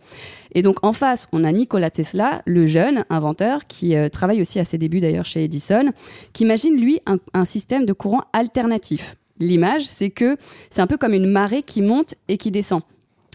Et 0.58 0.64
donc 0.64 0.78
en 0.84 0.92
face, 0.92 1.28
on 1.34 1.44
a 1.44 1.52
Nikola 1.52 1.92
Tesla, 1.92 2.42
le 2.48 2.66
jeune 2.66 3.06
inventeur, 3.12 3.68
qui 3.68 3.96
euh, 3.96 4.10
travaille 4.10 4.42
aussi 4.42 4.60
à 4.60 4.66
ses 4.66 4.80
débuts 4.80 5.00
d'ailleurs 5.00 5.24
chez 5.26 5.44
Edison, 5.44 5.92
qui 6.34 6.44
imagine 6.46 6.76
lui 6.82 7.00
un, 7.06 7.18
un 7.36 7.46
système 7.46 7.86
de 7.86 7.94
courant 7.94 8.24
alternatif. 8.34 9.18
L'image, 9.40 9.84
c'est 9.86 10.10
que 10.10 10.36
c'est 10.72 10.82
un 10.82 10.88
peu 10.88 10.98
comme 10.98 11.14
une 11.14 11.28
marée 11.30 11.62
qui 11.62 11.84
monte 11.84 12.16
et 12.28 12.40
qui 12.40 12.50
descend. 12.50 12.82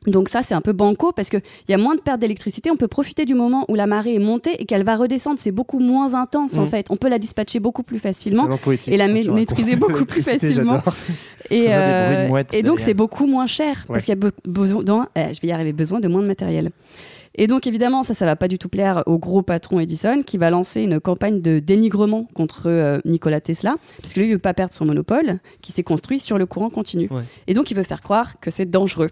Donc 0.09 0.29
ça, 0.29 0.43
c'est 0.43 0.55
un 0.55 0.61
peu 0.61 0.73
banco 0.73 1.13
parce 1.13 1.29
qu'il 1.31 1.43
y 1.69 1.73
a 1.73 1.79
moins 1.79 1.95
de 1.95 2.01
perte 2.01 2.19
d'électricité. 2.19 2.73
On 2.73 2.77
peut 2.77 2.89
profiter 2.89 3.25
du 3.25 3.35
moment 3.37 3.65
où 3.69 3.77
la 3.77 3.87
marée 3.87 4.17
est 4.17 4.19
montée 4.19 4.61
et 4.61 4.65
qu'elle 4.65 4.83
va 4.83 4.97
redescendre. 4.97 5.39
C'est 5.39 5.53
beaucoup 5.53 5.79
moins 5.79 6.15
intense 6.15 6.59
en 6.59 6.65
Mm. 6.65 6.69
fait. 6.71 6.87
On 6.91 6.97
peut 6.97 7.09
la 7.09 7.21
dispatcher 7.21 7.61
beaucoup 7.61 7.85
plus 7.85 8.01
facilement 8.01 8.49
et 8.89 8.97
la 8.97 9.07
ma- 9.07 9.15
racontes 9.21 9.35
maîtriser 9.37 9.77
beaucoup 9.77 10.05
plus 10.05 10.25
facilement. 10.29 10.81
Et, 11.51 11.67
euh, 11.69 12.43
et 12.53 12.65
donc 12.65 12.81
c'est 12.81 12.95
beaucoup 12.95 13.27
moins 13.27 13.47
cher 13.47 13.85
Ouais. 13.89 13.95
parce 13.95 14.05
qu'il 14.07 14.15
y 14.15 14.19
a 14.19 14.21
be- 14.29 14.33
besoin, 14.45 15.07
eh, 15.15 15.33
je 15.35 15.41
vais 15.41 15.47
y 15.49 15.53
arriver, 15.53 15.73
besoin 15.73 16.01
de 16.01 16.09
moins 16.09 16.23
de 16.23 16.27
matériel. 16.27 16.71
Et 17.35 17.47
donc 17.47 17.67
évidemment 17.67 18.03
ça, 18.03 18.15
ça 18.15 18.27
va 18.27 18.37
pas 18.37 18.49
du 18.49 18.59
tout 18.59 18.69
plaire 18.69 19.03
au 19.07 19.19
gros 19.19 19.43
patron 19.43 19.81
Edison 19.81 20.23
qui 20.23 20.39
va 20.39 20.51
lancer 20.51 20.83
une 20.83 21.01
campagne 21.01 21.41
de 21.41 21.59
dénigrement 21.59 22.29
contre 22.35 22.69
euh, 22.69 22.99
Nikola 23.05 23.41
Tesla 23.41 23.77
parce 24.01 24.15
que 24.15 24.21
lui 24.21 24.29
il 24.29 24.33
veut 24.33 24.39
pas 24.39 24.55
perdre 24.55 24.75
son 24.75 24.85
monopole 24.85 25.39
qui 25.61 25.73
s'est 25.73 25.83
construit 25.83 26.19
sur 26.19 26.39
le 26.39 26.47
courant 26.47 26.71
continu. 26.71 27.09
Ouais. 27.11 27.23
Et 27.47 27.55
donc 27.55 27.71
il 27.71 27.77
veut 27.77 27.83
faire 27.83 28.03
croire 28.03 28.39
que 28.41 28.51
c'est 28.51 28.67
dangereux 28.67 29.11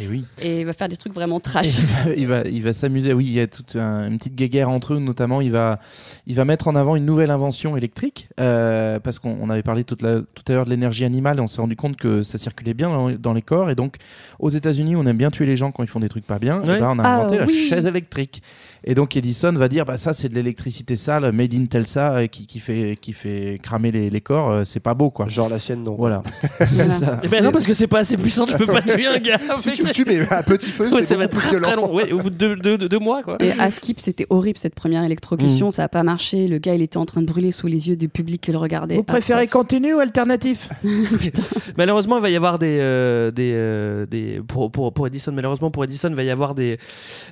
Et 0.00 0.06
oui. 0.08 0.24
et 0.40 0.60
il 0.60 0.66
va 0.66 0.72
faire 0.72 0.88
des 0.88 0.96
trucs 0.96 1.12
vraiment 1.12 1.40
trash. 1.40 1.78
il 1.78 1.86
va, 1.86 2.14
il 2.16 2.26
va, 2.26 2.40
il 2.48 2.62
va 2.62 2.72
s'amuser. 2.72 3.12
Oui, 3.12 3.26
il 3.26 3.32
y 3.32 3.40
a 3.40 3.46
toute 3.46 3.76
un- 3.76 4.08
une 4.08 4.18
petite 4.18 4.34
guéguerre 4.34 4.68
entre 4.70 4.94
eux, 4.94 4.98
notamment. 4.98 5.40
Il 5.40 5.52
va, 5.52 5.80
il 6.26 6.34
va 6.34 6.44
mettre 6.44 6.68
en 6.68 6.76
avant 6.76 6.96
une 6.96 7.04
nouvelle 7.04 7.30
invention 7.30 7.76
électrique, 7.76 8.28
euh, 8.40 8.98
parce 9.00 9.18
qu'on 9.18 9.36
on 9.40 9.50
avait 9.50 9.62
parlé 9.62 9.84
toute 9.84 10.02
la- 10.02 10.20
tout 10.20 10.44
à 10.48 10.52
l'heure 10.52 10.64
de 10.64 10.70
l'énergie 10.70 11.04
animale, 11.04 11.38
et 11.38 11.40
on 11.40 11.46
s'est 11.46 11.60
rendu 11.60 11.76
compte 11.76 11.96
que 11.96 12.22
ça 12.22 12.38
circulait 12.38 12.74
bien 12.74 12.88
dans, 12.88 13.10
dans 13.10 13.32
les 13.32 13.42
corps. 13.42 13.70
Et 13.70 13.74
donc, 13.74 13.96
aux 14.38 14.50
États-Unis, 14.50 14.96
on 14.96 15.06
aime 15.06 15.16
bien 15.16 15.30
tuer 15.30 15.46
les 15.46 15.56
gens 15.56 15.72
quand 15.72 15.82
ils 15.82 15.88
font 15.88 16.00
des 16.00 16.08
trucs 16.08 16.26
pas 16.26 16.38
bien. 16.38 16.60
Ouais. 16.62 16.76
Et 16.76 16.80
ben, 16.80 16.88
on 16.92 16.98
a 16.98 17.02
Ah, 17.04 17.14
inventé 17.20 17.38
la 17.38 17.46
oui. 17.46 17.66
chaise 17.68 17.86
électrique. 17.86 18.42
Et 18.84 18.94
donc, 18.94 19.16
Edison 19.16 19.52
va 19.52 19.68
dire, 19.68 19.84
bah 19.84 19.96
ça, 19.96 20.12
c'est 20.12 20.28
de 20.28 20.34
l'électricité 20.34 20.96
sale, 20.96 21.30
made 21.32 21.54
in 21.54 21.66
Telsa, 21.66 22.14
euh, 22.16 22.26
qui, 22.26 22.46
qui 22.46 22.58
fait, 22.58 22.98
qui 23.00 23.12
fait 23.12 23.60
cramer 23.62 23.92
les, 23.92 24.10
les 24.10 24.20
corps. 24.20 24.50
euh, 24.50 24.64
C'est 24.64 24.80
pas 24.80 24.94
beau, 24.94 25.10
quoi. 25.10 25.26
Genre 25.28 25.48
la 25.48 25.58
sienne, 25.58 25.84
non. 25.84 25.94
Voilà. 25.96 26.22
Ça. 26.68 27.20
Eh 27.22 27.28
ben 27.28 27.44
non, 27.44 27.52
parce 27.52 27.66
que 27.66 27.74
c'est 27.74 27.86
pas 27.86 28.00
assez 28.00 28.16
puissant, 28.16 28.44
tu 28.46 28.56
peux 28.56 28.66
pas 28.66 28.82
tuer 28.82 29.06
un 29.06 29.18
gars. 29.18 29.38
Si 29.56 29.70
tu 29.72 29.84
le 29.84 29.90
tues, 29.92 30.04
mais 30.06 30.20
à 30.32 30.42
petit 30.42 30.70
feu, 30.70 30.86
Ouais, 30.92 31.00
c'est 31.02 31.08
ça 31.14 31.16
va 31.16 31.24
être 31.24 31.36
très 31.36 31.76
long. 31.76 31.94
Ouais, 31.94 32.10
au 32.12 32.18
bout 32.18 32.30
de 32.30 32.34
deux, 32.34 32.56
deux- 32.56 32.78
deux- 32.78 32.88
deux 32.88 32.98
mois, 32.98 33.22
quoi. 33.22 33.36
Et 33.40 33.52
à 33.52 33.70
Skip, 33.70 34.00
c'était 34.00 34.26
horrible 34.30 34.58
cette 34.58 34.74
première 34.74 35.04
électrocution, 35.04 35.68
Mm. 35.68 35.72
ça 35.72 35.84
a 35.84 35.88
pas 35.88 36.02
marché. 36.02 36.48
Le 36.48 36.58
gars, 36.58 36.74
il 36.74 36.82
était 36.82 36.96
en 36.96 37.06
train 37.06 37.20
de 37.22 37.26
brûler 37.26 37.50
sous 37.52 37.66
les 37.68 37.88
yeux 37.88 37.96
du 37.96 38.08
public 38.08 38.40
qui 38.40 38.52
le 38.52 38.58
regardait. 38.58 38.96
Vous 38.96 39.02
préférez 39.04 39.46
continu 39.46 39.94
ou 39.94 39.98
alternatif 40.00 40.68
Malheureusement, 41.76 42.16
il 42.18 42.22
va 42.22 42.30
y 42.30 42.36
avoir 42.36 42.58
des, 42.58 42.78
euh, 42.80 43.30
des, 43.30 43.52
euh, 43.54 44.06
des 44.06 44.40
pour, 44.46 44.70
pour, 44.70 44.92
pour 44.92 45.06
Edison. 45.06 45.32
Malheureusement, 45.32 45.70
pour 45.70 45.84
Edison, 45.84 46.08
il 46.08 46.14
va 46.14 46.22
y 46.24 46.30
avoir 46.30 46.54
des, 46.54 46.78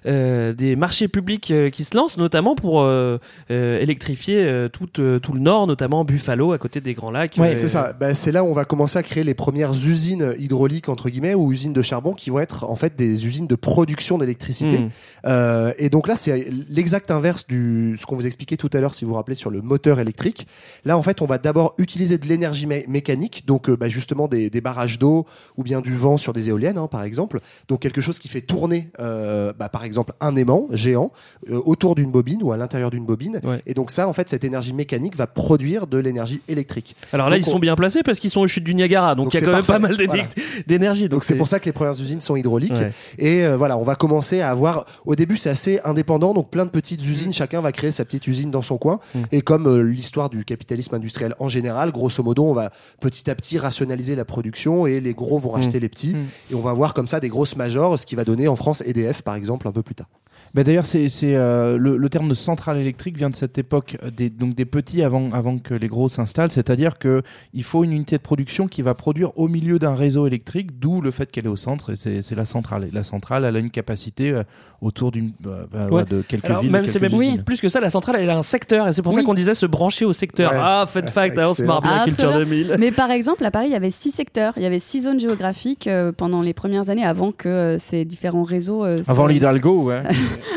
euh, 0.07 0.53
des 0.53 0.77
marchés 0.77 1.09
publics 1.09 1.40
euh, 1.51 1.71
qui 1.71 1.85
se 1.85 1.97
lancent, 1.97 2.19
notamment 2.19 2.55
pour 2.55 2.83
euh, 2.83 3.19
euh, 3.51 3.81
électrifier 3.81 4.67
tout, 4.73 4.87
tout 4.87 5.33
le 5.33 5.41
nord, 5.41 5.67
notamment 5.67 6.05
Buffalo, 6.05 6.53
à 6.53 6.59
côté 6.59 6.81
des 6.81 6.95
Grands 6.95 7.11
Lacs. 7.11 7.37
Ouais, 7.39 7.57
c'est 7.57 7.69
ça. 7.69 7.93
Bah, 7.93 8.15
c'est 8.15 8.33
là 8.33 8.45
où 8.45 8.49
on 8.49 8.55
va 8.55 8.65
commencer 8.65 8.99
à 8.99 9.03
créer 9.03 9.25
les 9.25 9.35
premières 9.35 9.73
usines 9.73 10.35
hydrauliques 10.39 10.89
entre 10.89 11.09
guillemets 11.09 11.35
ou 11.35 11.53
usines 11.53 11.73
de 11.73 11.83
charbon 11.83 12.13
qui 12.13 12.31
vont 12.31 12.41
être 12.41 12.65
en 12.65 12.77
fait 12.77 12.97
des 12.97 13.27
usines 13.27 13.47
de 13.47 13.55
production 13.55 14.19
d'électricité. 14.19 14.79
Mm. 14.79 14.91
Euh, 15.27 15.73
et 15.79 15.89
donc 15.89 16.09
là, 16.09 16.17
c'est 16.17 16.49
l'exact 16.69 17.11
inverse 17.11 17.47
du 17.47 17.97
ce 17.99 18.07
qu'on 18.07 18.17
vous 18.17 18.27
expliquait 18.27 18.57
tout 18.57 18.71
à 18.73 18.81
l'heure, 18.81 18.95
si 18.95 19.05
vous 19.05 19.11
vous 19.11 19.17
rappelez, 19.17 19.37
sur 19.37 19.51
le 19.51 19.63
moteur 19.63 20.01
électrique. 20.01 20.47
Là, 20.85 20.99
en 20.99 21.03
fait, 21.03 21.23
on 21.23 21.27
va 21.27 21.39
d'abord 21.39 21.75
utiliser 21.79 22.19
de 22.19 22.27
l'énergie 22.27 22.67
mé- 22.67 22.87
mécanique, 22.89 23.45
donc 23.47 23.69
euh, 23.69 23.77
bah, 23.77 23.89
justement 23.89 24.29
des, 24.29 24.51
des 24.51 24.61
barrages 24.61 24.99
d'eau 24.99 25.27
ou 25.57 25.63
bien 25.63 25.81
du 25.81 25.95
vent 25.95 26.19
sur 26.19 26.33
des 26.33 26.49
éoliennes, 26.49 26.79
hein, 26.79 26.89
par 26.89 27.05
exemple. 27.05 27.39
Donc 27.69 27.81
quelque 27.81 28.01
chose 28.01 28.19
qui 28.19 28.29
fait 28.29 28.41
tourner, 28.41 28.91
euh, 29.01 29.53
bah, 29.59 29.69
par 29.69 29.85
exemple, 29.85 30.13
un 30.21 30.35
aimant 30.37 30.67
géant 30.73 31.13
euh, 31.51 31.61
autour 31.65 31.95
d'une 31.95 32.11
bobine 32.11 32.43
ou 32.43 32.53
à 32.53 32.57
l'intérieur 32.57 32.91
d'une 32.91 33.05
bobine. 33.07 33.41
Ouais. 33.45 33.61
Et 33.67 33.75
donc 33.75 33.91
ça, 33.91 34.09
en 34.09 34.13
fait, 34.13 34.29
cette 34.29 34.45
énergie 34.45 34.73
mécanique 34.73 35.17
va 35.17 35.27
produire 35.27 35.87
de 35.87 35.99
l'énergie 35.99 36.43
électrique. 36.49 36.97
Alors 37.13 37.29
là, 37.29 37.37
Donc, 37.37 37.47
ils 37.47 37.51
sont 37.51 37.57
on- 37.57 37.61
bien 37.61 37.75
placés 37.77 38.03
parce 38.03 38.19
qu'ils 38.21 38.31
sont 38.31 38.41
aux 38.41 38.47
chutes 38.47 38.65
du 38.65 38.75
Niagara, 38.75 39.15
donc 39.15 39.27
Donc 39.27 39.35
il 39.35 39.41
y 39.41 39.43
a 39.43 39.47
quand 39.47 39.53
même 39.53 39.65
pas 39.65 39.79
mal 39.79 39.97
Voilà. 40.07 40.25
d'énergie. 40.67 41.09
Donc 41.09 41.25
c'est 41.25 41.37
pour 41.37 41.49
ça 41.49 41.61
que 41.61 41.67
les 41.67 41.73
premières 41.73 42.01
usines 42.01 42.21
sont 42.21 42.37
hydrauliques. 42.37 42.73
Ouais. 42.73 42.93
Et 43.19 43.45
euh, 43.45 43.57
voilà, 43.57 43.77
on 43.77 43.83
va 43.85 43.95
commencer 43.95 44.41
à 44.41 44.51
avoir. 44.51 44.87
Au 45.07 45.15
début, 45.17 45.37
c'est 45.37 45.51
assez 45.51 45.81
indépendant, 45.85 46.35
donc 46.35 46.51
plein 46.51 46.65
de 46.65 46.71
petites 46.71 47.03
usines. 47.07 47.33
Chacun 47.33 47.61
va 47.61 47.73
créer 47.73 47.91
sa 47.91 48.05
petite 48.05 48.27
usine 48.27 48.51
dans 48.51 48.63
son 48.63 48.79
coin. 48.79 48.99
Mm. 49.15 49.19
Et 49.33 49.41
comme 49.43 49.67
euh, 49.67 49.83
l'histoire 49.83 50.31
du 50.31 50.45
capitalisme 50.45 50.95
industriel 50.95 51.35
en 51.39 51.49
général, 51.49 51.93
grosso 51.93 52.23
modo, 52.23 52.45
on 52.45 52.55
va 52.55 52.71
petit 53.01 53.31
à 53.31 53.35
petit 53.35 53.59
rationaliser 53.59 54.15
la 54.17 54.25
production 54.25 54.87
et 54.87 55.01
les 55.01 55.15
gros 55.15 55.39
vont 55.39 55.51
racheter 55.51 55.81
les 55.81 55.89
petits. 55.89 56.15
Mm. 56.15 56.27
Et 56.53 56.55
on 56.55 56.61
va 56.61 56.71
avoir 56.71 56.95
comme 56.95 57.07
ça 57.09 57.21
des 57.21 57.29
grosses 57.29 57.57
majors, 57.57 57.99
ce 57.99 58.07
qui 58.07 58.15
va 58.17 58.25
donner 58.25 58.49
en 58.49 58.57
France 58.57 58.83
EDF, 58.87 59.23
par 59.23 59.35
exemple, 59.35 59.69
un 59.69 59.73
peu 59.73 59.83
plus 59.83 59.95
tard. 59.95 60.09
Bah, 60.55 60.65
D'ailleurs, 60.65 60.87
c'est 60.87 61.09
c'est, 61.09 61.35
euh, 61.37 61.79
le, 61.79 61.97
le 61.97 62.09
terme 62.09 62.29
de 62.29 62.35
centrale 62.35 62.77
électrique 62.79 63.17
vient 63.17 63.31
de 63.31 63.37
cette 63.37 63.57
époque, 63.59 63.97
euh, 64.03 64.11
des, 64.11 64.31
donc 64.31 64.55
des 64.55 64.65
petits 64.65 65.03
avant, 65.03 65.31
avant 65.33 65.59
que 65.59 65.75
les 65.75 65.87
gros 65.89 66.09
s'installent. 66.09 66.51
C'est-à-dire 66.51 66.99
que 66.99 67.23
il 67.55 67.63
faut 67.63 67.85
une 67.85 67.93
unité 67.93 68.17
de 68.17 68.23
production 68.23 68.67
qui 68.67 68.83
va 68.83 68.95
produire 68.95 69.37
au 69.39 69.47
milieu 69.49 69.79
d'un 69.79 69.95
réseau 69.95 70.27
électrique, 70.27 70.79
d'où 70.81 71.01
le 71.01 71.11
fait 71.11 71.31
qu'elle 71.31 71.45
est 71.47 71.49
au 71.51 71.57
centre. 71.57 71.91
Et 71.91 71.97
c'est 71.97 72.21
c'est 72.23 72.35
la 72.35 72.45
centrale. 72.45 72.85
Et 72.85 72.91
la 72.93 73.05
centrale, 73.05 73.45
elle 73.45 73.55
a 73.57 73.59
une 73.61 73.71
capacité 73.71 74.31
euh, 74.33 74.43
autour 74.81 75.13
d'une 75.13 75.33
bah, 75.41 75.67
Ouais. 75.91 76.05
de 76.05 76.23
quelques 76.23 76.45
Alors, 76.47 76.63
villes. 76.63 76.71
même, 76.73 76.85
quelques 76.85 77.01
même 77.13 77.21
usines. 77.21 77.43
plus 77.45 77.61
que 77.61 77.69
ça, 77.69 77.79
la 77.81 77.91
centrale, 77.91 78.17
elle 78.19 78.31
a 78.31 78.37
un 78.37 78.43
secteur, 78.43 78.89
et 78.89 78.93
c'est 78.93 79.03
pour 79.03 79.13
ça 79.13 79.21
Oui. 79.21 79.25
qu'on 79.25 79.35
disait 79.35 79.55
se 79.55 79.67
brancher 79.67 80.05
au 80.05 80.13
secteur. 80.13 80.51
Ouais. 80.53 80.59
Ah, 80.61 80.85
fun 80.87 81.07
fact, 81.07 81.39
hein, 81.39 81.43
on 81.47 81.55
se 81.55 81.63
marre 81.63 81.81
bien, 81.81 81.91
Ah, 82.01 82.05
Culture 82.05 82.31
très 82.31 82.45
bien. 82.45 82.65
2000. 82.65 82.77
Mais 82.81 82.91
par 82.91 83.11
exemple, 83.11 83.45
à 83.45 83.51
Paris, 83.51 83.67
il 83.69 83.73
y 83.73 83.77
avait 83.77 83.91
six 83.91 84.11
secteurs, 84.11 84.53
il 84.57 84.63
y 84.63 84.67
avait 84.67 84.79
six 84.81 85.03
zones 85.03 85.21
géographiques 85.21 85.87
euh, 85.87 86.11
pendant 86.13 86.43
les 86.43 86.55
premières 86.55 86.91
années 86.91 87.05
avant 87.05 87.31
que 87.33 87.49
euh, 87.49 87.79
ces 87.79 88.05
différents 88.05 88.43
réseaux. 88.45 88.85
euh, 88.85 89.03
se- 89.03 89.11
Avant 89.11 89.27
l'Hidalgo, 89.27 89.85
ouais. 89.85 90.03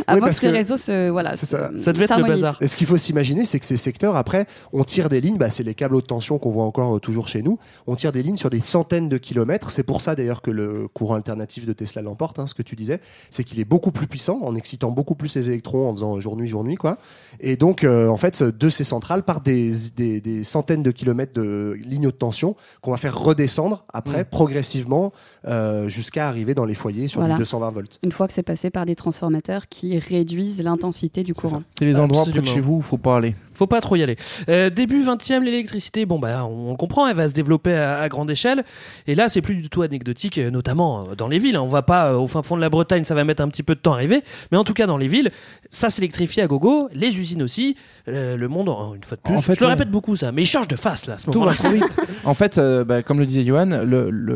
avant 0.08 0.22
parce 0.22 0.40
que 0.40 0.48
que- 0.48 0.52
réseaux 0.52 0.78
se. 0.78 1.10
Voilà, 1.10 1.36
se- 1.36 1.46
ça. 1.46 1.72
s'harmonisent. 2.08 2.46
Et 2.62 2.68
ce 2.68 2.76
qu'il 2.76 2.88
faut 2.88 2.98
s'imaginer, 2.98 3.46
c'est 3.46 3.60
que 3.60 3.66
ces 3.66 3.78
secteurs, 3.78 4.16
après, 4.16 4.46
on 4.72 4.84
tire 4.84 5.10
des 5.10 5.22
lignes, 5.22 5.38
bah, 5.38 5.50
c'est 5.50 5.64
les 5.64 5.74
câbles 5.74 5.96
haute 5.96 6.08
tension 6.08 6.38
qu'on 6.40 6.50
voit 6.50 6.64
encore 6.66 6.96
euh, 6.96 7.00
toujours 7.00 7.28
chez 7.28 7.42
nous. 7.42 7.58
On 7.88 7.96
tire 7.96 8.12
des 8.12 8.24
lignes 8.24 8.38
sur 8.38 8.50
des 8.50 8.60
centaines 8.60 9.10
de 9.10 9.18
kilomètres. 9.18 9.70
C'est 9.72 9.84
pour 9.84 10.02
ça 10.02 10.16
d'ailleurs 10.16 10.42
que 10.42 10.52
le 10.52 10.88
courant 10.88 11.16
alternatif 11.16 11.66
de 11.66 11.74
Tesla 11.74 12.02
l'emporte, 12.02 12.40
hein, 12.40 12.48
ce 12.48 12.54
que 12.54 12.62
tu 12.64 12.76
disais. 12.76 13.00
C'est 13.30 13.44
qu'il 13.44 13.60
est 13.60 13.66
beaucoup 13.66 13.92
plus 13.92 14.08
puissant 14.08 14.40
en 14.44 14.56
excitant 14.56 14.92
beaucoup 14.92 15.16
plus 15.16 15.36
les 15.36 15.50
électrons 15.50 15.90
en 15.90 15.94
faisant 15.94 16.20
jour-nuit, 16.20 16.48
jour-nuit, 16.48 16.76
quoi. 16.76 16.98
Et 17.40 17.56
donc, 17.56 17.84
euh, 17.84 18.08
en 18.08 18.18
fait, 18.18 18.44
de 18.44 18.70
ces 18.70 18.84
centrales 18.84 19.24
partent 19.24 19.46
des, 19.46 19.72
des, 19.96 20.22
des 20.22 20.44
centaines 20.44 20.84
de 20.84 20.92
kilomètres 20.92 21.34
de 21.34 21.78
lignes 21.86 22.08
haute 22.08 22.20
tension 22.20 22.56
qu'on 22.82 22.92
va 22.92 22.98
faire 22.98 23.18
redescendre 23.18 23.86
après, 23.94 24.24
progressivement, 24.26 25.12
euh, 25.48 25.90
jusqu'à 25.90 26.28
arriver 26.28 26.54
dans 26.54 26.66
les 26.66 26.74
foyers 26.76 27.08
sur 27.08 27.20
Voilà. 27.22 27.36
du 27.36 27.40
220 27.40 27.70
volts. 27.72 28.00
Une 28.04 28.12
fois 28.12 28.28
que 28.28 28.34
c'est 28.34 28.44
passé 28.44 28.70
par 28.70 28.86
des 28.86 28.96
transformateurs 28.96 29.68
qui 29.74 29.98
réduisent 29.98 30.62
l'intensité 30.62 31.24
du 31.24 31.34
courant. 31.34 31.64
C'est 31.80 31.86
les 31.86 31.98
endroits 31.98 32.26
près 32.26 32.42
de 32.42 32.46
chez 32.46 32.60
vous 32.60 32.76
où 32.76 32.82
faut 32.82 32.98
pas 32.98 33.18
aller. 33.18 33.36
Faut 33.54 33.68
pas 33.68 33.82
trop 33.82 33.96
y 33.96 34.04
aller. 34.04 34.16
Euh, 34.50 34.70
début 34.70 35.04
20e, 35.04 35.42
l'électricité, 35.44 36.06
bon 36.06 36.20
bah 36.20 36.46
on 36.46 36.72
le 36.72 36.78
comprend, 36.78 37.08
elle 37.08 37.16
va 37.16 37.28
se 37.28 37.34
développer 37.34 37.74
à, 37.76 38.00
à 38.00 38.10
grande 38.10 38.30
échelle. 38.30 38.64
Et 39.08 39.16
là, 39.16 39.30
c'est 39.30 39.42
plus 39.42 39.56
du 39.56 39.70
tout 39.70 39.82
anecdotique, 39.82 40.38
euh, 40.38 40.50
notamment 40.52 41.06
euh, 41.10 41.16
dans 41.16 41.28
les 41.28 41.38
villes. 41.40 41.56
hein. 41.56 41.62
On 41.62 41.68
va 41.68 41.82
pas 41.82 42.12
euh, 42.12 42.18
au 42.18 42.28
fin 42.28 42.42
fond 42.42 42.56
de 42.56 42.62
la 42.62 42.70
Bretagne, 42.70 43.04
ça 43.04 43.16
va 43.16 43.24
mettre 43.24 43.42
un 43.44 43.48
petit 43.48 43.64
peu 43.64 43.76
de 43.76 43.80
temps 43.80 43.94
à 43.94 43.96
arriver. 43.98 44.22
Mais 44.52 44.58
en 44.58 44.64
tout 44.64 44.74
cas, 44.74 44.86
dans 44.88 44.98
les 44.98 45.08
villes, 45.08 45.32
ça 45.70 45.90
s'électrifie 45.90 46.42
à 46.42 46.48
gogo. 46.48 46.90
Les 46.94 47.20
usines 47.20 47.44
aussi. 47.44 47.76
Euh, 48.08 48.36
le 48.38 48.48
monde, 48.48 48.68
une 48.96 49.04
fois 49.04 49.18
de 49.18 49.22
plus. 49.22 49.36
En 49.36 49.42
fait, 49.42 49.56
je 49.56 49.62
le 49.62 49.68
répète 49.68 49.90
beaucoup 49.90 50.16
ça, 50.16 50.32
mais 50.32 50.42
il 50.44 50.46
change 50.46 50.68
de 50.68 50.76
face 50.76 51.06
là. 51.08 51.14
À 51.16 51.18
ce 51.18 51.32
Tout 51.32 51.42
va 51.42 51.54
trop 51.54 51.70
vite. 51.70 51.98
en 52.26 52.34
fait, 52.34 52.60
bah, 52.60 53.02
comme 53.04 53.20
le 53.20 53.26
disait 53.26 53.46
Johan, 53.46 53.70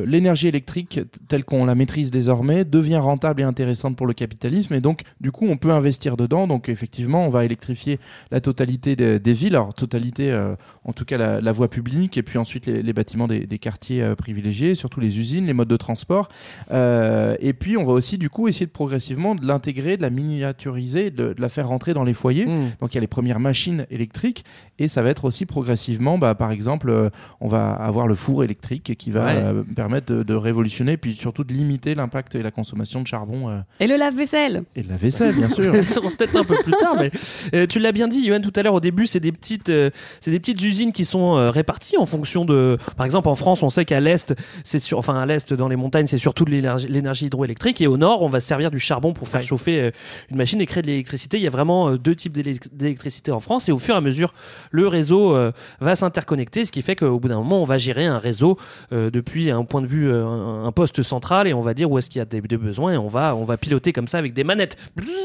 l'énergie 0.05 0.47
électrique 0.47 0.99
telle 1.27 1.43
qu'on 1.43 1.65
la 1.65 1.75
maîtrise 1.75 2.11
désormais 2.11 2.63
devient 2.65 2.97
rentable 2.97 3.41
et 3.41 3.43
intéressante 3.43 3.95
pour 3.95 4.07
le 4.07 4.13
capitalisme. 4.13 4.73
Et 4.73 4.81
donc, 4.81 5.01
du 5.21 5.31
coup, 5.31 5.47
on 5.49 5.57
peut 5.57 5.71
investir 5.71 6.17
dedans. 6.17 6.47
Donc, 6.47 6.69
effectivement, 6.69 7.25
on 7.25 7.29
va 7.29 7.45
électrifier 7.45 7.99
la 8.31 8.39
totalité 8.41 8.95
des, 8.95 9.06
des 9.15 9.33
villes. 9.33 9.55
Alors, 9.55 9.73
totalité, 9.73 10.31
euh, 10.31 10.55
en 10.83 10.93
tout 10.93 11.05
cas, 11.05 11.17
la, 11.17 11.41
la 11.41 11.51
voie 11.51 11.69
publique 11.69 12.17
et 12.17 12.23
puis 12.23 12.37
ensuite 12.37 12.65
les, 12.65 12.83
les 12.83 12.93
bâtiments 12.93 13.27
des, 13.27 13.47
des 13.47 13.59
quartiers 13.59 14.03
euh, 14.03 14.15
privilégiés, 14.15 14.75
surtout 14.75 14.99
les 14.99 15.19
usines, 15.19 15.45
les 15.45 15.53
modes 15.53 15.67
de 15.67 15.77
transport. 15.77 16.27
Euh, 16.71 17.35
et 17.39 17.53
puis, 17.53 17.77
on 17.77 17.85
va 17.85 17.93
aussi, 17.93 18.17
du 18.17 18.29
coup, 18.29 18.47
essayer 18.47 18.65
de 18.65 18.71
progressivement 18.71 19.35
de 19.35 19.45
l'intégrer, 19.45 19.97
de 19.97 20.01
la 20.01 20.09
miniaturiser, 20.09 21.09
de, 21.11 21.33
de 21.33 21.41
la 21.41 21.49
faire 21.49 21.67
rentrer 21.67 21.93
dans 21.93 22.03
les 22.03 22.13
foyers. 22.13 22.45
Mmh. 22.45 22.71
Donc, 22.81 22.93
il 22.93 22.95
y 22.95 22.97
a 22.97 23.01
les 23.01 23.07
premières 23.07 23.39
machines 23.39 23.85
électriques 23.89 24.43
et 24.79 24.87
ça 24.87 25.01
va 25.01 25.09
être 25.09 25.25
aussi 25.25 25.45
progressivement, 25.45 26.17
bah, 26.17 26.35
par 26.35 26.51
exemple, 26.51 26.89
euh, 26.89 27.09
on 27.41 27.47
va 27.47 27.71
avoir 27.71 28.07
le 28.07 28.15
four 28.15 28.43
électrique 28.43 28.95
qui 28.97 29.11
va 29.11 29.25
Ouais. 29.25 29.33
euh, 29.35 29.63
permettre 29.75 30.13
de, 30.13 30.23
de 30.23 30.33
révolutionner, 30.33 30.97
puis 30.97 31.13
surtout 31.13 31.43
de 31.43 31.53
limiter 31.53 31.95
l'impact 31.95 32.35
et 32.35 32.43
la 32.43 32.51
consommation 32.51 33.01
de 33.01 33.07
charbon 33.07 33.49
euh, 33.49 33.59
Et 33.79 33.87
le 33.87 33.95
lave-vaisselle 33.97 34.63
et 34.75 34.83
de 34.83 34.89
la 34.89 34.97
vaisselle, 34.97 35.33
bien 35.35 35.49
sûr. 35.49 35.75
Ils 35.75 35.83
seront 35.83 36.11
peut-être 36.11 36.35
un 36.35 36.43
peu 36.43 36.55
plus 36.63 36.73
tard, 36.73 36.95
mais 36.99 37.11
euh, 37.53 37.65
tu 37.67 37.79
l'as 37.79 37.91
bien 37.91 38.07
dit, 38.07 38.25
Johan, 38.27 38.39
tout 38.41 38.53
à 38.55 38.61
l'heure. 38.63 38.73
Au 38.75 38.79
début, 38.79 39.05
c'est 39.07 39.19
des 39.19 39.31
petites, 39.31 39.69
euh, 39.69 39.89
c'est 40.19 40.31
des 40.31 40.39
petites 40.39 40.61
usines 40.63 40.91
qui 40.93 41.05
sont 41.05 41.35
euh, 41.37 41.49
réparties 41.49 41.97
en 41.97 42.05
fonction 42.05 42.45
de. 42.45 42.77
Par 42.95 43.05
exemple, 43.05 43.27
en 43.29 43.35
France, 43.35 43.63
on 43.63 43.69
sait 43.69 43.85
qu'à 43.85 43.99
l'est, 43.99 44.33
c'est 44.63 44.79
sur, 44.79 44.97
enfin 44.97 45.19
à 45.19 45.25
l'est 45.25 45.53
dans 45.53 45.67
les 45.67 45.75
montagnes, 45.75 46.07
c'est 46.07 46.17
surtout 46.17 46.45
de 46.45 46.51
l'énergie 46.87 47.25
hydroélectrique, 47.25 47.81
et 47.81 47.87
au 47.87 47.97
nord, 47.97 48.21
on 48.21 48.29
va 48.29 48.39
se 48.39 48.47
servir 48.47 48.71
du 48.71 48.79
charbon 48.79 49.13
pour 49.13 49.27
faire 49.27 49.41
chauffer 49.43 49.79
euh, 49.81 49.91
une 50.29 50.37
machine 50.37 50.61
et 50.61 50.65
créer 50.65 50.81
de 50.83 50.87
l'électricité. 50.87 51.37
Il 51.37 51.43
y 51.43 51.47
a 51.47 51.51
vraiment 51.51 51.89
euh, 51.89 51.97
deux 51.97 52.15
types 52.15 52.33
d'élec- 52.33 52.67
d'électricité 52.73 53.31
en 53.31 53.39
France, 53.39 53.67
et 53.69 53.71
au 53.71 53.79
fur 53.79 53.95
et 53.95 53.97
à 53.97 54.01
mesure, 54.01 54.33
le 54.71 54.87
réseau 54.87 55.35
euh, 55.35 55.51
va 55.79 55.95
s'interconnecter, 55.95 56.65
ce 56.65 56.71
qui 56.71 56.81
fait 56.81 56.95
qu'au 56.95 57.19
bout 57.19 57.27
d'un 57.27 57.37
moment, 57.37 57.61
on 57.61 57.65
va 57.65 57.77
gérer 57.77 58.05
un 58.05 58.19
réseau 58.19 58.57
euh, 58.93 59.09
depuis 59.09 59.51
un 59.51 59.63
point 59.63 59.81
de 59.81 59.87
vue, 59.87 60.09
euh, 60.09 60.25
un, 60.25 60.65
un 60.65 60.71
poste 60.71 61.01
central, 61.01 61.47
et 61.47 61.53
on 61.53 61.61
va 61.61 61.73
dire 61.73 61.91
où 61.91 61.97
est-ce 61.97 62.09
qu'il 62.09 62.19
y 62.19 62.21
a 62.21 62.25
des, 62.25 62.41
des 62.41 62.57
besoins, 62.57 62.93
et 62.93 62.97
on 62.97 63.07
va, 63.07 63.35
on 63.35 63.43
va 63.45 63.57
piloter 63.57 63.91
comme 63.93 64.07
ça 64.07 64.17
avec 64.17 64.33
des 64.33 64.43
manettes. 64.43 64.77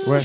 Ouais. 0.06 0.18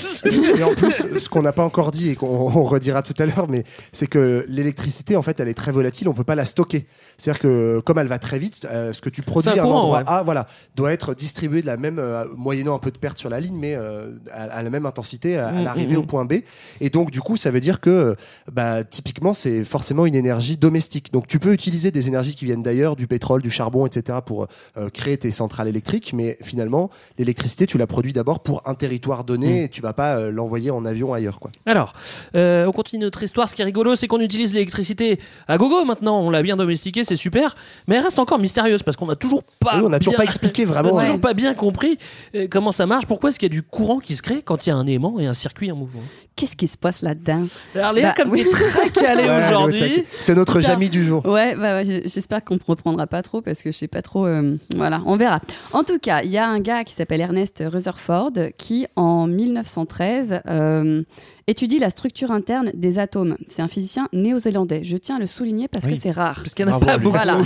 Et 0.57 0.63
en 0.63 0.73
plus, 0.73 1.17
ce 1.17 1.29
qu'on 1.29 1.41
n'a 1.41 1.53
pas 1.53 1.63
encore 1.63 1.91
dit 1.91 2.09
et 2.09 2.15
qu'on 2.15 2.27
on 2.27 2.63
redira 2.63 3.03
tout 3.03 3.13
à 3.19 3.25
l'heure, 3.25 3.47
mais 3.49 3.63
c'est 3.91 4.07
que 4.07 4.45
l'électricité, 4.47 5.15
en 5.15 5.21
fait, 5.21 5.39
elle 5.39 5.49
est 5.49 5.53
très 5.53 5.71
volatile. 5.71 6.07
On 6.07 6.13
peut 6.13 6.23
pas 6.23 6.35
la 6.35 6.45
stocker. 6.45 6.87
C'est-à-dire 7.17 7.41
que 7.41 7.79
comme 7.81 7.99
elle 7.99 8.07
va 8.07 8.19
très 8.19 8.39
vite, 8.39 8.65
ce 8.65 9.01
que 9.01 9.09
tu 9.09 9.21
produis 9.21 9.59
à 9.59 9.63
un 9.63 9.65
endroit 9.65 9.99
ouais. 9.99 10.03
A, 10.07 10.23
voilà, 10.23 10.47
doit 10.75 10.91
être 10.93 11.13
distribué 11.13 11.61
de 11.61 11.67
la 11.67 11.77
même, 11.77 12.01
moyennant 12.35 12.75
un 12.75 12.79
peu 12.79 12.91
de 12.91 12.97
perte 12.97 13.17
sur 13.17 13.29
la 13.29 13.39
ligne, 13.39 13.57
mais 13.57 13.75
à, 13.75 14.43
à 14.43 14.61
la 14.61 14.69
même 14.69 14.85
intensité 14.85 15.37
à, 15.37 15.49
à 15.49 15.57
Mm, 15.57 15.63
l'arrivée 15.63 15.95
mm, 15.95 15.99
au 15.99 16.03
mm. 16.03 16.07
point 16.07 16.25
B. 16.25 16.33
Et 16.81 16.89
donc, 16.89 17.11
du 17.11 17.21
coup, 17.21 17.37
ça 17.37 17.51
veut 17.51 17.59
dire 17.59 17.79
que, 17.79 18.15
bah, 18.51 18.83
typiquement, 18.83 19.06
c'est 19.33 19.63
forcément 19.63 20.05
une 20.05 20.15
énergie 20.15 20.57
domestique. 20.57 21.11
Donc, 21.11 21.27
tu 21.27 21.39
peux 21.39 21.53
utiliser 21.53 21.91
des 21.91 22.07
énergies 22.07 22.35
qui 22.35 22.45
viennent 22.45 22.63
d'ailleurs, 22.63 22.95
du 22.95 23.07
pétrole, 23.07 23.41
du 23.41 23.49
charbon, 23.51 23.85
etc., 23.85 24.19
pour 24.25 24.47
euh, 24.77 24.89
créer 24.89 25.17
tes 25.17 25.31
centrales 25.31 25.67
électriques, 25.67 26.13
mais 26.13 26.37
finalement, 26.41 26.89
l'électricité, 27.17 27.65
tu 27.67 27.77
la 27.77 27.87
produis 27.87 28.13
d'abord 28.13 28.41
pour 28.41 28.61
un 28.67 28.73
territoire 28.75 29.23
donné, 29.23 29.61
Mm. 29.61 29.65
et 29.65 29.69
tu 29.69 29.81
vas 29.81 29.93
pas 29.93 30.17
euh, 30.17 30.31
l'envoyer 30.31 30.71
en 30.71 30.85
avion 30.85 31.13
ailleurs, 31.13 31.39
quoi. 31.39 31.51
Alors, 31.65 31.93
euh, 32.35 32.65
on 32.65 32.71
continue 32.71 33.03
notre 33.03 33.21
histoire. 33.23 33.49
Ce 33.49 33.55
qui 33.55 33.61
est 33.61 33.65
rigolo, 33.65 33.95
c'est 33.95 34.07
qu'on 34.07 34.19
utilise 34.19 34.53
l'électricité 34.53 35.19
à 35.47 35.57
gogo 35.57 35.83
maintenant. 35.85 36.19
On 36.21 36.29
l'a 36.29 36.41
bien 36.41 36.55
domestiquée, 36.55 37.03
c'est 37.03 37.15
super. 37.15 37.55
Mais 37.87 37.95
elle 37.95 38.03
reste 38.03 38.19
encore 38.19 38.39
mystérieuse 38.39 38.83
parce 38.83 38.97
qu'on 38.97 39.07
n'a 39.07 39.15
toujours 39.15 39.43
pas. 39.59 39.77
Oui, 39.77 39.83
on 39.85 39.89
n'a 39.89 39.99
toujours 39.99 40.13
bien- 40.13 40.17
pas 40.19 40.23
expliqué 40.25 40.65
vraiment. 40.65 40.93
on 40.93 40.95
n'a 40.97 41.03
toujours 41.05 41.19
pas 41.21 41.33
bien 41.33 41.53
compris 41.53 41.97
euh, 42.35 42.47
comment 42.49 42.71
ça 42.71 42.85
marche. 42.85 43.05
Pourquoi 43.05 43.29
est-ce 43.29 43.39
qu'il 43.39 43.47
y 43.51 43.51
a 43.51 43.55
du 43.55 43.63
courant 43.63 43.99
qui 43.99 44.15
se 44.15 44.21
crée 44.21 44.41
quand 44.41 44.65
il 44.65 44.69
y 44.69 44.73
a 44.73 44.75
un 44.75 44.87
aimant 44.87 45.19
et 45.19 45.25
un 45.27 45.33
circuit 45.33 45.71
en 45.71 45.75
mouvement 45.75 46.01
Qu'est-ce 46.37 46.55
qui 46.55 46.67
se 46.67 46.77
passe 46.77 47.01
là-dedans? 47.01 47.47
Alors, 47.75 47.91
Léa, 47.93 48.09
Bah, 48.09 48.13
comme 48.23 48.31
oui. 48.31 48.43
tu 48.43 48.47
es 48.47 48.51
très 48.69 48.89
calé 48.91 49.23
Ouais, 49.23 49.47
aujourd'hui. 49.49 50.03
C'est 50.21 50.35
notre 50.35 50.59
Putain. 50.59 50.71
Jamie 50.73 50.89
du 50.89 51.03
jour. 51.03 51.25
Ouais, 51.25 51.55
bah, 51.55 51.83
j'espère 51.83 52.45
qu'on 52.45 52.53
ne 52.53 52.59
reprendra 52.65 53.07
pas 53.07 53.23
trop 53.23 53.41
parce 53.41 53.61
que 53.63 53.71
je 53.71 53.77
sais 53.77 53.87
pas 53.87 54.01
trop. 54.03 54.25
euh, 54.27 54.55
voilà, 54.75 55.01
on 55.07 55.17
verra. 55.17 55.41
En 55.73 55.83
tout 55.83 55.97
cas, 55.99 56.21
il 56.23 56.29
y 56.31 56.37
a 56.37 56.47
un 56.47 56.59
gars 56.59 56.83
qui 56.83 56.93
s'appelle 56.93 57.21
Ernest 57.21 57.63
Rutherford 57.65 58.33
qui, 58.57 58.85
en 58.95 59.25
1913, 59.27 60.41
euh, 60.47 61.01
étudie 61.47 61.79
la 61.79 61.89
structure 61.89 62.31
interne 62.31 62.71
des 62.75 62.99
atomes. 62.99 63.35
C'est 63.47 63.63
un 63.63 63.67
physicien 63.67 64.07
néo-zélandais. 64.13 64.81
Je 64.83 64.97
tiens 64.97 65.15
à 65.15 65.19
le 65.19 65.25
souligner 65.27 65.67
parce 65.67 65.85
Oui. 65.85 65.93
que 65.93 65.99
c'est 65.99 66.11
rare. 66.11 66.35
Parce 66.35 66.53
qu'il 66.53 66.65
n'y 66.67 66.71
en 66.71 66.75
a 66.75 66.79
Bravo 66.79 66.97
pas 66.97 67.03
beaucoup. 67.03 67.15
Voilà. 67.17 67.39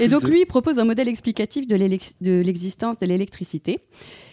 Et 0.00 0.08
donc 0.08 0.24
lui, 0.28 0.42
il 0.42 0.46
propose 0.46 0.78
un 0.78 0.84
modèle 0.84 1.08
explicatif 1.08 1.66
de 1.66 1.76
l'existence 2.42 2.98
de 2.98 3.06
l'électricité. 3.06 3.80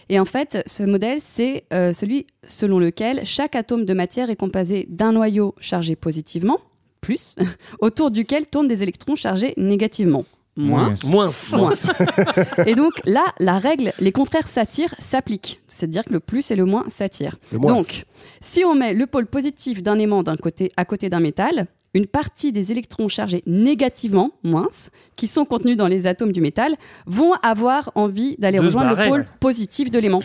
Et 0.08 0.18
en 0.18 0.24
fait, 0.24 0.62
ce 0.66 0.82
modèle, 0.82 1.18
c'est 1.24 1.64
euh, 1.72 1.92
celui 1.92 2.26
selon 2.46 2.78
lequel 2.78 3.24
chaque 3.24 3.56
atome 3.56 3.84
de 3.84 3.94
matière 3.94 4.30
est 4.30 4.36
composé 4.36 4.86
d'un 4.90 5.12
noyau 5.12 5.54
chargé 5.58 5.96
positivement, 5.96 6.60
plus, 7.00 7.36
autour 7.80 8.10
duquel 8.10 8.46
tournent 8.46 8.68
des 8.68 8.82
électrons 8.82 9.16
chargés 9.16 9.54
négativement. 9.56 10.24
Moins. 10.54 10.92
Moins. 11.06 11.30
Moins. 11.54 11.70
Et 12.66 12.74
donc 12.74 12.92
là, 13.06 13.24
la 13.38 13.58
règle, 13.58 13.92
les 13.98 14.12
contraires 14.12 14.46
s'attirent, 14.46 14.94
s'applique. 14.98 15.62
C'est-à-dire 15.66 16.04
que 16.04 16.12
le 16.12 16.20
plus 16.20 16.50
et 16.50 16.56
le 16.56 16.66
moins 16.66 16.84
s'attirent. 16.88 17.38
Le 17.52 17.58
moins. 17.58 17.76
Donc, 17.76 18.04
si 18.42 18.62
on 18.64 18.74
met 18.74 18.92
le 18.92 19.06
pôle 19.06 19.26
positif 19.26 19.82
d'un 19.82 19.98
aimant 19.98 20.22
d'un 20.22 20.36
côté 20.36 20.70
à 20.76 20.84
côté 20.84 21.08
d'un 21.08 21.20
métal, 21.20 21.68
une 21.94 22.06
partie 22.06 22.52
des 22.52 22.72
électrons 22.72 23.08
chargés 23.08 23.42
négativement, 23.46 24.30
moins, 24.42 24.68
qui 25.16 25.26
sont 25.26 25.44
contenus 25.44 25.76
dans 25.76 25.88
les 25.88 26.06
atomes 26.06 26.32
du 26.32 26.40
métal, 26.40 26.76
vont 27.06 27.34
avoir 27.42 27.92
envie 27.94 28.36
d'aller 28.38 28.58
rejoindre 28.58 28.96
le 28.96 29.08
pôle 29.08 29.26
positif 29.40 29.90
de 29.90 29.98
l'aimant. 29.98 30.22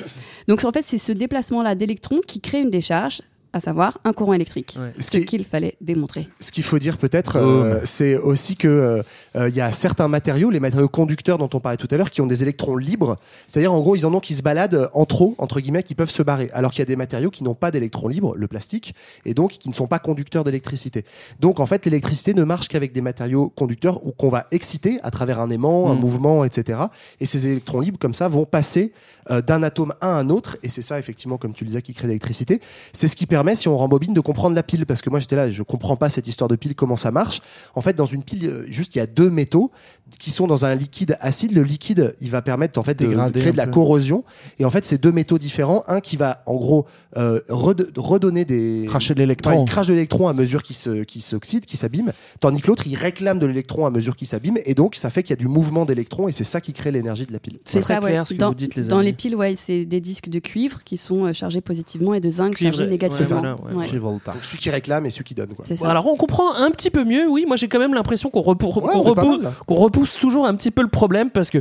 Donc 0.47 0.63
en 0.63 0.71
fait, 0.71 0.83
c'est 0.85 0.97
ce 0.97 1.11
déplacement-là 1.11 1.75
d'électrons 1.75 2.21
qui 2.25 2.39
crée 2.39 2.61
une 2.61 2.69
décharge, 2.69 3.21
à 3.53 3.59
savoir 3.59 3.99
un 4.03 4.13
courant 4.13 4.33
électrique. 4.33 4.77
Ouais. 4.79 4.91
Ce 4.99 5.17
qu'il 5.17 5.45
fallait 5.45 5.77
démontrer. 5.81 6.27
Ce 6.39 6.51
qu'il 6.51 6.63
faut 6.63 6.79
dire 6.79 6.97
peut-être, 6.97 7.37
euh, 7.37 7.79
c'est 7.83 8.17
aussi 8.17 8.55
que 8.55 9.03
euh, 9.35 9.49
il 9.49 9.55
y 9.55 9.61
a 9.61 9.71
certains 9.71 10.07
matériaux, 10.07 10.49
les 10.49 10.59
matériaux 10.59 10.89
conducteurs 10.89 11.37
dont 11.37 11.49
on 11.53 11.59
parlait 11.59 11.77
tout 11.77 11.87
à 11.91 11.97
l'heure, 11.97 12.11
qui 12.11 12.21
ont 12.21 12.27
des 12.27 12.43
électrons 12.43 12.77
libres. 12.77 13.15
C'est-à-dire, 13.47 13.73
en 13.73 13.79
gros, 13.79 13.95
ils 13.95 14.05
en 14.05 14.13
ont 14.13 14.19
qui 14.19 14.33
se 14.33 14.41
baladent 14.41 14.89
en 14.93 15.05
trop, 15.05 15.35
entre 15.37 15.59
guillemets, 15.59 15.83
qui 15.83 15.95
peuvent 15.95 16.09
se 16.09 16.23
barrer. 16.23 16.49
Alors 16.53 16.71
qu'il 16.71 16.79
y 16.79 16.81
a 16.83 16.85
des 16.85 16.95
matériaux 16.95 17.29
qui 17.29 17.43
n'ont 17.43 17.55
pas 17.55 17.71
d'électrons 17.71 18.07
libres, 18.07 18.35
le 18.35 18.47
plastique, 18.47 18.93
et 19.25 19.33
donc 19.33 19.51
qui 19.51 19.69
ne 19.69 19.73
sont 19.73 19.87
pas 19.87 19.99
conducteurs 19.99 20.43
d'électricité. 20.43 21.05
Donc, 21.39 21.59
en 21.59 21.65
fait, 21.65 21.85
l'électricité 21.85 22.33
ne 22.33 22.43
marche 22.43 22.67
qu'avec 22.67 22.91
des 22.91 23.01
matériaux 23.01 23.49
conducteurs 23.55 24.05
ou 24.05 24.11
qu'on 24.11 24.29
va 24.29 24.47
exciter 24.51 24.99
à 25.03 25.11
travers 25.11 25.39
un 25.39 25.49
aimant, 25.49 25.89
un 25.89 25.95
Mm. 25.95 25.99
mouvement, 25.99 26.45
etc. 26.45 26.79
Et 27.19 27.25
ces 27.25 27.47
électrons 27.47 27.79
libres, 27.79 27.99
comme 27.99 28.13
ça, 28.13 28.27
vont 28.27 28.45
passer 28.45 28.91
euh, 29.29 29.41
d'un 29.41 29.63
atome 29.63 29.93
à 30.01 30.15
un 30.17 30.29
autre. 30.29 30.57
Et 30.63 30.69
c'est 30.69 30.81
ça, 30.81 30.99
effectivement, 30.99 31.37
comme 31.37 31.53
tu 31.53 31.63
le 31.63 31.67
disais, 31.67 31.81
qui 31.81 31.93
crée 31.93 32.07
l'électricité. 32.07 32.59
C'est 32.93 33.07
ce 33.07 33.15
qui 33.15 33.25
permet 33.25 33.36
permet, 33.37 33.55
si 33.55 33.67
on 33.67 33.77
rembobine, 33.77 34.13
de 34.13 34.19
comprendre 34.19 34.55
la 34.55 34.63
pile. 34.63 34.85
Parce 34.87 35.01
que 35.03 35.09
moi, 35.11 35.19
j'étais 35.19 35.35
là, 35.35 35.49
je 35.51 35.61
comprends 35.61 35.95
pas 35.95 36.09
cette 36.09 36.27
histoire 36.27 36.47
de 36.47 36.55
pile, 36.55 36.73
comment 36.73 36.97
ça 36.97 37.11
marche. 37.11 37.41
En 37.75 37.81
fait, 37.81 37.93
dans 37.95 38.05
une 38.07 38.23
pile, 38.23 38.45
euh, 38.45 38.65
juste, 38.67 38.95
il 38.95 38.97
y 38.97 39.01
a 39.01 39.05
deux 39.05 39.29
métaux 39.29 39.71
qui 40.19 40.31
sont 40.31 40.47
dans 40.47 40.65
un 40.65 40.73
liquide 40.73 41.17
acide. 41.19 41.51
Le 41.51 41.61
liquide, 41.63 42.15
il 42.19 42.31
va 42.31 42.41
permettre, 42.41 42.79
en 42.79 42.83
fait, 42.83 42.97
de, 42.97 43.05
créer 43.39 43.51
de 43.51 43.57
la 43.57 43.65
peu. 43.65 43.73
corrosion. 43.73 44.23
Et 44.57 44.65
en 44.65 44.71
fait, 44.71 44.85
c'est 44.85 44.97
deux 45.01 45.11
métaux 45.11 45.37
différents. 45.37 45.83
Un 45.87 45.99
qui 45.99 46.17
va, 46.17 46.41
en 46.47 46.55
gros, 46.55 46.85
euh, 47.17 47.39
red- 47.49 47.91
redonner 47.95 48.43
des. 48.45 48.85
Cracher 48.87 49.13
de 49.13 49.19
l'électron. 49.19 49.51
Enfin, 49.51 49.61
il 49.63 49.69
crache 49.69 49.87
de 49.87 49.93
l'électron 49.93 50.27
à 50.27 50.33
mesure 50.33 50.63
qu'il 50.63 50.75
s'oxyde, 51.21 51.65
qu'il 51.65 51.77
s'abîme. 51.77 52.11
Tandis 52.39 52.61
que 52.61 52.67
l'autre, 52.67 52.87
il 52.87 52.95
réclame 52.95 53.37
de 53.39 53.45
l'électron 53.45 53.85
à 53.85 53.91
mesure 53.91 54.15
qu'il 54.15 54.27
s'abîme. 54.27 54.57
Et 54.65 54.73
donc, 54.73 54.95
ça 54.95 55.09
fait 55.09 55.21
qu'il 55.23 55.31
y 55.31 55.37
a 55.37 55.41
du 55.41 55.47
mouvement 55.47 55.85
d'électrons 55.85 56.27
et 56.27 56.31
c'est 56.31 56.43
ça 56.43 56.61
qui 56.61 56.73
crée 56.73 56.91
l'énergie 56.91 57.25
de 57.25 57.33
la 57.33 57.39
pile. 57.39 57.59
C'est 57.65 57.79
ça, 57.81 57.81
très 57.81 57.93
ouais. 57.99 58.11
clair 58.11 58.27
ce 58.27 58.33
que 58.33 58.39
dans, 58.39 58.49
vous 58.49 58.55
dites, 58.55 58.75
les 58.75 58.83
Dans 58.83 58.97
amis. 58.97 59.07
les 59.07 59.13
piles, 59.13 59.35
ouais, 59.35 59.55
c'est 59.55 59.85
des 59.85 60.01
disques 60.01 60.29
de 60.29 60.39
cuivre 60.39 60.83
qui 60.83 60.97
sont 60.97 61.25
euh, 61.25 61.33
chargés 61.33 61.61
positivement 61.61 62.13
et 62.13 62.19
de 62.19 62.29
zinc 62.29 62.55
Cuivre, 62.55 62.71
chargés 62.71 62.85
ouais, 62.85 62.89
négativement. 63.35 63.55
voilà, 63.61 63.75
ouais. 63.77 63.83
Ouais. 63.83 63.89
Chez 63.89 63.97
Volta. 63.97 64.31
Donc, 64.33 64.43
celui 64.43 64.57
qui 64.59 64.69
réclame 64.69 65.05
et 65.05 65.09
celui 65.09 65.23
qui 65.25 65.35
donne. 65.35 65.53
Quoi. 65.53 65.65
Ça. 65.65 65.89
Alors 65.89 66.07
on 66.07 66.15
comprend 66.15 66.53
un 66.55 66.71
petit 66.71 66.89
peu 66.89 67.03
mieux, 67.03 67.27
oui. 67.27 67.45
Moi 67.47 67.55
j'ai 67.55 67.67
quand 67.67 67.79
même 67.79 67.93
l'impression 67.93 68.29
qu'on 68.29 68.41
repou- 68.41 68.81
pas 68.81 69.23
repousse, 69.67 70.17
toujours 70.19 70.45
un 70.47 70.55
petit 70.55 70.71
peu 70.71 70.81
le 70.81 70.87
problème 70.87 71.29
parce 71.29 71.49
que 71.49 71.57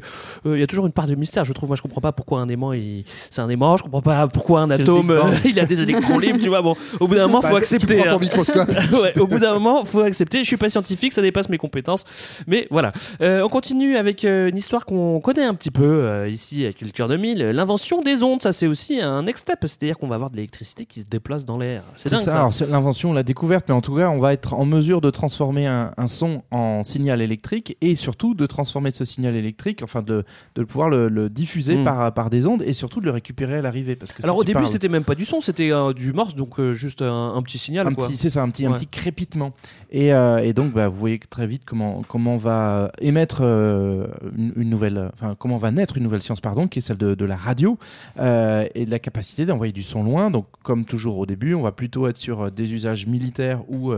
euh, 0.47 0.57
il 0.57 0.61
y 0.61 0.63
a 0.63 0.67
toujours 0.67 0.87
une 0.87 0.93
part 0.93 1.07
de 1.07 1.15
mystère. 1.15 1.45
Je 1.45 1.53
trouve, 1.53 1.69
moi 1.69 1.77
je 1.77 1.83
comprends 1.83 2.01
pas 2.01 2.13
pourquoi 2.13 2.41
un 2.41 2.49
aimant 2.49 2.73
il- 2.73 3.05
c'est 3.31 3.41
un 3.41 3.49
aimant. 3.49 3.77
Je 3.77 3.83
comprends 3.83 4.03
pas 4.03 4.27
pourquoi 4.29 4.61
un 4.61 4.71
atome 4.71 5.11
euh, 5.11 5.23
il 5.45 5.59
a 5.61 5.67
des 5.67 5.83
électrons 5.83 6.19
libres. 6.19 6.39
Tu 6.41 6.49
vois, 6.49 6.63
bon, 6.63 6.75
au 7.01 7.09
bout 7.09 7.15
d'un 7.15 7.27
moment 7.27 7.41
Bah, 7.41 7.49
faut 7.49 7.55
tu 7.57 7.61
accepter. 7.63 8.03
ton 8.03 8.17
hein. 8.17 8.19
microscope. 8.19 8.69
ouais, 9.03 9.19
au 9.21 9.27
bout 9.27 9.39
d'un 9.39 9.55
moment, 9.55 9.85
faut 9.85 10.01
accepter. 10.01 10.39
Je 10.39 10.45
suis 10.47 10.57
pas 10.57 10.69
scientifique, 10.71 11.13
ça 11.13 11.23
dépasse 11.23 11.49
mes 11.49 11.59
compétences. 11.59 12.05
Mais 12.47 12.67
voilà. 12.71 12.93
Euh, 13.21 13.43
on 13.43 13.49
continue 13.49 13.97
avec 13.97 14.25
euh, 14.25 14.49
une 14.49 14.57
histoire 14.57 14.87
qu'on 14.87 15.21
connaît 15.21 15.45
un 15.45 15.55
petit 15.55 15.71
peu 15.71 15.83
euh, 15.85 16.29
ici 16.29 16.67
à 16.67 16.73
Culture 16.73 17.09
2000. 17.09 17.39
L'invention 17.39 18.03
des 18.03 18.23
ondes, 18.23 18.43
ça 18.43 18.53
c'est 18.53 18.67
aussi 18.67 19.01
un 19.01 19.23
next 19.23 19.43
step. 19.45 19.59
C'est-à-dire 19.63 19.99
qu'on 19.99 20.09
va 20.09 20.15
avoir 20.15 20.31
de 20.31 20.37
l'électricité 20.37 20.87
qui 20.87 21.01
se 21.01 21.07
déplace 21.07 21.45
dans 21.45 21.56
l'air. 21.59 21.83
C'est 21.97 22.11
dingue 22.11 22.21
ça. 22.21 22.49
ça. 22.53 22.67
L'invention, 22.67 23.13
la 23.13 23.23
découverte, 23.23 23.67
mais 23.69 23.75
en 23.75 23.81
tout 23.81 23.95
cas, 23.97 24.09
on 24.11 24.21
va 24.21 24.33
être 24.33 24.55
en 24.55 24.65
mesure 24.65 25.01
de 25.01 25.11
transformer 25.11 25.67
un, 25.67 25.93
un 25.97 26.09
son 26.09 26.43
en 26.51 26.85
signal 26.85 27.21
électrique 27.23 27.77
et 27.81 27.95
surtout 27.95 28.35
de 28.35 28.47
transformer 28.47 28.91
ce 28.91 29.05
signal 29.05 29.35
électrique, 29.37 29.83
enfin 29.83 30.03
de, 30.03 30.25
de 30.55 30.65
pouvoir 30.65 30.89
le, 30.89 31.09
le 31.09 31.29
diffuser 31.31 31.77
Mm. 31.77 31.85
par, 31.85 32.15
par 32.15 32.31
des 32.31 32.47
ondes 32.47 32.63
et 32.63 32.73
surtout 32.73 33.01
de 33.01 33.07
le 33.07 33.11
récupérer 33.11 33.57
à 33.57 33.63
l'arrivée. 33.63 33.97
Parce 33.97 34.13
que 34.13 34.23
si 34.23 34.25
Alors 34.25 34.37
au 34.39 34.45
début 34.45 34.61
parles- 34.61 34.69
c'était 34.69 34.89
même 34.89 35.05
pas 35.05 35.15
du 35.15 35.25
son, 35.25 35.41
c'était 35.41 35.73
euh, 35.73 35.93
du 35.93 36.13
morse, 36.13 36.35
donc 36.35 36.59
euh, 36.61 36.73
juste 36.73 37.03
un, 37.03 37.35
un 37.35 37.43
petit 37.43 37.59
signal. 37.59 37.87
un 37.87 37.93
quoi. 37.95 38.07
petit, 38.07 38.17
c'est 38.17 38.31
ça, 38.31 38.43
un 38.43 38.49
petit, 38.51 38.67
un 38.67 38.73
petit 38.73 38.87
crépitement. 38.87 39.53
Et, 39.91 40.13
euh, 40.13 40.39
et 40.39 40.53
donc, 40.53 40.73
bah, 40.73 40.89
vous 40.89 40.99
voyez 40.99 41.19
très 41.19 41.47
vite 41.47 41.63
comment, 41.65 42.03
comment 42.09 42.35
on 42.35 42.39
va 42.39 42.91
émettre 43.01 43.43
une, 43.43 44.53
une 44.57 44.69
nouvelle, 44.71 45.11
enfin, 45.15 45.35
comment 45.39 45.59
va 45.59 45.71
naître 45.71 45.97
une 45.97 46.03
nouvelle 46.05 46.23
science, 46.23 46.41
pardon, 46.41 46.67
qui 46.69 46.79
est 46.81 46.83
celle 46.83 46.97
de, 46.99 47.15
de 47.15 47.25
la 47.25 47.37
radio 47.37 47.79
et 48.19 48.85
de 48.85 48.91
la 48.91 48.99
capacité 48.99 49.47
d'envoyer 49.47 49.73
du 49.73 49.83
son 49.83 50.03
loin. 50.03 50.31
Donc, 50.31 50.47
comme 50.63 50.85
toujours 50.85 51.19
au 51.19 51.27
début, 51.27 51.46
on 51.55 51.63
va 51.63 51.73
plutôt 51.73 52.07
être 52.09 52.17
sur 52.17 52.43
euh, 52.43 52.51
des 52.51 52.75
usages 52.75 53.07
militaires 53.07 53.63
ou 53.71 53.93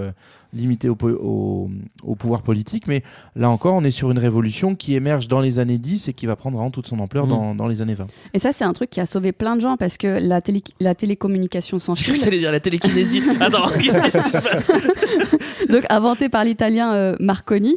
limités 0.55 0.89
au, 0.89 0.97
au, 1.03 1.69
au 2.03 2.15
pouvoir 2.15 2.43
politique. 2.43 2.87
Mais 2.87 3.03
là 3.37 3.51
encore, 3.51 3.75
on 3.75 3.85
est 3.85 3.91
sur 3.91 4.11
une 4.11 4.19
révolution 4.19 4.75
qui 4.75 4.95
émerge 4.95 5.29
dans 5.29 5.41
les 5.41 5.59
années 5.59 5.79
10 5.79 6.09
et 6.09 6.13
qui 6.13 6.27
va 6.27 6.37
prendre 6.37 6.57
vraiment 6.57 6.71
toute 6.71 6.87
son 6.87 6.99
ampleur 7.01 7.25
Mhm. 7.25 7.31
dans, 7.31 7.55
dans 7.55 7.67
les 7.67 7.83
années 7.83 7.95
20. 7.95 8.07
Et 8.35 8.39
ça, 8.39 8.53
c'est 8.53 8.65
un 8.65 8.73
truc 8.73 8.91
qui 8.91 9.01
a 9.01 9.07
sauvé 9.07 9.33
plein 9.33 9.57
de 9.57 9.61
gens 9.61 9.77
parce 9.77 9.97
que 9.99 10.19
la, 10.21 10.41
télé- 10.41 10.63
la 10.81 10.95
télécommunication 10.95 11.79
sans 11.79 11.95
Je 11.95 12.05
fil, 12.05 12.21
t'allais 12.21 12.39
dire 12.39 12.53
la 12.53 12.61
télékinésie. 12.61 13.23
Attends, 13.41 13.67
donc 15.69 15.85
inventée 15.91 16.29
par 16.29 16.45
l'italien 16.45 16.93
euh, 16.95 17.17
Marconi, 17.21 17.77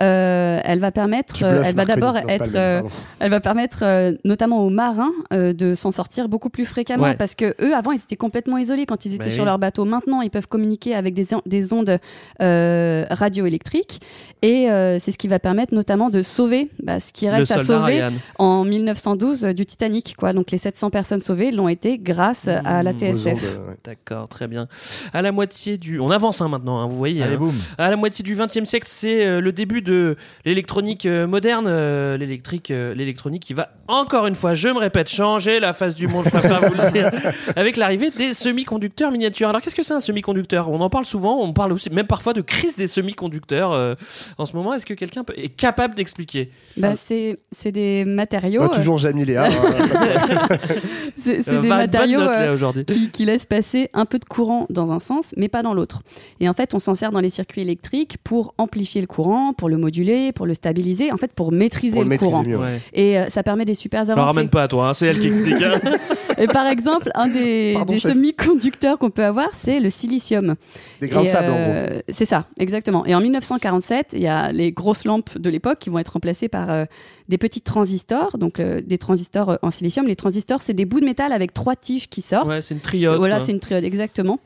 euh, 0.00 0.60
elle 0.64 0.78
va 0.78 0.90
permettre, 0.92 1.42
euh, 1.42 1.54
bluffes, 1.54 1.66
elle 1.66 1.74
va 1.74 1.84
d'abord 1.84 2.14
Non, 2.14 2.28
être, 2.28 2.54
euh, 2.54 2.82
elle 3.20 3.30
va 3.30 3.40
permettre 3.40 3.80
euh, 3.82 4.12
notamment 4.24 4.60
aux 4.64 4.70
marins 4.70 5.10
euh, 5.32 5.52
de 5.52 5.74
s'en 5.74 5.90
sortir 5.90 6.28
beaucoup 6.28 6.50
plus 6.50 6.64
fréquemment 6.64 7.02
Ouais. 7.04 7.16
parce 7.16 7.34
que 7.34 7.54
eux 7.60 7.74
avant 7.74 7.90
ils 7.92 7.98
étaient 8.00 8.16
complètement 8.16 8.58
isolés 8.58 8.86
quand 8.86 9.04
ils 9.06 9.14
étaient 9.14 9.24
Bah 9.24 9.30
sur 9.30 9.42
oui. 9.42 9.46
leur 9.46 9.58
bateau. 9.58 9.84
Maintenant 9.84 10.20
ils 10.22 10.30
peuvent 10.30 10.46
communiquer 10.46 10.94
avec 10.94 11.14
des, 11.14 11.34
on- 11.34 11.42
des 11.46 11.72
ondes 11.72 11.98
euh, 12.40 13.04
radioélectriques 13.10 14.00
et 14.42 14.70
euh, 14.70 14.98
c'est 14.98 15.12
ce 15.12 15.18
qui 15.18 15.28
va 15.28 15.38
permettre 15.38 15.74
notamment 15.74 16.10
de 16.10 16.22
sauver 16.22 16.68
bah, 16.82 16.98
ce 16.98 17.12
qui 17.12 17.28
reste 17.28 17.52
à 17.52 17.58
sauver 17.58 18.02
Ryan. 18.02 18.12
en 18.38 18.64
1912 18.64 19.44
euh, 19.44 19.52
du 19.52 19.66
Titanic. 19.66 20.14
Quoi. 20.16 20.32
Donc 20.32 20.50
les 20.50 20.58
700 20.58 20.90
personnes 20.90 21.20
sauvées 21.20 21.50
l'ont 21.50 21.68
été 21.68 21.98
grâce 21.98 22.48
à 22.48 22.82
la 22.82 22.92
Mmh, 22.92 23.16
TSF. 23.16 23.60
D'accord, 23.84 24.28
très 24.28 24.46
bien. 24.46 24.68
À 25.12 25.22
la 25.22 25.32
moitié 25.32 25.78
du, 25.78 25.98
on 26.00 26.10
avance 26.10 26.40
hein, 26.40 26.48
maintenant, 26.48 26.80
hein, 26.80 26.86
vous 26.86 26.96
voyez. 26.96 27.22
Allez, 27.22 27.34
hein. 27.34 27.38
boum. 27.38 27.54
À 27.78 27.90
la 27.90 27.96
moitié 27.96 28.22
du 28.22 28.34
XXe 28.34 28.64
siècle, 28.64 28.86
c'est 28.88 29.24
euh, 29.24 29.40
le 29.40 29.52
début 29.52 29.82
de 29.82 30.16
l'électronique 30.44 31.06
euh, 31.06 31.26
moderne, 31.26 31.66
euh, 31.68 32.16
l'électrique, 32.16 32.70
euh, 32.70 32.94
l'électronique 32.94 33.42
qui 33.42 33.54
va 33.54 33.70
encore 33.92 34.26
une 34.26 34.34
fois, 34.34 34.54
je 34.54 34.68
me 34.68 34.78
répète, 34.78 35.10
changer 35.10 35.60
la 35.60 35.74
face 35.74 35.94
du 35.94 36.06
monde. 36.06 36.24
Je 36.24 36.30
préfère 36.30 36.60
vous 36.60 36.74
le 36.74 36.90
dire, 36.92 37.10
avec 37.56 37.76
l'arrivée 37.76 38.10
des 38.10 38.32
semi-conducteurs 38.32 39.10
miniatures. 39.10 39.50
Alors 39.50 39.60
qu'est-ce 39.60 39.74
que 39.74 39.82
c'est 39.82 39.92
un 39.92 40.00
semi-conducteur? 40.00 40.70
On 40.70 40.80
en 40.80 40.88
parle 40.88 41.04
souvent, 41.04 41.40
on 41.42 41.52
parle 41.52 41.72
aussi, 41.72 41.90
même 41.90 42.01
parfois 42.06 42.32
de 42.32 42.40
crise 42.40 42.76
des 42.76 42.86
semi-conducteurs 42.86 43.72
euh, 43.72 43.94
en 44.38 44.46
ce 44.46 44.54
moment. 44.54 44.74
Est-ce 44.74 44.86
que 44.86 44.94
quelqu'un 44.94 45.24
peut- 45.24 45.34
est 45.36 45.48
capable 45.48 45.94
d'expliquer? 45.94 46.50
Bah, 46.76 46.94
c'est 46.96 47.38
c'est 47.50 47.72
des 47.72 48.04
matériaux. 48.04 48.60
Bah, 48.60 48.68
toujours 48.68 48.98
Jamie 48.98 49.24
Léa. 49.24 49.44
hein. 49.50 50.48
C'est 51.22 51.48
Euh, 51.48 51.60
des 51.60 51.68
matériaux 51.68 52.20
note, 52.20 52.30
euh, 52.34 52.46
là, 52.46 52.52
aujourd'hui. 52.52 52.84
qui, 52.84 53.10
qui 53.10 53.24
laissent 53.24 53.46
passer 53.46 53.88
un 53.92 54.04
peu 54.06 54.18
de 54.18 54.24
courant 54.24 54.66
dans 54.70 54.90
un 54.92 55.00
sens, 55.00 55.32
mais 55.36 55.48
pas 55.48 55.62
dans 55.62 55.74
l'autre. 55.74 56.02
Et 56.40 56.48
en 56.48 56.54
fait, 56.54 56.74
on 56.74 56.78
s'en 56.78 56.94
sert 56.94 57.10
dans 57.10 57.20
les 57.20 57.30
circuits 57.30 57.62
électriques 57.62 58.16
pour 58.24 58.54
amplifier 58.58 59.00
le 59.00 59.06
courant, 59.06 59.52
pour 59.52 59.68
le 59.68 59.76
moduler, 59.76 60.32
pour 60.32 60.46
le 60.46 60.54
stabiliser, 60.54 61.12
en 61.12 61.16
fait, 61.16 61.32
pour 61.32 61.52
maîtriser 61.52 61.94
Pour 61.94 62.02
le, 62.02 62.06
le 62.06 62.10
maîtriser 62.10 62.30
courant. 62.30 62.42
mieux. 62.44 62.56
Ouais. 62.58 62.80
Et 62.92 63.18
euh, 63.18 63.26
ça 63.28 63.42
permet 63.42 63.64
des 63.64 63.74
super 63.74 64.00
avancées. 64.02 64.20
ramène 64.20 64.48
pas 64.48 64.64
à 64.64 64.68
toi, 64.68 64.88
hein, 64.88 64.94
c'est 64.94 65.06
elle 65.06 65.18
qui 65.20 65.28
explique. 65.28 65.62
hein. 65.62 65.78
Et 66.38 66.46
par 66.46 66.66
exemple, 66.66 67.10
un 67.14 67.28
des, 67.28 67.76
semi-conducteurs 68.00 68.98
qu'on 68.98 69.10
peut 69.10 69.24
avoir, 69.24 69.48
c'est 69.54 69.80
le 69.80 69.90
silicium. 69.90 70.54
Des 71.00 71.08
grains 71.08 71.22
de 71.22 71.28
sable, 71.28 71.50
en 71.50 71.62
gros. 71.62 71.72
Euh, 71.92 72.00
C'est 72.08 72.24
ça, 72.24 72.46
exactement. 72.58 73.04
Et 73.06 73.14
en 73.14 73.20
1947, 73.20 74.08
il 74.12 74.20
y 74.20 74.26
a 74.26 74.52
les 74.52 74.72
grosses 74.72 75.04
lampes 75.04 75.38
de 75.38 75.50
l'époque 75.50 75.78
qui 75.78 75.90
vont 75.90 75.98
être 75.98 76.14
remplacées 76.14 76.48
par 76.48 76.70
euh, 76.70 76.84
des 77.28 77.38
petits 77.38 77.60
transistors, 77.60 78.38
donc 78.38 78.60
euh, 78.60 78.80
des 78.80 78.98
transistors 78.98 79.58
en 79.62 79.70
silicium. 79.70 80.06
Les 80.06 80.16
transistors, 80.16 80.62
c'est 80.62 80.74
des 80.74 80.84
bouts 80.84 81.00
de 81.00 81.04
métal 81.04 81.32
avec 81.32 81.54
trois 81.54 81.76
tiges 81.76 82.08
qui 82.08 82.22
sortent. 82.22 82.48
Ouais, 82.48 82.62
c'est 82.62 82.74
une 82.74 82.80
triode. 82.80 83.18
Voilà, 83.18 83.40
c'est 83.40 83.52
une 83.52 83.60
triode, 83.60 83.84
exactement. 83.84 84.38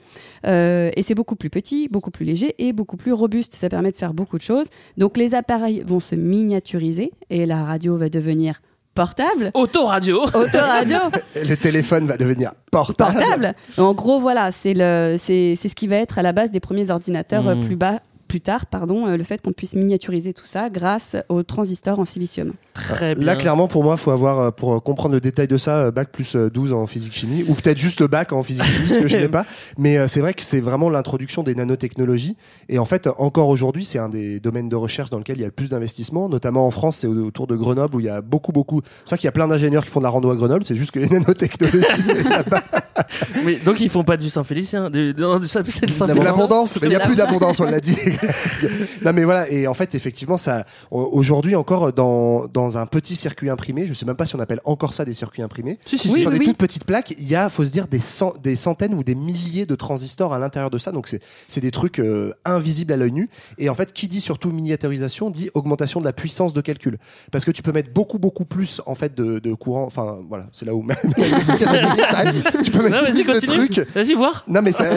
Et 0.44 1.02
c'est 1.02 1.16
beaucoup 1.16 1.34
plus 1.34 1.50
petit, 1.50 1.88
beaucoup 1.88 2.12
plus 2.12 2.24
léger 2.24 2.54
et 2.58 2.72
beaucoup 2.72 2.96
plus 2.96 3.12
robuste. 3.12 3.54
Ça 3.54 3.68
permet 3.68 3.90
de 3.90 3.96
faire 3.96 4.14
beaucoup 4.14 4.38
de 4.38 4.42
choses. 4.42 4.66
Donc 4.96 5.16
les 5.16 5.34
appareils 5.34 5.82
vont 5.84 5.98
se 5.98 6.14
miniaturiser 6.14 7.10
et 7.30 7.46
la 7.46 7.64
radio 7.64 7.96
va 7.96 8.08
devenir 8.08 8.60
portable. 8.96 9.52
Autoradio. 9.54 10.22
Autoradio, 10.24 10.98
Le 11.36 11.54
téléphone 11.54 12.06
va 12.06 12.16
devenir 12.16 12.50
portable. 12.72 13.18
portable. 13.20 13.54
En 13.78 13.94
gros, 13.94 14.18
voilà, 14.18 14.50
c'est 14.50 14.74
le, 14.74 15.16
c'est, 15.20 15.54
c'est 15.60 15.68
ce 15.68 15.74
qui 15.76 15.86
va 15.86 15.96
être 15.96 16.18
à 16.18 16.22
la 16.22 16.32
base 16.32 16.50
des 16.50 16.58
premiers 16.60 16.90
ordinateurs 16.90 17.46
euh, 17.46 17.54
Mm. 17.54 17.60
plus 17.60 17.76
bas. 17.76 18.00
Plus 18.28 18.40
tard, 18.40 18.66
pardon, 18.66 19.06
euh, 19.06 19.16
le 19.16 19.22
fait 19.24 19.40
qu'on 19.40 19.52
puisse 19.52 19.74
miniaturiser 19.76 20.32
tout 20.32 20.44
ça 20.46 20.68
grâce 20.68 21.14
aux 21.28 21.42
transistors 21.42 21.98
en 22.00 22.04
silicium. 22.04 22.52
Très 22.74 23.14
bien. 23.14 23.24
Là, 23.24 23.36
clairement, 23.36 23.68
pour 23.68 23.84
moi, 23.84 23.96
faut 23.96 24.10
avoir, 24.10 24.38
euh, 24.40 24.50
pour 24.50 24.74
euh, 24.74 24.80
comprendre 24.80 25.14
le 25.14 25.20
détail 25.20 25.46
de 25.48 25.56
ça, 25.56 25.90
bac 25.90 26.10
plus 26.10 26.34
euh, 26.34 26.50
12 26.50 26.72
en 26.72 26.86
physique-chimie, 26.86 27.44
ou 27.48 27.54
peut-être 27.54 27.78
juste 27.78 28.00
le 28.00 28.08
bac 28.08 28.32
en 28.32 28.42
physique-chimie, 28.42 28.88
ce 28.88 28.98
que 28.98 29.08
je 29.08 29.16
n'ai 29.16 29.28
pas. 29.38 29.46
Mais 29.78 30.08
c'est 30.08 30.20
vrai 30.20 30.34
que 30.34 30.42
c'est 30.42 30.60
vraiment 30.60 30.90
l'introduction 30.90 31.42
des 31.42 31.54
nanotechnologies. 31.54 32.36
Et 32.68 32.78
en 32.78 32.84
fait, 32.84 33.08
encore 33.18 33.48
aujourd'hui, 33.48 33.84
c'est 33.84 33.98
un 33.98 34.08
des 34.08 34.40
domaines 34.40 34.68
de 34.68 34.76
recherche 34.76 35.10
dans 35.10 35.18
lequel 35.18 35.36
il 35.36 35.40
y 35.40 35.44
a 35.44 35.48
le 35.48 35.52
plus 35.52 35.70
d'investissement, 35.70 36.28
notamment 36.28 36.66
en 36.66 36.70
France, 36.70 36.96
c'est 36.98 37.06
au- 37.06 37.26
autour 37.26 37.46
de 37.46 37.54
Grenoble, 37.56 37.94
où 37.96 38.00
il 38.00 38.06
y 38.06 38.10
a 38.10 38.20
beaucoup, 38.22 38.52
beaucoup. 38.52 38.80
C'est 38.84 39.00
pour 39.02 39.10
ça 39.10 39.16
qu'il 39.18 39.26
y 39.26 39.28
a 39.28 39.32
plein 39.32 39.48
d'ingénieurs 39.48 39.84
qui 39.84 39.90
font 39.90 40.00
de 40.00 40.04
la 40.04 40.10
rando 40.10 40.30
à 40.30 40.36
Grenoble, 40.36 40.64
c'est 40.64 40.76
juste 40.76 40.90
que 40.90 40.98
les 40.98 41.08
nanotechnologies, 41.10 42.02
c'est 42.02 42.24
là-bas. 42.28 42.62
Mais 43.44 43.56
donc 43.56 43.80
ils 43.80 43.88
font 43.90 44.04
pas 44.04 44.16
du 44.16 44.30
Saint-Félicien, 44.30 44.90
du, 44.90 45.14
non, 45.18 45.38
du- 45.38 45.46
c'est 45.48 45.58
le 45.60 45.64
de 45.64 45.70
Saint-Félicien. 45.70 46.06
l'abondance, 46.06 46.78
mais 46.80 46.88
il 46.88 46.90
n'y 46.90 46.96
a 46.96 47.00
plus 47.00 47.16
d'abondance, 47.16 47.60
on 47.60 47.64
l'a 47.64 47.80
dit. 47.80 47.96
non, 49.04 49.12
mais 49.12 49.24
voilà, 49.24 49.48
et 49.50 49.66
en 49.66 49.74
fait, 49.74 49.94
effectivement, 49.94 50.36
ça, 50.38 50.64
aujourd'hui 50.90 51.54
encore, 51.56 51.92
dans, 51.92 52.46
dans 52.46 52.78
un 52.78 52.86
petit 52.86 53.16
circuit 53.16 53.50
imprimé, 53.50 53.86
je 53.86 53.94
sais 53.94 54.06
même 54.06 54.16
pas 54.16 54.26
si 54.26 54.34
on 54.36 54.40
appelle 54.40 54.60
encore 54.64 54.94
ça 54.94 55.04
des 55.04 55.14
circuits 55.14 55.42
imprimés, 55.42 55.78
Si, 55.84 55.98
si, 55.98 56.08
Oui, 56.08 56.14
si. 56.14 56.20
sur 56.22 56.30
oui, 56.30 56.34
des 56.34 56.40
oui. 56.40 56.46
toutes 56.46 56.58
petites 56.58 56.84
plaques, 56.84 57.14
il 57.18 57.28
y 57.28 57.34
a, 57.34 57.48
faut 57.48 57.64
se 57.64 57.70
dire, 57.70 57.86
des, 57.86 58.00
cent- 58.00 58.34
des 58.42 58.56
centaines 58.56 58.94
ou 58.94 59.02
des 59.04 59.14
milliers 59.14 59.66
de 59.66 59.74
transistors 59.74 60.32
à 60.32 60.38
l'intérieur 60.38 60.70
de 60.70 60.78
ça. 60.78 60.92
Donc, 60.92 61.06
c'est 61.08 61.20
c'est 61.48 61.60
des 61.60 61.70
trucs 61.70 61.98
euh, 62.00 62.32
invisibles 62.44 62.92
à 62.92 62.96
l'œil 62.96 63.12
nu. 63.12 63.28
Et 63.58 63.68
en 63.68 63.74
fait, 63.74 63.92
qui 63.92 64.08
dit 64.08 64.20
surtout 64.20 64.50
miniaturisation 64.52 65.30
dit 65.30 65.50
augmentation 65.54 66.00
de 66.00 66.04
la 66.04 66.12
puissance 66.12 66.52
de 66.54 66.60
calcul. 66.60 66.98
Parce 67.32 67.44
que 67.44 67.50
tu 67.50 67.62
peux 67.62 67.72
mettre 67.72 67.92
beaucoup, 67.92 68.18
beaucoup 68.18 68.44
plus 68.44 68.80
en 68.86 68.94
fait 68.94 69.14
de, 69.14 69.38
de 69.38 69.54
courant. 69.54 69.84
Enfin, 69.84 70.18
voilà, 70.28 70.46
c'est 70.52 70.64
là 70.64 70.74
où 70.74 70.84
s'arrête. 72.10 72.34
Tu 72.62 72.70
peux 72.70 72.85
Non, 72.90 73.02
vas-y, 73.02 73.22
plus 73.22 73.26
de 73.26 73.32
continue. 73.46 73.68
trucs. 73.70 73.94
Vas-y, 73.94 74.14
voir. 74.14 74.44
Non, 74.48 74.62
mais 74.62 74.72
ça. 74.72 74.84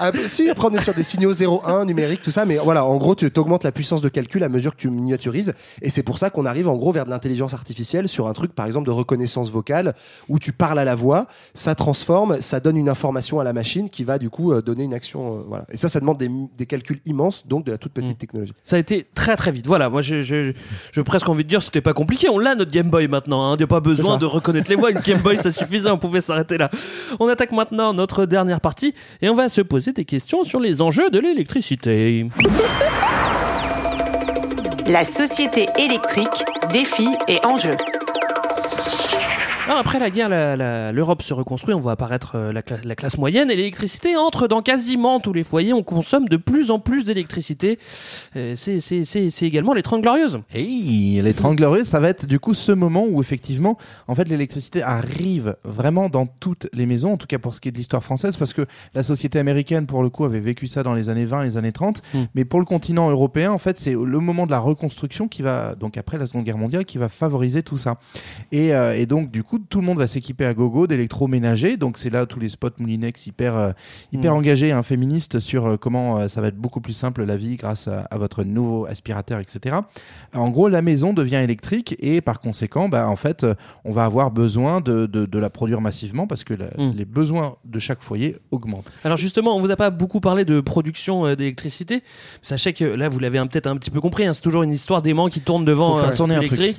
Ah, 0.00 0.12
si, 0.28 0.48
après, 0.48 0.68
on 0.68 0.74
est 0.74 0.78
sur 0.80 0.94
des 0.94 1.02
signaux 1.02 1.32
0-1 1.32 1.84
numériques, 1.84 2.22
tout 2.22 2.30
ça. 2.30 2.44
Mais 2.44 2.56
voilà, 2.58 2.84
en 2.84 2.96
gros, 2.98 3.16
tu 3.16 3.28
augmentes 3.36 3.64
la 3.64 3.72
puissance 3.72 4.00
de 4.00 4.08
calcul 4.08 4.44
à 4.44 4.48
mesure 4.48 4.76
que 4.76 4.80
tu 4.80 4.90
miniaturises. 4.90 5.54
Et 5.82 5.90
c'est 5.90 6.04
pour 6.04 6.20
ça 6.20 6.30
qu'on 6.30 6.46
arrive, 6.46 6.68
en 6.68 6.76
gros, 6.76 6.92
vers 6.92 7.04
de 7.04 7.10
l'intelligence 7.10 7.52
artificielle 7.52 8.06
sur 8.06 8.28
un 8.28 8.32
truc, 8.32 8.54
par 8.54 8.66
exemple, 8.66 8.86
de 8.86 8.92
reconnaissance 8.92 9.50
vocale, 9.50 9.94
où 10.28 10.38
tu 10.38 10.52
parles 10.52 10.78
à 10.78 10.84
la 10.84 10.94
voix, 10.94 11.26
ça 11.52 11.74
transforme, 11.74 12.40
ça 12.40 12.60
donne 12.60 12.76
une 12.76 12.88
information 12.88 13.40
à 13.40 13.44
la 13.44 13.52
machine 13.52 13.90
qui 13.90 14.04
va, 14.04 14.18
du 14.18 14.30
coup, 14.30 14.52
euh, 14.52 14.62
donner 14.62 14.84
une 14.84 14.94
action. 14.94 15.38
euh, 15.38 15.42
voilà. 15.48 15.64
Et 15.72 15.76
ça, 15.76 15.88
ça 15.88 15.98
demande 15.98 16.18
des, 16.18 16.30
des 16.56 16.66
calculs 16.66 17.00
immenses, 17.04 17.48
donc 17.48 17.64
de 17.66 17.72
la 17.72 17.78
toute 17.78 17.92
petite 17.92 18.18
technologie. 18.18 18.52
Ça 18.62 18.76
a 18.76 18.78
été 18.78 19.04
très 19.14 19.34
très 19.34 19.50
vite. 19.50 19.66
Voilà, 19.66 19.88
moi 19.90 20.00
je, 20.00 20.20
je, 20.22 20.52
je 20.92 21.00
presque 21.00 21.28
envie 21.28 21.42
de 21.42 21.48
dire 21.48 21.60
c'était 21.60 21.80
pas 21.80 21.92
compliqué. 21.92 22.28
On 22.28 22.38
l'a 22.38 22.54
notre 22.54 22.70
Game 22.70 22.88
Boy 22.88 23.08
maintenant. 23.08 23.44
Hein. 23.50 23.54
Il 23.54 23.58
n'y 23.58 23.64
a 23.64 23.66
pas 23.66 23.80
besoin 23.80 24.16
de 24.16 24.26
reconnaître 24.26 24.70
les 24.70 24.76
voix. 24.76 24.92
Une 24.92 25.00
Game 25.00 25.18
Boy 25.22 25.36
ça 25.36 25.50
suffisait. 25.50 25.90
On 25.90 25.98
pouvait 25.98 26.20
s'arrêter 26.20 26.56
là. 26.56 26.70
On 27.20 27.28
attaque 27.28 27.52
maintenant 27.52 27.92
notre 27.94 28.26
dernière 28.26 28.60
partie 28.60 28.94
et 29.22 29.28
on 29.28 29.34
va 29.34 29.48
se 29.48 29.60
poser 29.60 29.92
des 29.92 30.04
questions 30.04 30.44
sur 30.44 30.60
les 30.60 30.82
enjeux 30.82 31.10
de 31.10 31.18
l'électricité. 31.18 32.26
La 34.86 35.04
société 35.04 35.68
électrique, 35.78 36.44
défis 36.72 37.14
et 37.28 37.44
enjeux. 37.44 37.76
Alors, 39.68 39.80
après 39.80 39.98
la 39.98 40.08
guerre, 40.08 40.30
l'Europe 40.94 41.20
se 41.20 41.34
reconstruit, 41.34 41.74
on 41.74 41.78
voit 41.78 41.92
apparaître 41.92 42.36
euh, 42.36 42.52
la, 42.52 42.62
cla- 42.62 42.82
la 42.86 42.94
classe 42.94 43.18
moyenne 43.18 43.50
et 43.50 43.54
l'électricité 43.54 44.16
entre 44.16 44.48
dans 44.48 44.62
quasiment 44.62 45.20
tous 45.20 45.34
les 45.34 45.44
foyers. 45.44 45.74
On 45.74 45.82
consomme 45.82 46.26
de 46.26 46.38
plus 46.38 46.70
en 46.70 46.78
plus 46.78 47.04
d'électricité. 47.04 47.78
Euh, 48.34 48.54
c'est- 48.54 49.42
également 49.42 49.74
les 49.74 49.82
30 49.82 50.00
glorieuses. 50.00 50.38
Hey, 50.54 51.20
les 51.20 51.34
30 51.34 51.56
glorieuses, 51.56 51.86
ça 51.86 52.00
va 52.00 52.08
être 52.08 52.24
du 52.24 52.40
coup 52.40 52.54
ce 52.54 52.72
moment 52.72 53.04
où 53.10 53.20
effectivement, 53.20 53.76
en 54.06 54.14
fait, 54.14 54.26
l'électricité 54.30 54.82
arrive 54.82 55.54
vraiment 55.64 56.08
dans 56.08 56.24
toutes 56.24 56.66
les 56.72 56.86
maisons, 56.86 57.12
en 57.12 57.16
tout 57.18 57.26
cas 57.26 57.38
pour 57.38 57.52
ce 57.52 57.60
qui 57.60 57.68
est 57.68 57.72
de 57.72 57.76
l'histoire 57.76 58.02
française, 58.02 58.38
parce 58.38 58.54
que 58.54 58.64
la 58.94 59.02
société 59.02 59.38
américaine, 59.38 59.86
pour 59.86 60.02
le 60.02 60.08
coup, 60.08 60.24
avait 60.24 60.40
vécu 60.40 60.66
ça 60.66 60.82
dans 60.82 60.94
les 60.94 61.10
années 61.10 61.26
20, 61.26 61.42
les 61.42 61.58
années 61.58 61.72
30. 61.72 62.00
Mm. 62.14 62.18
Mais 62.34 62.46
pour 62.46 62.58
le 62.58 62.64
continent 62.64 63.10
européen, 63.10 63.52
en 63.52 63.58
fait, 63.58 63.78
c'est 63.78 63.92
le 63.92 64.18
moment 64.18 64.46
de 64.46 64.50
la 64.50 64.60
reconstruction 64.60 65.28
qui 65.28 65.42
va, 65.42 65.74
donc 65.74 65.98
après 65.98 66.16
la 66.16 66.26
Seconde 66.26 66.44
Guerre 66.44 66.56
mondiale, 66.56 66.86
qui 66.86 66.96
va 66.96 67.10
favoriser 67.10 67.62
tout 67.62 67.76
ça. 67.76 67.98
Et, 68.50 68.74
euh, 68.74 68.96
et 68.96 69.04
donc, 69.04 69.30
du 69.30 69.42
coup, 69.44 69.57
tout 69.68 69.80
le 69.80 69.86
monde 69.86 69.98
va 69.98 70.06
s'équiper 70.06 70.44
à 70.44 70.54
gogo 70.54 70.86
d'électroménager. 70.86 71.76
Donc, 71.76 71.98
c'est 71.98 72.10
là 72.10 72.26
tous 72.26 72.38
les 72.40 72.48
spots 72.48 72.68
Moulinex 72.78 73.26
hyper, 73.26 73.56
euh, 73.56 73.70
hyper 74.12 74.32
Mm. 74.34 74.36
engagés, 74.38 74.72
hein, 74.72 74.82
féministes, 74.82 75.38
sur 75.40 75.66
euh, 75.66 75.76
comment 75.76 76.18
euh, 76.18 76.28
ça 76.28 76.40
va 76.40 76.48
être 76.48 76.56
beaucoup 76.56 76.80
plus 76.80 76.92
simple 76.92 77.24
la 77.24 77.36
vie 77.36 77.56
grâce 77.56 77.88
à, 77.88 78.00
à 78.10 78.18
votre 78.18 78.44
nouveau 78.44 78.86
aspirateur, 78.86 79.40
etc. 79.40 79.76
En 80.34 80.50
gros, 80.50 80.68
la 80.68 80.82
maison 80.82 81.12
devient 81.12 81.36
électrique 81.36 81.96
et 81.98 82.20
par 82.20 82.40
conséquent, 82.40 82.88
bah, 82.88 83.08
en 83.08 83.16
fait, 83.16 83.44
euh, 83.44 83.54
on 83.84 83.92
va 83.92 84.04
avoir 84.04 84.30
besoin 84.30 84.80
de, 84.80 85.06
de, 85.06 85.26
de 85.26 85.38
la 85.38 85.50
produire 85.50 85.80
massivement 85.80 86.26
parce 86.26 86.44
que 86.44 86.54
la- 86.54 86.66
Mm. 86.78 86.92
les 86.96 87.04
besoins 87.04 87.56
de 87.64 87.78
chaque 87.78 88.02
foyer 88.02 88.36
augmentent. 88.50 88.96
Alors 89.04 89.16
justement, 89.16 89.56
on 89.56 89.60
vous 89.60 89.70
a 89.70 89.76
pas 89.76 89.90
beaucoup 89.90 90.20
parlé 90.20 90.44
de 90.44 90.60
production 90.60 91.26
euh, 91.26 91.34
d'électricité. 91.36 92.02
Sachez 92.42 92.72
que 92.72 92.84
là, 92.84 93.08
vous 93.08 93.18
l'avez 93.18 93.38
peut-être 93.40 93.66
un 93.66 93.76
petit 93.76 93.90
peu 93.90 94.00
compris, 94.00 94.26
hein, 94.26 94.32
c'est 94.32 94.42
toujours 94.42 94.62
une 94.62 94.72
histoire 94.72 95.00
d'aimant 95.02 95.28
qui 95.28 95.40
tourne 95.40 95.64
devant 95.64 95.98
un 95.98 96.30
électrique. 96.30 96.76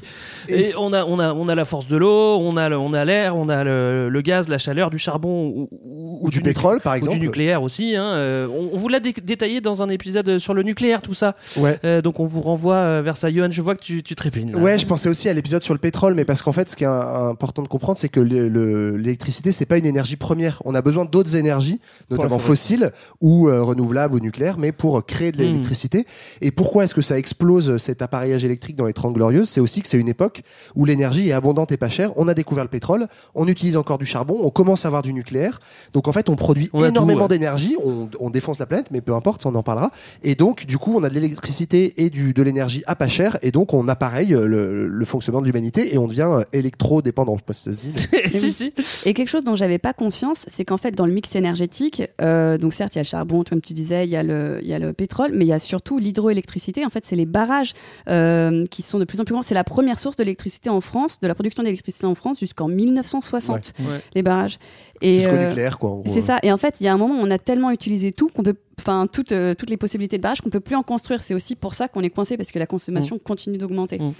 Et, 0.47 0.59
Et 0.61 0.77
on 0.77 0.93
a, 0.93 1.03
on 1.05 1.19
a, 1.19 1.33
on 1.33 1.47
a 1.49 1.55
la 1.55 1.65
force 1.65 1.87
de 1.87 1.97
l'eau, 1.97 2.37
on 2.39 2.55
a, 2.57 2.68
le- 2.69 2.77
on 2.77 2.93
a 2.93 3.03
l'air, 3.05 3.35
on 3.35 3.49
a 3.49 3.63
le, 3.63 4.09
le 4.09 4.21
gaz, 4.21 4.47
la 4.47 4.57
chaleur, 4.57 4.89
du 4.89 4.97
charbon 4.97 5.47
ou, 5.47 5.69
ou- 5.71 6.19
Ou 6.23 6.29
du 6.29 6.41
pétrole, 6.41 6.79
par 6.81 6.93
ou 6.93 6.97
exemple. 6.97 7.17
du 7.19 7.25
nucléaire 7.25 7.63
aussi. 7.63 7.95
hein. 7.95 8.03
Euh, 8.03 8.47
on, 8.47 8.69
on 8.73 8.77
vous 8.77 8.87
l'a 8.89 8.99
dé- 8.99 9.13
détaillé 9.23 9.61
dans 9.61 9.81
un 9.83 9.89
épisode 9.89 10.37
sur 10.37 10.53
le 10.53 10.63
nucléaire, 10.63 11.01
tout 11.01 11.13
ça. 11.13 11.35
Ouais. 11.57 11.77
Euh, 11.83 12.01
donc 12.01 12.19
on 12.19 12.25
vous 12.25 12.41
renvoie 12.41 12.75
euh, 12.75 13.01
vers 13.03 13.17
ça. 13.17 13.31
Johan, 13.31 13.49
je 13.51 13.61
vois 13.61 13.75
que 13.75 13.81
tu, 13.81 14.03
tu 14.03 14.15
trépignes. 14.15 14.51
là. 14.51 14.57
Ouais, 14.57 14.77
je 14.79 14.85
pensais 14.85 15.09
aussi 15.09 15.29
à 15.29 15.33
l'épisode 15.33 15.63
sur 15.63 15.73
le 15.73 15.79
pétrole, 15.79 16.13
mais 16.13 16.25
parce 16.25 16.41
qu'en 16.41 16.53
fait, 16.53 16.69
ce 16.69 16.75
qui 16.75 16.83
est 16.83 16.87
important 16.87 17.61
de 17.63 17.67
comprendre, 17.67 17.97
c'est 17.99 18.09
que 18.09 18.19
le- 18.19 18.47
le- 18.47 18.97
l'électricité, 18.97 19.51
c'est 19.51 19.65
pas 19.65 19.77
une 19.77 19.85
énergie 19.85 20.15
première. 20.15 20.61
On 20.65 20.75
a 20.75 20.81
besoin 20.81 21.05
d'autres 21.05 21.35
énergies, 21.35 21.79
notamment 22.09 22.39
fossiles 22.39 22.91
ou 23.21 23.47
euh, 23.49 23.61
renouvelables 23.63 24.15
ou 24.15 24.19
nucléaires, 24.19 24.57
mais 24.57 24.71
pour 24.71 25.05
créer 25.05 25.31
de 25.31 25.37
Hmm. 25.37 25.41
l'électricité. 25.47 26.05
Et 26.41 26.51
pourquoi 26.51 26.83
est-ce 26.83 26.95
que 26.95 27.01
ça 27.01 27.17
explose 27.17 27.77
cet 27.77 28.01
appareillage 28.01 28.43
électrique 28.43 28.75
dans 28.75 28.85
les 28.85 28.93
30 28.93 29.13
glorieuses? 29.13 29.49
C'est 29.49 29.61
aussi 29.61 29.81
que 29.81 29.87
c'est 29.87 29.97
une 29.99 30.09
époque 30.09 30.41
où 30.75 30.85
l'énergie 30.85 31.29
est 31.29 31.33
abondante 31.33 31.71
et 31.71 31.77
pas 31.77 31.89
chère. 31.89 32.11
On 32.17 32.27
a 32.27 32.33
découvert 32.49 32.63
le 32.63 32.69
pétrole, 32.69 33.07
on 33.35 33.47
utilise 33.47 33.77
encore 33.77 33.99
du 33.99 34.05
charbon, 34.07 34.39
on 34.41 34.49
commence 34.49 34.85
à 34.85 34.87
avoir 34.87 35.03
du 35.03 35.13
nucléaire. 35.13 35.59
Donc 35.93 36.07
en 36.07 36.11
fait, 36.11 36.29
on 36.29 36.35
produit 36.35 36.69
On 36.73 36.79
a 36.79 36.85
tout, 36.85 36.87
énormément 36.89 37.21
ouais. 37.23 37.27
d'énergie, 37.27 37.75
on, 37.83 38.09
on 38.19 38.29
défonce 38.31 38.57
la 38.57 38.65
planète, 38.65 38.87
mais 38.91 39.01
peu 39.01 39.13
importe, 39.13 39.43
ça 39.43 39.49
on 39.49 39.55
en 39.55 39.61
parlera. 39.63 39.91
Et 40.23 40.33
donc, 40.33 40.65
du 40.65 40.77
coup, 40.79 40.93
on 40.95 41.03
a 41.03 41.09
de 41.09 41.13
l'électricité 41.13 41.93
et 42.03 42.09
du, 42.09 42.33
de 42.33 42.41
l'énergie 42.41 42.81
à 42.87 42.95
pas 42.95 43.07
cher, 43.07 43.37
et 43.43 43.51
donc 43.51 43.73
on 43.75 43.87
appareille 43.87 44.29
le, 44.29 44.87
le 44.87 45.05
fonctionnement 45.05 45.41
de 45.41 45.45
l'humanité 45.45 45.93
et 45.93 45.97
on 45.99 46.07
devient 46.07 46.27
euh, 46.31 46.43
électro-dépendant. 46.53 47.35
Je 47.35 47.39
sais 47.39 47.45
pas 47.45 47.53
si 47.53 47.63
ça 47.63 47.71
se 47.71 47.77
dit. 47.77 47.91
mais- 48.11 48.27
si, 48.39 48.51
si. 48.51 48.73
Et 49.05 49.13
quelque 49.13 49.27
chose 49.29 49.43
dont 49.43 49.55
j'avais 49.55 49.77
pas 49.77 49.93
conscience, 49.93 50.45
c'est 50.47 50.65
qu'en 50.65 50.77
fait, 50.77 50.91
dans 50.95 51.05
le 51.05 51.13
mix 51.13 51.35
énergétique, 51.35 52.01
euh, 52.21 52.57
donc 52.57 52.73
certes, 52.73 52.95
il 52.95 52.97
y 52.97 52.99
a 52.99 53.03
le 53.03 53.07
charbon, 53.07 53.43
comme 53.47 53.61
tu 53.61 53.73
disais, 53.73 54.05
il 54.05 54.09
y, 54.09 54.15
a 54.15 54.23
le- 54.23 54.59
il 54.61 54.67
y 54.67 54.73
a 54.73 54.79
le 54.79 54.93
pétrole, 54.93 55.31
mais 55.33 55.45
il 55.45 55.49
y 55.49 55.53
a 55.53 55.59
surtout 55.59 55.99
l'hydroélectricité. 55.99 56.85
En 56.85 56.89
fait, 56.89 57.05
c'est 57.05 57.15
les 57.15 57.25
barrages 57.25 57.73
euh, 58.07 58.65
qui 58.67 58.81
sont 58.81 58.97
de 58.99 59.05
plus 59.05 59.19
en 59.19 59.23
plus 59.25 59.33
grands. 59.33 59.43
C'est 59.43 59.53
la 59.55 59.63
première 59.63 59.99
source 59.99 60.15
d'électricité 60.15 60.69
en 60.69 60.81
France, 60.81 61.19
de 61.19 61.27
la 61.27 61.35
production 61.35 61.63
d'électricité 61.63 62.05
en 62.05 62.15
France 62.15 62.38
jusqu'en 62.39 62.67
1960, 62.67 63.73
Ouais. 63.79 63.85
Ouais. 63.85 64.01
les 64.15 64.23
barrages. 64.23 64.57
Et, 65.01 65.15
Jusqu'au 65.15 65.33
euh, 65.33 65.47
nucléaire, 65.47 65.77
quoi. 65.77 66.01
C'est 66.05 66.21
ça. 66.21 66.39
Et 66.43 66.51
en 66.51 66.57
fait, 66.57 66.75
il 66.79 66.83
y 66.83 66.87
a 66.87 66.93
un 66.93 66.97
moment 66.97 67.15
où 67.15 67.25
on 67.25 67.31
a 67.31 67.37
tellement 67.37 67.71
utilisé 67.71 68.11
tout 68.11 68.29
qu'on 68.29 68.43
peut, 68.43 68.55
enfin, 68.79 69.07
toutes, 69.11 69.31
euh, 69.31 69.53
toutes 69.53 69.69
les 69.69 69.77
possibilités 69.77 70.17
de 70.17 70.21
barrage 70.23 70.41
qu'on 70.41 70.49
peut 70.49 70.59
plus 70.59 70.75
en 70.75 70.83
construire. 70.83 71.21
C'est 71.21 71.33
aussi 71.33 71.55
pour 71.55 71.73
ça 71.73 71.87
qu'on 71.87 72.01
est 72.01 72.09
coincé 72.09 72.35
parce 72.35 72.51
que 72.51 72.59
la 72.59 72.67
consommation 72.67 73.17
continue 73.17 73.57
d'augmenter. 73.57 73.99
Mm. 73.99 74.13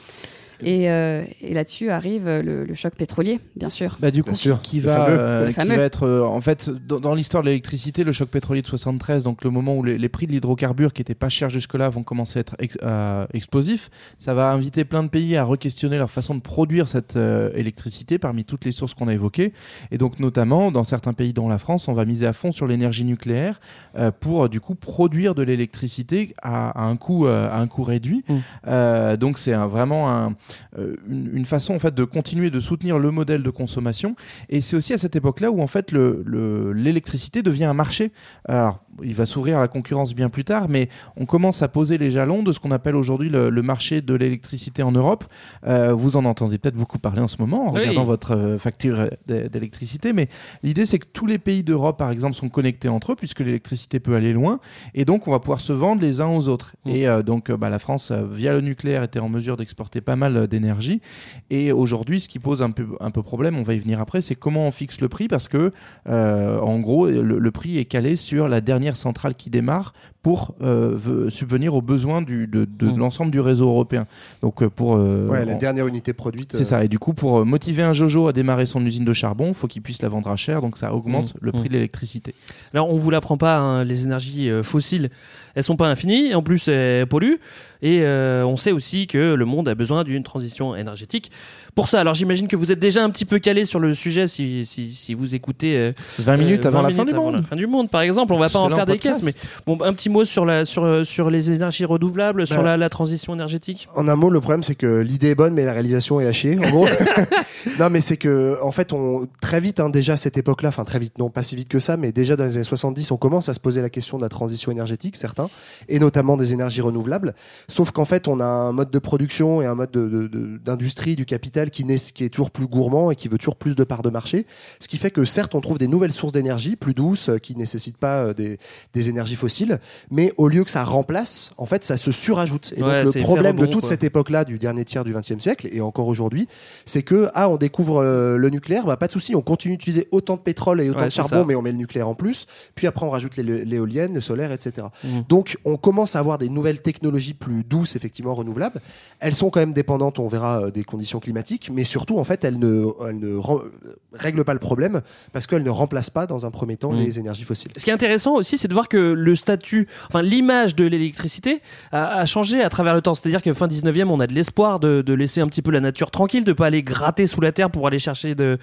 Et, 0.64 0.90
euh, 0.90 1.24
et 1.42 1.54
là-dessus 1.54 1.90
arrive 1.90 2.28
euh, 2.28 2.42
le, 2.42 2.66
le 2.66 2.74
choc 2.76 2.94
pétrolier, 2.96 3.40
bien 3.56 3.70
sûr. 3.70 3.98
Bah, 4.00 4.12
du 4.12 4.24
coup, 4.24 4.30
Bien 4.32 4.36
sûr, 4.36 4.62
qui 4.62 4.80
va, 4.80 5.08
euh, 5.10 5.52
qui 5.52 5.68
va 5.68 5.76
être 5.76 6.04
euh, 6.04 6.24
en 6.24 6.42
fait 6.42 6.70
dans, 6.70 7.00
dans 7.00 7.16
l'histoire 7.16 7.44
de 7.44 7.48
l'électricité, 7.50 8.04
le 8.04 8.12
choc 8.12 8.30
pétrolier 8.30 8.62
de 8.62 8.68
73, 8.68 9.24
donc 9.24 9.44
le 9.44 9.50
moment 9.50 9.76
où 9.76 9.84
les, 9.84 9.98
les 9.98 10.10
prix 10.10 10.28
de 10.28 10.32
l'hydrocarbure 10.32 10.94
qui 10.94 11.02
étaient 11.02 11.16
pas 11.16 11.30
chers 11.30 11.50
jusque-là 11.50 11.90
vont 11.90 12.04
commencer 12.04 12.40
à 12.40 12.42
être 12.42 12.56
ex- 12.60 12.78
euh, 12.84 13.26
explosifs, 13.34 13.90
ça 14.18 14.34
va 14.34 14.52
inviter 14.52 14.86
plein 14.86 15.04
de 15.04 15.10
pays 15.10 15.38
à 15.38 15.44
re-questionner 15.44 15.98
leur 15.98 16.12
façon 16.12 16.36
de 16.36 16.42
produire 16.42 16.88
cette 16.88 17.16
euh, 17.16 17.50
électricité 17.56 18.18
parmi 18.18 18.44
toutes 18.44 18.66
les 18.66 18.72
sources 18.72 18.94
qu'on 18.94 19.08
a 19.08 19.14
évoquées. 19.14 19.54
Et 19.92 19.98
donc 19.98 20.20
notamment 20.20 20.72
dans 20.72 20.84
certains 20.84 21.14
pays, 21.14 21.34
dont 21.34 21.48
la 21.50 21.58
France, 21.58 21.88
on 21.88 21.94
va 21.94 22.06
miser 22.06 22.28
à 22.28 22.34
fond 22.34 22.52
sur 22.52 22.68
l'énergie 22.68 23.06
nucléaire 23.06 23.60
euh, 23.98 24.12
pour 24.12 24.46
euh, 24.46 24.50
du 24.50 24.60
coup 24.60 24.76
produire 24.76 25.36
de 25.36 25.44
l'électricité 25.44 26.34
à, 26.42 26.70
à 26.70 26.84
un 26.86 26.96
coût 26.98 27.26
euh, 27.28 27.50
à 27.50 27.60
un 27.60 27.68
coût 27.68 27.84
réduit. 27.84 28.24
Mm. 28.28 28.36
Euh, 28.68 29.18
donc 29.18 29.38
c'est 29.38 29.54
vraiment 29.54 30.10
un, 30.10 30.32
euh, 30.32 30.34
une, 30.78 31.30
une 31.36 31.46
façon 31.46 31.76
en 31.76 31.80
fait 31.80 31.94
de 31.94 32.04
continuer 32.04 32.50
de 32.50 32.60
soutenir 32.60 33.00
le 33.00 33.12
modèle 33.12 33.44
de 33.44 33.50
consommation. 33.50 34.16
Et 34.50 34.62
c'est 34.62 34.76
aussi 34.76 34.94
à 34.94 34.98
cette 34.98 35.16
époque-là 35.16 35.52
où 35.52 35.62
en 35.62 35.68
fait 35.68 35.92
le- 35.92 36.24
le- 36.26 36.74
l'électricité 36.74 37.42
devient 37.42 37.66
un 37.66 37.74
marché. 37.74 38.12
Alors 38.48 38.82
il 39.04 39.16
va 39.16 39.26
s'ouvrir 39.26 39.58
à 39.58 39.62
la 39.62 39.68
concurrence 39.68 40.14
bien 40.16 40.30
plus 40.30 40.44
tard, 40.44 40.68
mais 40.70 40.90
on 41.18 41.26
commence 41.26 41.62
à 41.62 41.68
poser 41.68 41.98
les 41.98 42.12
jalons 42.12 42.44
de 42.44 42.52
ce 42.52 42.60
qu'on 42.60 42.72
appelle 42.72 42.96
aujourd'hui 42.96 43.30
le, 43.30 43.50
le 43.50 43.62
marché 43.62 44.02
de 44.02 44.14
l'électricité 44.14 44.84
en 44.84 44.92
Europe. 44.92 45.26
Euh, 45.68 45.94
vous 45.94 46.18
en 46.18 46.26
entendez 46.26 46.58
peut-être 46.58 46.76
beaucoup 46.76 47.00
parler 47.00 47.22
en 47.22 47.28
ce 47.28 47.38
moment 47.40 47.68
en 47.70 47.74
Oui. 47.74 47.80
regardant 47.82 48.06
votre 48.06 48.36
euh, 48.36 48.58
facture 48.58 49.10
d'é- 49.28 49.50
d'électricité, 49.50 50.14
mais 50.14 50.28
l'idée 50.64 50.86
c'est 50.86 51.00
que 51.00 51.08
tous 51.12 51.26
les 51.26 51.38
pays 51.40 51.64
d'Europe, 51.64 51.98
par 51.98 52.12
exemple, 52.12 52.36
sont 52.36 52.50
connectés 52.50 52.90
entre 52.90 53.14
eux 53.14 53.16
puisque 53.16 53.40
l'électricité 53.40 54.00
peut 54.00 54.16
aller 54.16 54.34
loin, 54.34 54.60
et 54.94 55.06
donc 55.06 55.28
on 55.28 55.32
va 55.32 55.40
pouvoir 55.40 55.60
se 55.60 55.74
vendre 55.74 56.02
les 56.02 56.22
uns 56.22 56.28
aux 56.30 56.50
autres. 56.50 56.76
Mm. 56.86 56.90
Et 56.90 57.08
euh, 57.08 57.22
donc 57.24 57.50
euh, 57.50 57.58
bah, 57.58 57.70
la 57.70 57.80
France, 57.80 58.12
euh, 58.12 58.26
via 58.32 58.54
le 58.54 58.62
nucléaire, 58.62 59.04
était 59.04 59.20
en 59.20 59.30
mesure 59.30 59.58
d'exporter 59.58 60.02
pas 60.02 60.16
mal 60.16 60.36
euh, 60.38 60.48
d'énergie. 60.48 61.02
Et 61.50 61.72
aujourd'hui, 61.72 62.20
ce 62.20 62.28
qui 62.28 62.40
pose 62.40 62.62
un 62.62 62.72
peu, 62.72 62.86
un 63.00 63.12
peu 63.12 63.24
problème, 63.24 63.58
on 63.58 63.64
va 63.64 63.74
y 63.74 63.80
venir 63.80 64.00
après, 64.00 64.22
c'est 64.22 64.36
comment 64.36 64.68
on 64.68 64.72
fixe 64.72 65.02
le 65.02 65.10
prix 65.10 65.28
parce 65.28 65.48
que, 65.48 65.72
euh, 66.08 66.60
en 66.60 66.80
gros, 66.80 67.08
le, 67.08 67.22
le 67.40 67.52
prix 67.52 67.78
est 67.78 67.86
calé 67.86 68.16
sur 68.16 68.48
la 68.48 68.62
dernière 68.62 68.89
centrale 68.96 69.36
qui 69.36 69.50
démarre 69.50 69.94
pour 70.22 70.54
euh, 70.62 70.96
ve- 70.98 71.30
subvenir 71.30 71.76
aux 71.76 71.82
besoins 71.82 72.22
du, 72.22 72.46
de, 72.46 72.66
de 72.66 72.88
Mm. 72.88 72.98
l'ensemble 72.98 73.32
du 73.32 73.40
réseau 73.40 73.68
européen. 73.70 74.06
Donc 74.42 74.62
euh, 74.62 74.70
pour 74.70 74.96
euh, 74.98 75.28
Ouais, 75.28 75.46
la 75.46 75.54
en- 75.54 75.58
dernière 75.58 75.88
unité 75.88 76.12
produite. 76.14 76.52
c'est 76.56 76.64
ça. 76.66 76.84
Et 76.84 76.88
du 76.90 77.00
coup, 77.00 77.14
pour 77.14 77.46
motiver 77.46 77.84
un 77.84 77.94
Jojo 77.94 78.28
à 78.28 78.34
démarrer 78.34 78.66
son 78.66 78.86
usine 78.86 79.06
de 79.06 79.14
charbon, 79.14 79.48
il 79.50 79.54
faut 79.54 79.68
qu'il 79.68 79.82
puisse 79.82 80.02
la 80.02 80.10
vendre 80.10 80.30
à 80.30 80.36
cher. 80.36 80.62
Donc 80.62 80.78
ça 80.78 80.94
augmente 80.94 81.34
Mmh, 81.36 81.38
le 81.42 81.52
prix 81.54 81.62
mmh. 81.62 81.68
de 81.68 81.74
l'électricité. 81.74 82.36
Alors 82.74 82.90
on 82.92 82.96
vous 82.96 83.10
l'apprend 83.10 83.38
pas, 83.38 83.58
hein, 83.60 83.84
les 83.86 84.04
énergies 84.04 84.50
fossiles, 84.64 85.10
elles 85.56 85.64
sont 85.64 85.78
pas 85.78 85.88
infinies, 85.90 86.34
en 86.36 86.44
plus 86.44 86.68
elles 86.68 87.08
polluent, 87.08 87.40
et 87.82 88.02
euh, 88.04 88.46
on 88.46 88.58
sait 88.58 88.72
aussi 88.74 89.08
que 89.08 89.34
le 89.36 89.46
monde 89.46 89.68
a 89.70 89.76
besoin 89.76 90.04
d'une 90.04 90.24
transition 90.24 90.76
énergétique. 90.76 91.32
Pour 91.76 91.88
ça, 91.88 92.02
alors 92.02 92.14
j'imagine 92.14 92.48
que 92.48 92.56
vous 92.58 92.72
êtes 92.74 92.80
déjà 92.80 93.04
un 93.04 93.10
petit 93.10 93.26
peu 93.26 93.40
calé 93.40 93.64
sur 93.64 93.80
le 93.80 93.94
sujet 93.94 94.28
si, 94.28 94.66
si, 94.66 94.90
si 94.92 95.14
vous 95.14 95.34
écoutez... 95.34 95.78
euh, 95.78 95.92
20 96.20 96.38
minutes 96.38 96.66
euh, 96.66 96.70
avant 96.70 96.82
20 96.82 96.90
la 96.90 96.90
fin 96.90 97.02
minutes 97.04 97.08
du 97.14 97.16
avant 97.16 97.26
monde. 97.32 97.36
la 97.36 97.42
fin 97.42 97.56
du 97.56 97.68
monde, 97.68 97.90
par 97.90 98.02
exemple. 98.02 98.34
On 98.34 98.38
va 98.40 98.50
pas 98.50 98.60
en 98.60 98.70
faire 98.70 98.86
des 98.86 98.98
caisses, 98.98 99.24
mais 99.24 99.34
bon, 99.66 99.78
un 99.82 99.94
petit 99.94 100.09
mot 100.10 100.26
sur, 100.26 100.46
la, 100.46 100.66
sur, 100.66 100.84
euh, 100.84 101.04
sur 101.04 101.30
les 101.30 101.52
énergies 101.52 101.86
renouvelables, 101.86 102.46
sur 102.48 102.58
Bah, 102.58 102.64
la, 102.72 102.78
la 102.78 102.90
transition 102.90 103.34
énergétique? 103.34 103.88
En 103.96 104.08
un 104.08 104.16
mot, 104.16 104.30
le 104.30 104.42
problème 104.42 104.64
c'est 104.64 104.76
que 104.76 105.00
l'idée 105.02 105.30
est 105.30 105.36
bonne, 105.36 105.54
mais 105.54 105.66
la 105.66 105.74
réalisation 105.74 106.20
est 106.20 106.26
à 106.28 106.32
chier. 106.34 106.58
En 106.60 106.70
gros, 106.70 106.88
non, 107.80 107.90
mais 107.90 108.02
c'est 108.02 108.18
que 108.18 108.58
en 108.62 108.72
fait, 108.72 108.94
on 108.94 109.28
très 109.42 109.60
vite, 109.60 109.80
hein, 109.80 109.90
déjà 109.90 110.14
à 110.14 110.18
cette 110.18 110.38
époque-là, 110.38 110.70
enfin 110.70 110.84
très 110.84 111.00
vite, 111.00 111.18
non, 111.18 111.30
pas 111.30 111.44
si 111.44 111.56
vite 111.56 111.70
que 111.70 111.80
ça, 111.80 111.98
mais 111.98 112.12
déjà 112.12 112.36
dans 112.36 112.44
les 112.46 112.56
années 112.56 112.64
70, 112.64 113.12
on 113.12 113.18
commence 113.18 113.50
à 113.50 113.54
se 113.54 113.60
poser 113.60 113.82
la 113.82 113.90
question 113.90 114.18
de 114.18 114.24
la 114.24 114.30
transition 114.30 114.72
énergétique, 114.72 115.16
certains, 115.16 115.50
et 115.88 116.00
notamment 116.00 116.38
des 116.38 116.54
énergies 116.54 116.82
renouvelables. 116.82 117.34
Sauf 117.68 117.92
qu'en 117.92 118.06
fait, 118.06 118.28
on 118.28 118.40
a 118.40 118.46
un 118.46 118.72
mode 118.72 118.92
de 118.92 119.00
production 119.00 119.62
et 119.62 119.66
un 119.66 119.76
mode 119.76 119.92
de- 119.92 120.08
de- 120.08 120.28
de- 120.28 120.58
d'industrie 120.64 121.16
du 121.16 121.26
capital 121.26 121.70
qui, 121.72 121.84
n'est- 121.86 121.98
qui 121.98 122.24
est 122.24 122.30
toujours 122.30 122.52
plus 122.52 122.68
gourmand 122.68 123.12
et 123.12 123.16
qui 123.16 123.28
veut 123.28 123.38
toujours 123.38 123.56
plus 123.56 123.76
de 123.76 123.84
parts 123.84 124.02
de 124.02 124.10
marché. 124.10 124.46
Ce 124.80 124.88
qui 124.88 124.98
fait 124.98 125.12
que 125.12 125.26
certes, 125.26 125.56
on 125.56 125.62
trouve 125.62 125.78
des 125.78 125.88
nouvelles 125.88 126.14
sources 126.14 126.34
d'énergie 126.34 126.76
plus 126.76 126.94
douces, 126.94 127.30
qui 127.42 127.56
nécessitent 127.56 127.98
pas 127.98 128.24
euh, 128.24 128.34
des, 128.34 128.58
des 128.94 129.10
énergies 129.10 129.36
fossiles, 129.36 129.80
mais 130.12 130.34
au 130.38 130.48
lieu 130.48 130.64
que 130.64 130.72
ça 130.72 130.84
remplace, 130.84 131.52
en 131.58 131.66
fait, 131.66 131.84
ça 131.84 131.98
se 131.98 132.12
surajoute. 132.12 132.74
Et 132.78 132.84
Ouais, 132.84 133.04
donc 133.04 133.16
le 133.16 133.22
problème 133.22 133.58
de 133.58 133.66
toute 133.66 133.82
quoi. 133.82 133.90
cette 133.90 134.04
époque-là, 134.04 134.46
du 134.46 134.58
dernier 134.60 134.86
tiers 134.86 135.04
du 135.04 135.14
XXe 135.14 135.40
siècle, 135.40 135.68
et 135.72 135.82
encore 135.82 136.08
aujourd'hui, 136.08 136.48
c'est 136.86 137.04
que 137.04 137.30
ah, 137.34 137.50
on 137.50 137.58
découvre 137.58 137.98
euh, 138.04 138.38
le 138.38 138.50
nucléaire, 138.50 138.86
bah 138.86 138.98
pas 138.98 139.08
de 139.08 139.12
souci, 139.12 139.36
on 139.36 139.42
continue 139.42 139.78
d'utiliser 139.78 140.08
autant 140.12 140.36
de 140.36 140.42
pétrole 140.42 140.82
et 140.82 140.90
autant 140.90 141.00
Ouais, 141.00 141.06
de 141.06 141.12
charbon, 141.12 141.42
ça. 141.42 141.46
mais 141.48 141.56
on 141.56 141.62
met 141.62 141.72
le 141.72 141.78
nucléaire 141.78 142.08
en 142.08 142.16
plus. 142.16 142.46
Puis 142.76 142.88
après, 142.88 143.06
on 143.06 143.10
rajoute 143.10 143.36
l'é- 143.38 143.66
l'éolienne, 143.66 144.14
le 144.14 144.22
solaire, 144.22 144.52
etc. 144.52 144.88
Mhm. 145.04 145.24
Donc, 145.30 145.58
on 145.66 145.76
commence 145.78 146.16
à 146.16 146.20
avoir 146.20 146.38
des 146.38 146.50
nouvelles 146.50 146.82
technologies 146.82 147.34
plus 147.34 147.64
douces, 147.64 147.96
effectivement 147.96 148.34
renouvelables. 148.34 148.82
Elles 149.20 149.36
sont 149.36 149.50
quand 149.50 149.60
même 149.60 149.74
dépendantes 149.74 150.20
on 150.20 150.28
verra 150.28 150.64
euh, 150.64 150.72
des 150.72 150.84
conditions 150.84 151.20
climatiques, 151.20 151.70
mais 151.74 151.84
surtout, 151.84 152.18
en 152.18 152.24
fait, 152.24 152.44
elle 152.44 152.58
ne, 152.60 152.86
elle 153.08 153.20
ne 153.20 153.36
rem- 153.36 153.70
règle 154.14 154.44
pas 154.46 154.54
le 154.54 154.60
problème 154.60 155.02
parce 155.34 155.46
qu'elle 155.48 155.64
ne 155.64 155.70
remplace 155.70 156.10
pas, 156.10 156.26
dans 156.26 156.46
un 156.46 156.52
premier 156.52 156.78
temps, 156.78 156.92
Mm. 156.94 156.98
les 157.00 157.20
énergies 157.20 157.44
fossiles. 157.44 157.72
Ce 157.78 157.84
qui 157.84 157.90
est 157.90 157.94
intéressant 157.94 158.36
aussi, 158.36 158.58
c'est 158.58 158.68
de 158.68 158.74
voir 158.74 158.88
que 158.88 158.98
le 158.98 159.36
statut, 159.36 159.88
enfin 160.08 160.22
l'image 160.22 160.76
de 160.76 160.86
l'électricité 160.86 161.62
a, 161.92 162.18
a 162.20 162.26
changé 162.26 162.62
à 162.64 162.70
travers 162.70 162.94
le 162.96 163.02
temps. 163.02 163.14
C'est-à-dire 163.14 163.42
que 163.42 163.54
fin 163.54 163.68
19e, 163.68 164.06
on 164.10 164.20
a 164.20 164.28
de 164.28 164.34
l'espoir 164.34 164.80
de, 164.80 165.02
de 165.02 165.14
laisser 165.14 165.42
un 165.42 165.48
petit 165.48 165.62
peu 165.62 165.72
la 165.72 165.80
nature 165.82 166.12
tranquille, 166.12 166.44
de 166.44 166.54
pas 166.54 166.68
aller 166.68 166.84
gratter 166.84 167.28
sous 167.28 167.42
la 167.42 167.52
terre 167.52 167.70
pour 167.70 167.88
aller 167.88 168.00
chercher 168.00 168.36
de, 168.36 168.58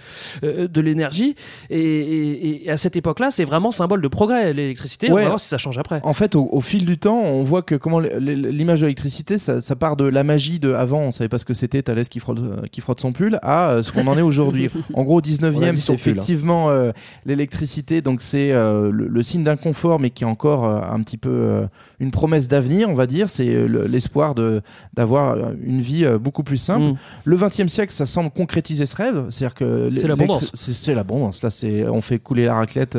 euh, 0.44 0.68
de 0.68 0.80
l'énergie. 0.80 1.34
Et, 1.70 1.78
et- 1.80 2.66
et 2.66 2.70
à 2.70 2.76
cette 2.76 2.96
époque-là, 2.96 3.30
c'est 3.30 3.44
vraiment 3.44 3.70
symbole 3.72 4.00
de 4.00 4.08
progrès 4.08 4.52
l'électricité. 4.52 5.10
On 5.10 5.14
Ouais. 5.14 5.22
va 5.22 5.28
voir 5.28 5.40
si 5.40 5.48
ça 5.48 5.58
change 5.58 5.78
après. 5.78 6.00
En 6.04 6.12
fait, 6.12 6.34
au, 6.36 6.48
au 6.52 6.60
fil 6.60 6.84
du 6.86 6.98
temps, 6.98 7.20
on 7.22 7.42
voit 7.44 7.62
que 7.62 7.74
comment 7.74 8.00
l'image 8.00 8.80
de 8.80 8.86
l'électricité, 8.86 9.38
ça, 9.38 9.60
ça 9.60 9.76
part 9.76 9.96
de 9.96 10.04
la 10.04 10.24
magie 10.24 10.58
de 10.58 10.72
avant, 10.72 11.00
on 11.02 11.12
savait 11.12 11.28
pas 11.28 11.38
ce 11.38 11.44
que 11.44 11.54
c'était, 11.54 11.82
Thalès 11.82 12.08
qui 12.08 12.20
frotte, 12.20 12.38
euh, 12.38 12.56
qui 12.70 12.80
frotte 12.80 13.00
son 13.00 13.12
pull, 13.12 13.38
à 13.42 13.70
euh, 13.70 13.82
ce 13.82 13.92
qu'on 13.92 14.06
en 14.06 14.16
est 14.18 14.22
aujourd'hui. 14.22 14.68
en 14.94 15.04
gros, 15.04 15.16
au 15.16 15.20
On 15.20 15.20
a 15.20 15.50
19e, 15.50 15.70
dit 15.72 15.80
c'est 15.80 15.92
hein. 15.92 15.94
effectivement 15.94 16.70
euh, 16.70 16.92
l'électricité, 17.24 18.00
donc 18.02 18.20
c'est 18.20 18.52
euh, 18.52 18.90
le, 18.92 19.08
le 19.08 19.22
signe 19.22 19.44
d'inconfort, 19.44 19.98
mais 20.00 20.10
qui 20.10 20.24
est 20.24 20.26
encore 20.26 20.64
euh, 20.64 20.80
un 20.90 21.00
petit 21.02 21.15
peu 21.16 21.28
euh, 21.30 21.66
une 22.00 22.10
promesse 22.10 22.48
d'avenir, 22.48 22.88
on 22.88 22.94
va 22.94 23.06
dire. 23.06 23.30
C'est 23.30 23.48
euh, 23.48 23.66
le- 23.66 23.86
l'espoir 23.86 24.34
de 24.34 24.62
d'avoir 24.94 25.32
euh, 25.32 25.52
une 25.62 25.80
vie 25.80 26.06
beaucoup 26.20 26.42
plus 26.42 26.56
simple. 26.56 26.86
Mm. 26.86 26.96
Le 27.24 27.36
20e 27.36 27.68
siècle, 27.68 27.92
ça 27.92 28.06
semble 28.06 28.30
concrétiser 28.30 28.86
ce 28.86 28.96
rêve, 28.96 29.26
c'est-à-dire 29.30 29.54
que 29.54 29.90
C'est 29.98 30.08
l'abondance. 30.08 30.50
c'est 30.54 30.94
l'abondance. 30.94 31.42
Là, 31.42 31.50
c'est 31.50 31.86
on 31.88 32.00
fait 32.00 32.18
couler 32.18 32.44
la 32.44 32.54
raclette 32.54 32.98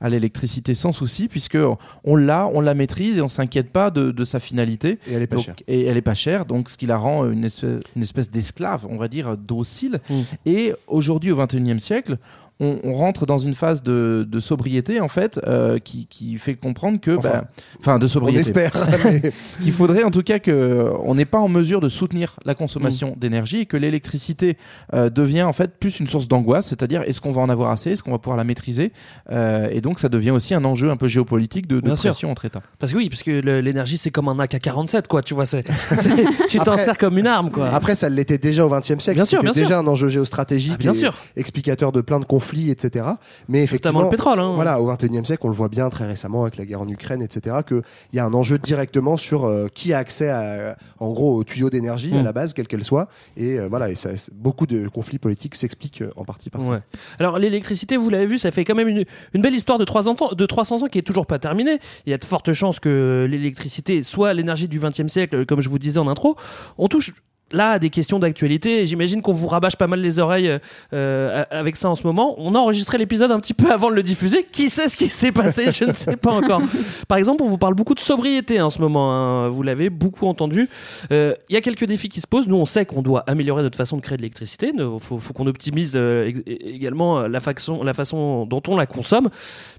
à 0.00 0.08
l'électricité 0.08 0.74
sans 0.74 0.92
souci, 0.92 1.28
puisque 1.28 1.58
on 2.04 2.16
l'a, 2.16 2.48
on 2.52 2.60
la 2.60 2.74
maîtrise 2.74 3.18
et 3.18 3.22
on 3.22 3.28
s'inquiète 3.28 3.70
pas 3.70 3.90
de, 3.90 4.10
de 4.10 4.24
sa 4.24 4.40
finalité. 4.40 4.98
Et 5.06 5.14
elle 5.14 5.22
est 5.22 5.26
pas 5.26 5.36
Donc, 5.36 5.44
chère. 5.44 5.54
Et 5.68 5.84
elle 5.86 5.96
est 5.96 6.02
pas 6.02 6.14
chère, 6.14 6.44
donc 6.46 6.68
ce 6.68 6.76
qui 6.76 6.86
la 6.86 6.96
rend 6.96 7.30
une 7.30 7.44
espèce, 7.44 7.80
une 7.96 8.02
espèce 8.02 8.30
d'esclave, 8.30 8.86
on 8.88 8.96
va 8.96 9.08
dire, 9.08 9.36
docile. 9.36 10.00
Mm. 10.10 10.14
Et 10.46 10.74
aujourd'hui, 10.86 11.30
au 11.32 11.36
21e 11.42 11.78
siècle, 11.78 12.18
on, 12.60 12.78
on 12.84 12.94
rentre 12.94 13.26
dans 13.26 13.38
une 13.38 13.54
phase 13.54 13.82
de, 13.82 14.26
de 14.28 14.40
sobriété, 14.40 15.00
en 15.00 15.08
fait, 15.08 15.40
euh, 15.46 15.78
qui, 15.78 16.06
qui 16.06 16.36
fait 16.38 16.54
comprendre 16.54 17.00
que. 17.00 17.16
Enfin, 17.16 17.28
bah, 17.30 17.44
Enfin, 17.80 17.98
de 17.98 18.04
On 18.04 18.08
sobriété. 18.08 18.40
espère. 18.40 18.72
mais- 19.04 19.32
qu'il 19.62 19.72
faudrait 19.72 20.04
en 20.04 20.10
tout 20.10 20.22
cas 20.22 20.38
que 20.38 20.90
on 21.04 21.14
n'est 21.16 21.24
pas 21.24 21.38
en 21.40 21.48
mesure 21.48 21.80
de 21.80 21.88
soutenir 21.88 22.36
la 22.44 22.52
Mm. 22.52 22.56
consommation 22.56 23.16
d'énergie 23.18 23.60
et 23.60 23.66
que 23.66 23.76
l'électricité 23.76 24.56
euh, 24.94 25.10
devient 25.10 25.42
en 25.42 25.52
fait 25.52 25.72
plus 25.78 25.98
une 26.00 26.06
source 26.06 26.28
d'angoisse, 26.28 26.66
c'est-à-dire 26.68 27.02
est-ce 27.02 27.20
qu'on 27.20 27.32
va 27.32 27.42
en 27.42 27.48
avoir 27.48 27.70
assez, 27.70 27.90
est-ce 27.90 28.02
qu'on 28.02 28.12
va 28.12 28.18
pouvoir 28.18 28.36
la 28.36 28.44
maîtriser, 28.44 28.92
Euh, 29.32 29.68
et 29.72 29.80
donc 29.80 29.98
ça 29.98 30.08
devient 30.08 30.30
aussi 30.30 30.54
un 30.54 30.64
enjeu 30.64 30.90
un 30.90 30.96
peu 30.96 31.08
géopolitique 31.08 31.66
de, 31.66 31.76
de 31.76 31.80
Bien 31.80 31.96
sûr. 31.96 32.10
pression 32.10 32.30
entre 32.30 32.44
États. 32.44 32.62
Parce 32.78 32.92
que 32.92 32.98
oui, 32.98 33.08
parce 33.08 33.22
que 33.22 33.30
l'énergie 33.60 33.98
c'est 33.98 34.10
comme 34.10 34.28
un 34.28 34.38
AK-47 34.38 35.08
quoi, 35.08 35.22
tu 35.22 35.34
vois, 35.34 35.46
c'est, 35.46 35.64
c'est- 35.98 36.46
tu 36.48 36.58
t'en 36.60 36.76
sers 36.76 36.96
comme 36.96 37.18
une 37.18 37.26
arme 37.26 37.50
quoi. 37.50 37.68
Après, 37.70 37.94
ça 37.94 38.08
l'était 38.08 38.38
déjà 38.38 38.64
au 38.64 38.68
XXe 38.70 38.98
siècle. 38.98 39.14
Bien 39.14 39.24
sûr, 39.24 39.40
C'était 39.40 39.52
bien 39.52 39.62
déjà 39.62 39.66
sûr. 39.74 39.78
un 39.78 39.86
enjeu 39.88 40.08
géostratégique 40.08 40.74
Ah, 40.76 40.78
bien 40.78 40.92
et 40.92 40.96
sûr. 40.96 41.14
explicateur 41.36 41.90
de 41.92 42.00
plein 42.00 42.20
de 42.20 42.24
conflits, 42.24 42.43
etc. 42.52 43.06
Mais 43.48 43.62
effectivement, 43.62 44.02
le 44.02 44.08
pétrole, 44.08 44.40
hein. 44.40 44.52
voilà, 44.54 44.80
au 44.80 44.86
XXIe 44.92 45.24
siècle, 45.24 45.42
on 45.44 45.48
le 45.48 45.54
voit 45.54 45.68
bien 45.68 45.88
très 45.90 46.06
récemment 46.06 46.42
avec 46.42 46.56
la 46.56 46.64
guerre 46.64 46.80
en 46.82 46.88
Ukraine, 46.88 47.22
etc. 47.22 47.56
Qu'il 47.66 47.82
y 48.12 48.18
a 48.18 48.24
un 48.24 48.34
enjeu 48.34 48.58
directement 48.58 49.16
sur 49.16 49.44
euh, 49.44 49.68
qui 49.72 49.92
a 49.92 49.98
accès, 49.98 50.28
à, 50.30 50.76
en 50.98 51.12
gros, 51.12 51.34
aux 51.36 51.44
tuyaux 51.44 51.70
d'énergie 51.70 52.14
à 52.16 52.20
Mm. 52.20 52.24
la 52.24 52.32
base, 52.32 52.52
quelle 52.52 52.66
qu'elle 52.66 52.84
soit. 52.84 53.08
Et 53.36 53.58
euh, 53.58 53.68
voilà, 53.68 53.90
et 53.90 53.94
ça, 53.94 54.10
beaucoup 54.34 54.66
de 54.66 54.88
conflits 54.88 55.18
politiques 55.18 55.54
s'expliquent 55.54 56.02
euh, 56.02 56.10
en 56.16 56.24
partie 56.24 56.50
par 56.50 56.60
Ouais. 56.62 56.78
ça. 56.78 56.98
Alors 57.18 57.38
l'électricité, 57.38 57.96
vous 57.96 58.10
l'avez 58.10 58.26
vu, 58.26 58.38
ça 58.38 58.50
fait 58.50 58.64
quand 58.64 58.74
même 58.74 58.88
une, 58.88 59.04
une 59.34 59.42
belle 59.42 59.54
histoire 59.54 59.78
de 59.78 59.84
300 59.84 60.16
ans, 60.20 60.34
de 60.34 60.46
300 60.46 60.82
ans 60.82 60.86
qui 60.86 60.98
est 60.98 61.02
toujours 61.02 61.26
pas 61.26 61.38
terminée. 61.38 61.78
Il 62.06 62.10
y 62.10 62.14
a 62.14 62.18
de 62.18 62.24
fortes 62.24 62.52
chances 62.52 62.80
que 62.80 63.26
l'électricité 63.30 64.02
soit 64.02 64.32
l'énergie 64.34 64.68
du 64.68 64.78
XXe 64.78 65.06
siècle, 65.08 65.46
comme 65.46 65.60
je 65.60 65.68
vous 65.68 65.78
disais 65.78 65.98
en 65.98 66.08
intro. 66.08 66.36
On 66.78 66.88
touche 66.88 67.12
là 67.54 67.78
des 67.78 67.90
questions 67.90 68.18
d'actualité. 68.18 68.84
J'imagine 68.86 69.22
qu'on 69.22 69.32
vous 69.32 69.48
rabâche 69.48 69.76
pas 69.76 69.86
mal 69.86 70.00
les 70.00 70.18
oreilles 70.18 70.58
euh, 70.92 71.44
avec 71.50 71.76
ça 71.76 71.88
en 71.88 71.94
ce 71.94 72.06
moment. 72.06 72.34
On 72.38 72.54
a 72.54 72.58
enregistré 72.58 72.98
l'épisode 72.98 73.30
un 73.30 73.40
petit 73.40 73.54
peu 73.54 73.70
avant 73.72 73.90
de 73.90 73.94
le 73.94 74.02
diffuser. 74.02 74.46
Qui 74.50 74.68
sait 74.68 74.88
ce 74.88 74.96
qui 74.96 75.06
s'est 75.08 75.32
passé? 75.32 75.70
Je 75.70 75.84
ne 75.84 75.92
sais 75.92 76.16
pas 76.16 76.32
encore. 76.32 76.60
Par 77.08 77.18
exemple, 77.18 77.42
on 77.44 77.48
vous 77.48 77.58
parle 77.58 77.74
beaucoup 77.74 77.94
de 77.94 78.00
sobriété 78.00 78.60
en 78.60 78.70
ce 78.70 78.80
moment. 78.80 79.12
hein. 79.12 79.48
Vous 79.48 79.62
l'avez 79.62 79.90
beaucoup 79.90 80.26
entendu. 80.26 80.68
Euh, 81.12 81.34
Il 81.48 81.54
y 81.54 81.56
a 81.56 81.60
quelques 81.60 81.84
défis 81.86 82.08
qui 82.08 82.20
se 82.20 82.26
posent. 82.26 82.46
Nous, 82.48 82.56
on 82.56 82.66
sait 82.66 82.84
qu'on 82.86 83.02
doit 83.02 83.24
améliorer 83.26 83.62
notre 83.62 83.76
façon 83.78 83.96
de 83.96 84.02
créer 84.02 84.16
de 84.16 84.22
l'électricité. 84.22 84.72
Il 84.74 84.98
faut, 85.00 85.18
faut 85.18 85.32
qu'on 85.32 85.46
optimise 85.46 85.92
euh, 85.94 86.30
également 86.46 87.20
euh, 87.20 87.28
la 87.28 87.40
façon, 87.40 87.82
la 87.82 87.94
façon 87.94 88.46
dont 88.46 88.62
on 88.68 88.76
la 88.76 88.86
consomme. 88.86 89.28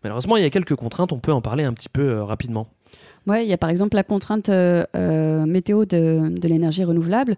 Malheureusement, 0.03 0.37
il 0.37 0.43
y 0.43 0.45
a 0.45 0.49
quelques 0.49 0.75
contraintes. 0.75 1.11
On 1.11 1.19
peut 1.19 1.33
en 1.33 1.41
parler 1.41 1.63
un 1.63 1.73
petit 1.73 1.89
peu 1.89 2.01
euh, 2.01 2.23
rapidement. 2.23 2.67
Ouais, 3.27 3.43
il 3.45 3.49
y 3.49 3.53
a 3.53 3.57
par 3.57 3.69
exemple 3.69 3.95
la 3.95 4.03
contrainte 4.03 4.49
euh, 4.49 4.83
euh, 4.95 5.45
météo 5.45 5.85
de, 5.85 6.29
de 6.29 6.47
l'énergie 6.47 6.83
renouvelable. 6.83 7.35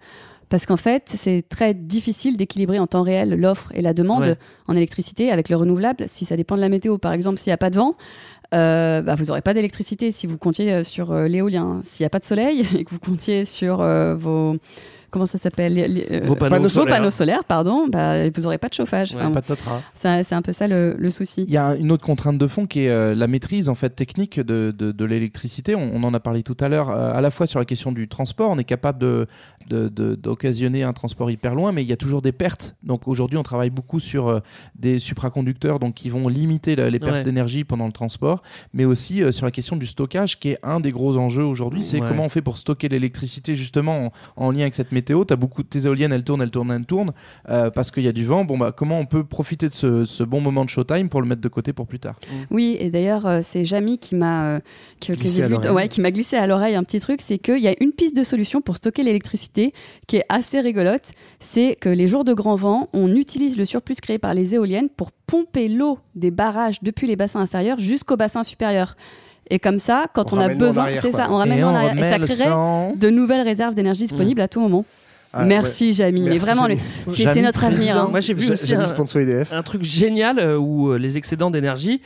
Parce 0.50 0.66
qu'en 0.66 0.78
fait, 0.78 1.04
c'est 1.08 1.44
très 1.50 1.74
difficile 1.74 2.38
d'équilibrer 2.38 2.80
en 2.80 2.88
temps 2.88 3.04
réel 3.04 3.32
l'offre 3.38 3.70
et 3.74 3.82
la 3.82 3.94
demande 3.94 4.24
Ouais. 4.24 4.36
en 4.68 4.76
électricité 4.78 5.30
avec 5.30 5.50
le 5.50 5.58
renouvelable. 5.58 6.06
Si 6.08 6.24
ça 6.24 6.38
dépend 6.38 6.56
de 6.56 6.62
la 6.62 6.70
météo, 6.70 6.98
par 6.98 7.12
exemple, 7.12 7.38
s'il 7.38 7.50
n'y 7.50 7.56
a 7.56 7.58
pas 7.58 7.70
de 7.70 7.76
vent, 7.76 7.96
euh, 8.54 9.02
bah, 9.02 9.16
vous 9.16 9.26
n'aurez 9.26 9.42
pas 9.42 9.54
d'électricité. 9.54 10.10
Si 10.14 10.26
vous 10.26 10.38
comptiez 10.38 10.72
euh, 10.72 10.84
sur 10.86 11.12
euh, 11.12 11.28
l'éolien, 11.28 11.82
s'il 11.84 12.04
n'y 12.04 12.08
a 12.08 12.10
pas 12.10 12.20
de 12.20 12.26
soleil 12.26 12.62
et 12.78 12.86
que 12.86 12.90
vous 12.92 13.00
comptiez 13.00 13.44
sur 13.44 13.82
euh, 13.82 14.16
vos 14.16 14.56
comment 15.18 15.26
ça 15.26 15.38
s'appelle 15.38 15.74
les- 15.74 15.88
les- 15.88 16.08
euh, 16.12 16.20
Vos 16.24 16.36
panneaux 16.36 16.70
solaires. 16.70 16.96
panneaux 16.98 17.12
solaires, 17.12 17.44
pardon, 17.44 17.88
bah, 17.88 18.30
vous 18.30 18.42
n'aurez 18.42 18.58
pas 18.58 18.70
de 18.70 18.74
chauffage. 18.74 19.14
Ouais, 19.16 19.22
Enfin, 19.26 20.22
c'est 20.24 20.36
un 20.36 20.42
peu 20.42 20.52
ça 20.52 20.68
le, 20.68 20.96
le 20.98 21.12
souci. 21.12 21.44
Il 21.48 21.52
y 21.54 21.58
a 21.58 21.76
une 21.76 21.92
autre 21.92 22.06
contrainte 22.06 22.38
de 22.38 22.48
fond 22.48 22.66
qui 22.68 22.82
est 22.86 22.90
euh, 22.90 23.16
la 23.16 23.28
maîtrise 23.28 23.70
en 23.70 23.76
fait 23.76 23.90
technique 23.92 24.40
de, 24.40 24.74
de, 24.78 24.92
de 24.92 25.06
l'électricité. 25.06 25.76
On, 25.76 25.92
on 25.94 26.04
en 26.04 26.14
a 26.14 26.20
parlé 26.20 26.44
tout 26.44 26.58
à 26.60 26.70
l'heure, 26.70 26.90
euh, 26.90 27.14
à 27.14 27.22
la 27.22 27.32
fois 27.32 27.46
sur 27.48 27.60
la 27.60 27.66
question 27.66 27.92
du 27.92 28.08
transport, 28.08 28.52
on 28.52 28.58
est 28.58 28.64
capable 28.64 29.00
de 29.00 29.28
de- 29.70 29.90
de- 29.90 30.16
d'occasionner 30.16 30.84
un 30.84 30.94
transport 30.94 31.30
hyper 31.30 31.54
loin, 31.54 31.74
mais 31.74 31.84
il 31.84 31.90
y 31.90 31.92
a 31.92 31.98
toujours 31.98 32.22
des 32.22 32.32
pertes. 32.32 32.76
Donc 32.84 33.06
aujourd'hui, 33.06 33.38
on 33.38 33.44
travaille 33.44 33.70
beaucoup 33.70 34.00
sur 34.00 34.30
euh, 34.30 34.40
des 34.80 34.98
supraconducteurs, 34.98 35.80
donc 35.80 35.94
qui 35.94 36.10
vont 36.10 36.30
limiter 36.30 36.78
la- 36.78 36.90
les 36.90 37.00
pertes 37.00 37.12
Ouais. 37.12 37.24
d'énergie 37.24 37.66
pendant 37.66 37.86
le 37.86 37.92
transport, 37.92 38.44
mais 38.74 38.86
aussi 38.86 39.22
euh, 39.22 39.34
sur 39.34 39.46
la 39.46 39.52
question 39.52 39.76
du 39.76 39.86
stockage, 39.86 40.40
qui 40.40 40.52
est 40.52 40.58
un 40.64 40.80
des 40.80 40.92
gros 40.92 41.18
enjeux 41.18 41.44
aujourd'hui. 41.44 41.84
C'est 41.84 42.00
Ouais. 42.00 42.08
comment 42.08 42.24
on 42.24 42.30
fait 42.30 42.42
pour 42.42 42.56
stocker 42.58 42.88
l'électricité 42.88 43.58
justement 43.58 44.06
en, 44.38 44.46
en 44.46 44.52
lien 44.52 44.62
avec 44.62 44.74
cette 44.74 44.94
météo. 45.08 45.24
Tu 45.26 45.34
as 45.34 45.38
beaucoup 45.38 45.64
de 45.64 45.68
tes 45.68 45.86
éoliennes, 45.86 46.12
elles 46.12 46.24
tournent, 46.24 46.42
elles 46.42 46.52
tournent, 46.52 46.72
elles 46.72 46.86
tournent, 46.86 47.14
euh, 47.50 47.70
parce 47.72 47.92
qu'il 47.92 48.04
y 48.04 48.08
a 48.08 48.12
du 48.12 48.26
vent. 48.26 48.44
Bon 48.46 48.58
bah 48.58 48.72
comment 48.76 49.00
on 49.00 49.06
peut 49.06 49.24
profiter 49.24 49.68
de 49.70 49.74
ce, 49.74 50.04
ce 50.04 50.24
bon 50.24 50.42
moment 50.42 50.66
de 50.66 50.70
showtime 50.70 51.10
pour 51.10 51.22
le 51.22 51.28
mettre 51.28 51.42
de 51.42 51.48
côté 51.48 51.74
pour 51.74 51.88
plus 51.88 52.00
tard? 52.00 52.16
Oui, 52.52 52.78
et 52.80 52.90
d'ailleurs, 52.90 53.26
euh, 53.26 53.42
c'est 53.44 53.64
Jamy 53.66 53.98
qui 53.98 54.16
m'a 54.16 54.56
euh, 54.56 54.60
Glissé 55.10 55.48
vu- 55.48 55.56
ouais, 55.70 55.88
qui 55.88 56.02
m'a 56.02 56.12
glissé 56.12 56.36
à 56.38 56.48
l'oreille 56.48 56.76
un 56.76 56.84
petit 56.84 57.00
truc, 57.00 57.22
c'est 57.22 57.38
qu'il 57.38 57.60
y 57.60 57.68
a 57.68 57.76
une 57.80 57.92
piste 57.92 58.16
de 58.16 58.24
solution 58.24 58.62
pour 58.62 58.78
stocker 58.78 59.04
l'électricité 59.04 59.74
qui 60.08 60.18
est 60.18 60.26
assez 60.30 60.60
rigolote. 60.60 61.12
C'est 61.40 61.76
que 61.80 61.90
les 61.90 62.08
jours 62.08 62.26
de 62.26 62.34
grand 62.34 62.56
vent, 62.56 62.90
on 62.94 63.16
utilise 63.16 63.58
le 63.58 63.66
surplus 63.66 63.96
créé 64.02 64.18
par 64.20 64.34
les 64.34 64.56
éoliennes 64.56 64.90
pour 64.90 65.12
pomper 65.12 65.68
l'eau 65.68 66.00
des 66.16 66.32
barrages 66.32 66.82
depuis 66.82 67.08
les 67.08 67.16
bassins 67.16 67.40
inférieurs 67.42 67.80
jusqu'au 67.80 68.18
bassin 68.18 68.44
supérieur. 68.44 68.96
Et 69.50 69.60
comme 69.60 69.80
ça, 69.80 70.08
quand 70.14 70.34
On 70.34 70.38
on, 70.38 70.42
a 70.42 70.54
besoin, 70.54 70.88
c'est 71.02 71.12
ça, 71.12 71.28
on 71.30 71.38
ramène 71.38 71.60
Et 71.60 71.64
en 71.64 71.74
arrière. 71.74 71.98
Et 71.98 72.12
ça 72.12 72.20
créerait 72.20 72.50
sang. 72.50 72.94
de 72.96 73.10
nouvelles 73.10 73.42
réserves 73.42 73.76
d'énergie 73.76 74.02
disponibles 74.04 74.42
à 74.42 74.48
tout 74.48 74.60
moment. 74.60 74.86
Ah, 75.34 75.46
Merci 75.46 75.94
Jamy, 75.94 76.22
mais 76.22 76.38
vraiment, 76.38 76.68
c'est 77.14 77.42
notre 77.42 77.64
avenir. 77.66 77.98
hein. 77.98 78.08
Moi, 78.10 78.22
j'ai 78.22 78.34
vu 78.34 78.50
aussi 78.52 78.74
un, 78.74 78.84
EDF. 78.84 79.52
un 79.52 79.62
truc 79.62 79.84
génial 79.84 80.40
euh, 80.40 80.58
où 80.58 80.90
euh, 80.90 80.98
les 80.98 81.18
excédents 81.18 81.52
d'énergie 81.52 82.02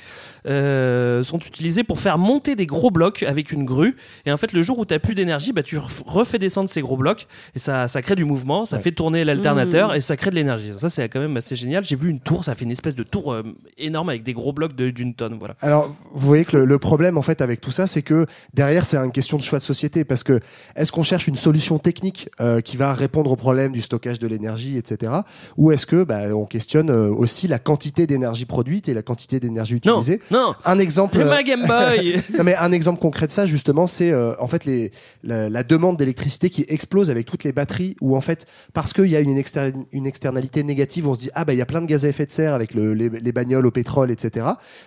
euh, 0.48 1.24
sont 1.24 1.38
utilisés 1.40 1.84
pour 1.84 2.00
faire 2.00 2.18
monter 2.18 2.56
des 2.56 2.66
gros 2.66 2.92
blocs 2.92 3.24
avec 3.24 3.52
une 3.52 3.64
grue. 3.66 3.96
Et 4.26 4.32
en 4.32 4.38
fait, 4.38 4.54
le 4.54 4.62
jour 4.62 4.80
où 4.80 4.86
tu 4.86 4.94
n'as 4.94 5.00
plus 5.00 5.16
d'énergie, 5.16 5.52
bah, 5.54 5.64
tu 5.64 5.78
ref- 5.78 6.04
refais 6.06 6.40
descendre 6.40 6.70
ces 6.70 6.82
gros 6.82 6.98
blocs 6.98 7.28
et 7.56 7.60
ça, 7.60 7.88
ça 7.88 8.02
crée 8.02 8.16
du 8.16 8.26
mouvement, 8.26 8.66
ça 8.66 8.78
Ouais. 8.78 8.82
fait 8.82 8.92
tourner 8.92 9.24
l'alternateur 9.24 9.92
Mmh. 9.92 9.96
et 9.96 10.02
ça 10.02 10.18
crée 10.18 10.30
de 10.32 10.36
l'énergie. 10.36 10.72
Ça, 10.80 10.90
c'est 10.90 11.08
quand 11.10 11.20
même 11.20 11.38
assez 11.38 11.56
génial. 11.56 11.84
J'ai 11.84 11.96
vu 11.96 12.10
une 12.10 12.20
tour, 12.20 12.44
ça 12.44 12.56
fait 12.56 12.66
une 12.66 12.72
espèce 12.72 12.96
de 12.96 13.04
tour 13.04 13.32
euh, 13.34 13.44
énorme 13.78 14.10
avec 14.10 14.24
des 14.24 14.34
gros 14.34 14.54
blocs 14.54 14.76
d'une 14.76 15.14
tonne. 15.14 15.38
Voilà. 15.40 15.54
Alors, 15.62 15.94
vous 16.14 16.28
voyez 16.28 16.46
que 16.46 16.58
le, 16.58 16.66
le 16.66 16.80
problème, 16.80 17.18
en 17.18 17.22
fait, 17.22 17.42
avec 17.42 17.62
tout 17.62 17.72
ça, 17.72 17.88
c'est 17.88 18.02
que 18.02 18.26
derrière, 18.54 18.86
c'est 18.86 18.98
une 18.98 19.12
question 19.12 19.38
de 19.38 19.44
choix 19.44 19.60
de 19.60 19.64
société. 19.64 20.04
Parce 20.04 20.24
que 20.24 20.40
est-ce 20.76 20.92
qu'on 20.92 21.04
cherche 21.04 21.28
une 21.28 21.36
solution 21.36 21.78
technique 21.80 22.30
euh, 22.40 22.62
qui 22.62 22.78
va 22.78 22.94
répondre 22.94 23.32
au 23.32 23.36
problème 23.36 23.72
du 23.72 23.82
stockage 23.82 24.20
de 24.20 24.28
l'énergie, 24.28 24.78
etc. 24.78 25.12
Ou 25.58 25.72
est-ce 25.72 25.86
que 25.86 26.04
bah, 26.04 26.34
on 26.36 26.46
questionne 26.46 26.90
aussi 26.92 27.48
la 27.48 27.60
quantité 27.60 28.08
d'énergie 28.08 28.46
produite 28.46 28.90
et 28.90 28.94
la 28.94 29.02
quantité 29.02 29.40
d'énergie 29.40 29.76
utilisée? 29.76 30.20
non, 30.31 30.31
Un 30.66 30.80
exemple. 30.80 31.18
le 31.20 31.26
euh, 31.26 31.30
ma 31.30 31.44
Game 31.44 31.66
Boy 31.68 32.22
non, 32.38 32.44
mais 32.44 32.56
un 32.56 32.72
exemple 32.72 33.00
concret 33.00 33.28
de 33.28 33.32
ça, 33.32 33.46
justement, 33.48 33.88
c'est 33.88 34.12
euh, 34.12 34.34
en 34.40 34.48
fait 34.48 34.66
les, 34.66 34.92
la, 35.24 35.50
la 35.50 35.64
demande 35.64 35.98
d'électricité 35.98 36.50
qui 36.50 36.66
explose 36.68 37.10
avec 37.10 37.26
toutes 37.26 37.44
les 37.44 37.52
batteries, 37.52 37.96
où 38.02 38.16
en 38.16 38.22
fait, 38.22 38.46
parce 38.74 38.94
qu'il 38.94 39.08
y 39.08 39.16
a 39.16 39.20
une, 39.20 39.38
exter- 39.38 39.74
une 39.92 40.08
externalité 40.08 40.64
négative, 40.64 41.08
on 41.08 41.16
se 41.16 41.20
dit 41.20 41.30
ah 41.34 41.46
bah 41.46 41.54
il 41.54 41.58
y 41.58 41.62
a 41.62 41.66
plein 41.66 41.82
de 41.82 41.86
gaz 41.88 42.06
à 42.06 42.10
effet 42.10 42.26
de 42.26 42.32
serre 42.32 42.54
avec 42.54 42.74
le- 42.74 42.94
les, 42.94 43.10
les 43.10 43.32
bagnoles 43.32 43.66
au 43.66 43.72
pétrole, 43.72 44.12
etc. 44.12 44.46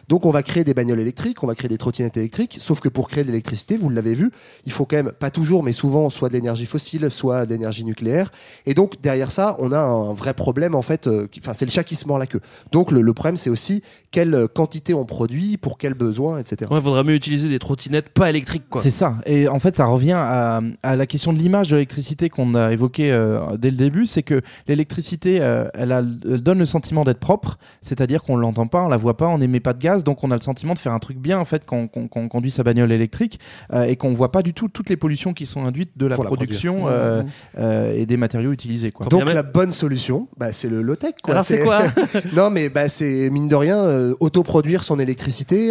Donc 0.08 0.26
on 0.26 0.30
va 0.30 0.42
créer 0.42 0.64
des 0.64 0.74
bagnoles 0.74 1.00
électriques, 1.00 1.42
on 1.42 1.46
va 1.46 1.54
créer 1.54 1.68
des 1.68 1.78
trottinettes 1.78 2.16
électriques. 2.16 2.56
Sauf 2.58 2.80
que 2.80 2.88
pour 2.88 3.08
créer 3.08 3.24
de 3.24 3.28
l'électricité, 3.28 3.76
vous 3.76 3.90
l'avez 3.90 4.14
vu, 4.14 4.30
il 4.66 4.72
faut 4.72 4.84
quand 4.86 4.96
même 4.96 5.12
pas 5.12 5.30
toujours, 5.30 5.62
mais 5.62 5.72
souvent, 5.72 6.10
soit 6.10 6.28
de 6.28 6.34
l'énergie 6.34 6.66
fossile, 6.66 7.10
soit 7.10 7.46
de 7.46 7.52
l'énergie 7.52 7.84
nucléaire. 7.84 8.30
Et 8.66 8.74
donc 8.74 9.00
derrière 9.02 9.30
ça, 9.30 9.56
on 9.58 9.72
a 9.72 9.78
un 9.78 10.12
vrai 10.14 10.34
problème 10.34 10.74
en 10.74 10.82
fait. 10.82 11.06
euh, 11.06 11.26
Enfin, 11.38 11.52
c'est 11.54 11.64
le 11.66 11.70
chat 11.70 11.84
qui 11.84 11.96
se 11.96 12.06
mord 12.06 12.18
la 12.18 12.26
queue. 12.26 12.40
Donc 12.72 12.90
le, 12.90 13.02
le 13.02 13.12
problème, 13.12 13.36
c'est 13.36 13.50
aussi 13.50 13.82
quelle 14.10 14.34
euh, 14.34 14.46
quantité 14.46 14.94
on 14.94 15.04
produit, 15.04 15.33
pour 15.60 15.78
quels 15.78 15.94
besoins, 15.94 16.38
etc. 16.38 16.70
Ouais, 16.70 16.80
faudrait 16.80 17.04
mieux 17.04 17.14
utiliser 17.14 17.48
des 17.48 17.58
trottinettes 17.58 18.08
pas 18.10 18.30
électriques, 18.30 18.68
quoi. 18.70 18.82
C'est 18.82 18.90
ça. 18.90 19.16
Et 19.26 19.48
en 19.48 19.58
fait, 19.60 19.76
ça 19.76 19.86
revient 19.86 20.12
à, 20.16 20.60
à 20.82 20.96
la 20.96 21.06
question 21.06 21.32
de 21.32 21.38
l'image 21.38 21.68
de 21.68 21.76
l'électricité 21.76 22.28
qu'on 22.28 22.54
a 22.54 22.72
évoquée 22.72 23.12
euh, 23.12 23.40
dès 23.58 23.70
le 23.70 23.76
début. 23.76 24.06
C'est 24.06 24.22
que 24.22 24.40
l'électricité, 24.68 25.38
euh, 25.40 25.66
elle, 25.74 26.18
donne 26.42 26.58
le 26.58 26.66
sentiment 26.66 27.04
d'être 27.04 27.20
propre, 27.20 27.58
c'est-à-dire 27.80 28.22
qu'on 28.22 28.36
l'entend 28.36 28.66
pas, 28.66 28.82
on 28.84 28.88
la 28.88 28.96
voit 28.96 29.16
pas, 29.16 29.28
on 29.28 29.38
n'émet 29.38 29.60
pas 29.60 29.72
de 29.72 29.80
gaz, 29.80 30.04
donc 30.04 30.24
on 30.24 30.30
a 30.30 30.36
le 30.36 30.42
sentiment 30.42 30.74
de 30.74 30.78
faire 30.78 30.92
un 30.92 30.98
truc 30.98 31.18
bien 31.18 31.38
en 31.38 31.44
fait 31.44 31.62
quand 31.66 31.86
quand- 31.88 32.08
quand 32.08 32.20
on 32.20 32.28
conduit 32.28 32.50
sa 32.50 32.62
bagnole 32.62 32.92
électrique 32.92 33.38
euh, 33.72 33.84
et 33.84 33.96
qu'on 33.96 34.12
voit 34.12 34.32
pas 34.32 34.42
du 34.42 34.52
tout 34.54 34.68
toutes 34.68 34.88
les 34.90 34.96
pollutions 34.96 35.32
qui 35.32 35.46
sont 35.46 35.64
induites 35.64 35.92
de 35.96 36.06
la 36.06 36.16
Pour 36.16 36.24
production 36.24 36.86
euh, 36.88 37.94
et 37.94 38.06
des 38.06 38.16
matériaux 38.16 38.52
utilisés. 38.52 38.90
Quoi. 38.90 39.06
Donc 39.06 39.24
la 39.32 39.42
bonne 39.42 39.72
solution, 39.72 40.28
bah, 40.36 40.52
c'est 40.52 40.68
le 40.68 40.82
low 40.82 40.96
tech. 40.96 41.14
Quoi. 41.22 41.34
Alors, 41.34 41.44
c'est 41.44 41.60
quoi 41.60 41.82
Non, 42.34 42.50
mais 42.50 42.68
bah, 42.68 42.88
c'est 42.88 43.30
mine 43.30 43.48
de 43.48 43.54
rien 43.54 43.78
euh, 43.78 44.14
autoproduire 44.20 44.82
son 44.84 44.98
électricité, 44.98 45.23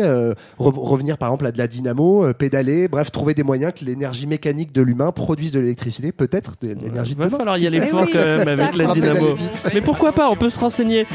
euh, 0.03 0.33
re- 0.59 0.73
revenir 0.79 1.17
par 1.17 1.29
exemple 1.29 1.45
à 1.47 1.51
de 1.51 1.57
la 1.57 1.67
dynamo, 1.67 2.25
euh, 2.25 2.33
pédaler, 2.33 2.87
bref, 2.87 3.11
trouver 3.11 3.33
des 3.33 3.43
moyens 3.43 3.73
que 3.77 3.85
l'énergie 3.85 4.27
mécanique 4.27 4.71
de 4.73 4.81
l'humain 4.81 5.11
produise 5.11 5.51
de 5.51 5.59
l'électricité, 5.59 6.11
peut-être 6.11 6.53
de 6.61 6.69
l'énergie 6.69 7.11
Il 7.11 7.17
de 7.17 7.19
va 7.21 7.25
demain. 7.27 7.37
falloir 7.37 7.57
y 7.57 7.67
aller 7.67 7.79
fort 7.81 8.05
quand 8.11 8.19
même 8.23 8.47
avec 8.47 8.75
la 8.75 8.85
va 8.87 8.93
dynamo. 8.93 9.27
Mais 9.73 9.81
pourquoi 9.81 10.11
pas, 10.11 10.29
on 10.29 10.35
peut 10.35 10.49
se 10.49 10.59
renseigner. 10.59 11.05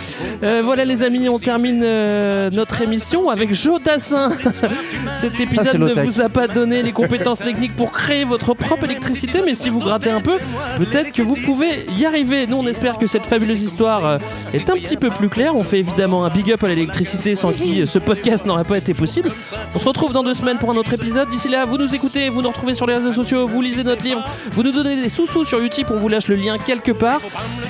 Euh, 0.43 0.62
voilà 0.64 0.84
les 0.84 1.03
amis, 1.03 1.28
on 1.28 1.39
termine 1.39 1.80
euh, 1.82 2.51
notre 2.51 2.82
émission 2.82 3.30
avec 3.30 3.53
Joe 3.55 3.82
Dassin. 3.82 4.30
Cet 5.12 5.41
épisode 5.41 5.74
ne 5.78 5.93
vous 6.05 6.20
a 6.20 6.28
pas 6.28 6.49
donné 6.49 6.82
les 6.82 6.93
compétences 6.93 7.39
techniques 7.41 7.74
pour 7.76 7.93
créer 7.93 8.24
votre 8.24 8.55
propre 8.55 8.84
électricité, 8.84 9.41
mais 9.45 9.55
si 9.55 9.68
vous 9.70 9.80
grattez 9.80 10.11
un 10.11 10.20
peu, 10.20 10.39
peut-être 10.76 11.12
que 11.12 11.22
vous 11.22 11.36
pouvez 11.45 11.86
y 11.99 12.05
arriver. 12.05 12.47
Nous, 12.47 12.57
on 12.57 12.66
espère 12.66 12.99
que 12.99 13.07
cette 13.07 13.26
fabuleuse 13.26 13.62
histoire 13.62 14.05
euh, 14.07 14.18
est 14.53 14.68
un 14.70 14.74
petit 14.74 14.97
peu 14.97 15.11
plus 15.11 15.28
claire. 15.28 15.57
On 15.57 15.62
fait 15.62 15.78
évidemment 15.78 16.24
un 16.24 16.30
big 16.30 16.53
up 16.53 16.62
à 16.64 16.68
l'électricité 16.68 17.34
sans 17.34 17.53
qui 17.53 17.82
euh, 17.82 17.86
ce 17.86 17.99
podcast 17.99 18.27
n'aurait 18.46 18.64
pas 18.64 18.78
été 18.78 18.94
possible. 18.94 19.30
On 19.74 19.78
se 19.78 19.88
retrouve 19.88 20.12
dans 20.12 20.22
deux 20.22 20.34
semaines 20.34 20.58
pour 20.58 20.70
un 20.70 20.76
autre 20.76 20.92
épisode. 20.92 21.28
D'ici 21.30 21.48
là, 21.48 21.64
vous 21.64 21.78
nous 21.78 21.94
écoutez, 21.94 22.28
vous 22.28 22.42
nous 22.42 22.48
retrouvez 22.48 22.74
sur 22.74 22.86
les 22.86 22.94
réseaux 22.94 23.12
sociaux, 23.12 23.46
vous 23.46 23.60
lisez 23.60 23.84
notre 23.84 24.04
livre, 24.04 24.22
vous 24.52 24.62
nous 24.62 24.72
donnez 24.72 25.00
des 25.00 25.08
sous-sous 25.08 25.44
sur 25.44 25.60
Utip, 25.60 25.90
on 25.90 25.98
vous 25.98 26.08
lâche 26.08 26.28
le 26.28 26.36
lien 26.36 26.58
quelque 26.58 26.92
part. 26.92 27.20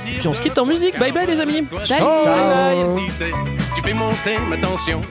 Et 0.07 0.19
puis 0.19 0.29
on 0.29 0.35
se 0.35 0.43
quitte 0.43 0.59
en 0.59 0.67
musique. 0.67 0.99
Bye 0.99 1.13
bye 1.13 1.27
les 1.27 1.41
amis. 1.41 1.67
Salut. 1.83 2.05
Bye 2.05 2.77
bye. 2.77 3.31
Tu 3.75 3.83
fais 3.83 3.95
monter 3.95 4.37
ma 4.49 4.57
tension 4.57 5.03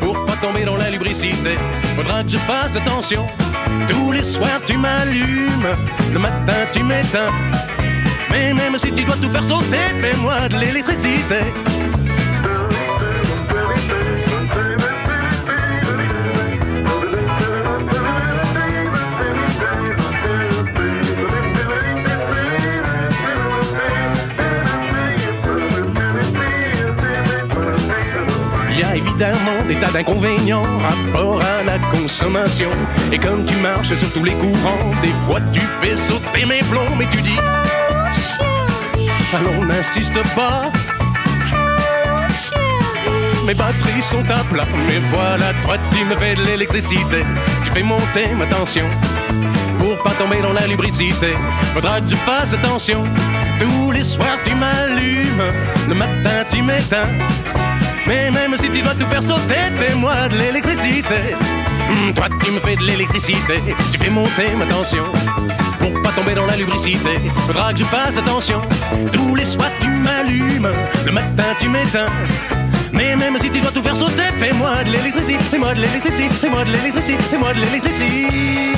pour 0.00 0.24
pas 0.26 0.36
tomber 0.36 0.64
dans 0.64 0.76
la 0.76 0.90
lubricité. 0.90 1.56
Faudra 1.96 2.22
que 2.22 2.30
je 2.30 2.38
fasse 2.38 2.76
attention. 2.76 3.26
Tous 3.88 4.12
les 4.12 4.22
soirs 4.22 4.60
tu 4.66 4.76
m'allumes, 4.76 5.68
le 6.12 6.18
matin 6.18 6.54
tu 6.72 6.82
m'éteins. 6.82 7.32
Mais 8.30 8.52
même 8.52 8.76
si 8.78 8.92
tu 8.92 9.04
dois 9.04 9.16
tout 9.16 9.30
faire 9.30 9.44
sauter, 9.44 9.88
fais-moi 10.00 10.48
de 10.48 10.58
l'électricité. 10.58 11.40
Évidemment 29.18 29.64
des 29.66 29.74
tas 29.74 29.90
d'inconvénients 29.90 30.62
rapport 30.62 31.40
à 31.42 31.64
la 31.64 31.78
consommation. 31.90 32.68
Et 33.12 33.18
comme 33.18 33.44
tu 33.44 33.56
marches 33.56 33.94
sur 33.94 34.12
tous 34.12 34.22
les 34.22 34.32
courants, 34.32 34.92
des 35.02 35.12
fois 35.26 35.40
tu 35.52 35.60
fais 35.80 35.96
sauter 35.96 36.44
mes 36.46 36.60
plombs, 36.60 36.94
mais 36.96 37.06
tu 37.10 37.20
dis 37.22 37.38
Allons, 39.34 39.64
n'insiste 39.64 40.22
pas. 40.36 40.70
Mes 43.44 43.54
batteries 43.54 44.02
sont 44.02 44.24
à 44.30 44.44
plat, 44.44 44.66
mais 44.86 44.98
voilà, 45.12 45.52
toi 45.64 45.76
tu 45.92 46.04
me 46.04 46.14
fais 46.16 46.34
de 46.34 46.42
l'électricité. 46.42 47.24
Tu 47.64 47.70
fais 47.70 47.82
monter 47.82 48.28
ma 48.38 48.46
tension 48.46 48.84
pour 49.78 49.96
pas 50.02 50.12
tomber 50.12 50.42
dans 50.42 50.52
la 50.52 50.66
lubricité. 50.66 51.34
Faudra 51.74 52.00
que 52.00 52.10
je 52.10 52.16
fasse 52.16 52.52
attention. 52.52 53.04
Tous 53.58 53.90
les 53.90 54.04
soirs 54.04 54.38
tu 54.44 54.54
m'allumes, 54.54 55.42
le 55.88 55.94
matin 55.94 56.44
tu 56.50 56.62
m'éteins. 56.62 57.08
Mais 58.08 58.30
même 58.30 58.56
si 58.56 58.70
tu 58.70 58.80
dois 58.80 58.94
tout 58.94 59.04
faire 59.06 59.22
sauter, 59.22 59.68
fais-moi 59.78 60.28
de 60.28 60.36
l'électricité. 60.38 61.36
Hum, 61.90 62.14
toi, 62.14 62.26
tu 62.42 62.50
me 62.50 62.58
fais 62.60 62.76
de 62.76 62.82
l'électricité. 62.82 63.60
Tu 63.92 63.98
fais 63.98 64.08
monter 64.08 64.48
ma 64.56 64.64
tension. 64.64 65.04
Pour 65.78 66.02
pas 66.02 66.12
tomber 66.12 66.34
dans 66.34 66.46
la 66.46 66.56
lubricité, 66.56 67.20
faudra 67.46 67.72
que 67.72 67.80
je 67.80 67.84
fasse 67.84 68.16
attention. 68.16 68.62
Tous 69.12 69.34
les 69.34 69.44
soirs, 69.44 69.70
tu 69.80 69.88
m'allumes. 69.88 70.70
Le 71.04 71.12
matin, 71.12 71.54
tu 71.58 71.68
m'éteins. 71.68 72.08
Mais 72.92 73.14
même 73.14 73.38
si 73.38 73.50
tu 73.50 73.60
dois 73.60 73.72
tout 73.72 73.82
faire 73.82 73.96
sauter, 73.96 74.30
fais-moi 74.38 74.84
de 74.84 74.90
l'électricité. 74.90 75.38
Fais-moi 75.50 75.74
de 75.74 75.80
l'électricité. 75.82 76.30
Fais-moi 76.30 76.64
de 76.64 76.70
l'électricité. 76.70 77.22
Fais-moi 77.30 77.52
de 77.52 77.60
l'électricité. 77.60 78.77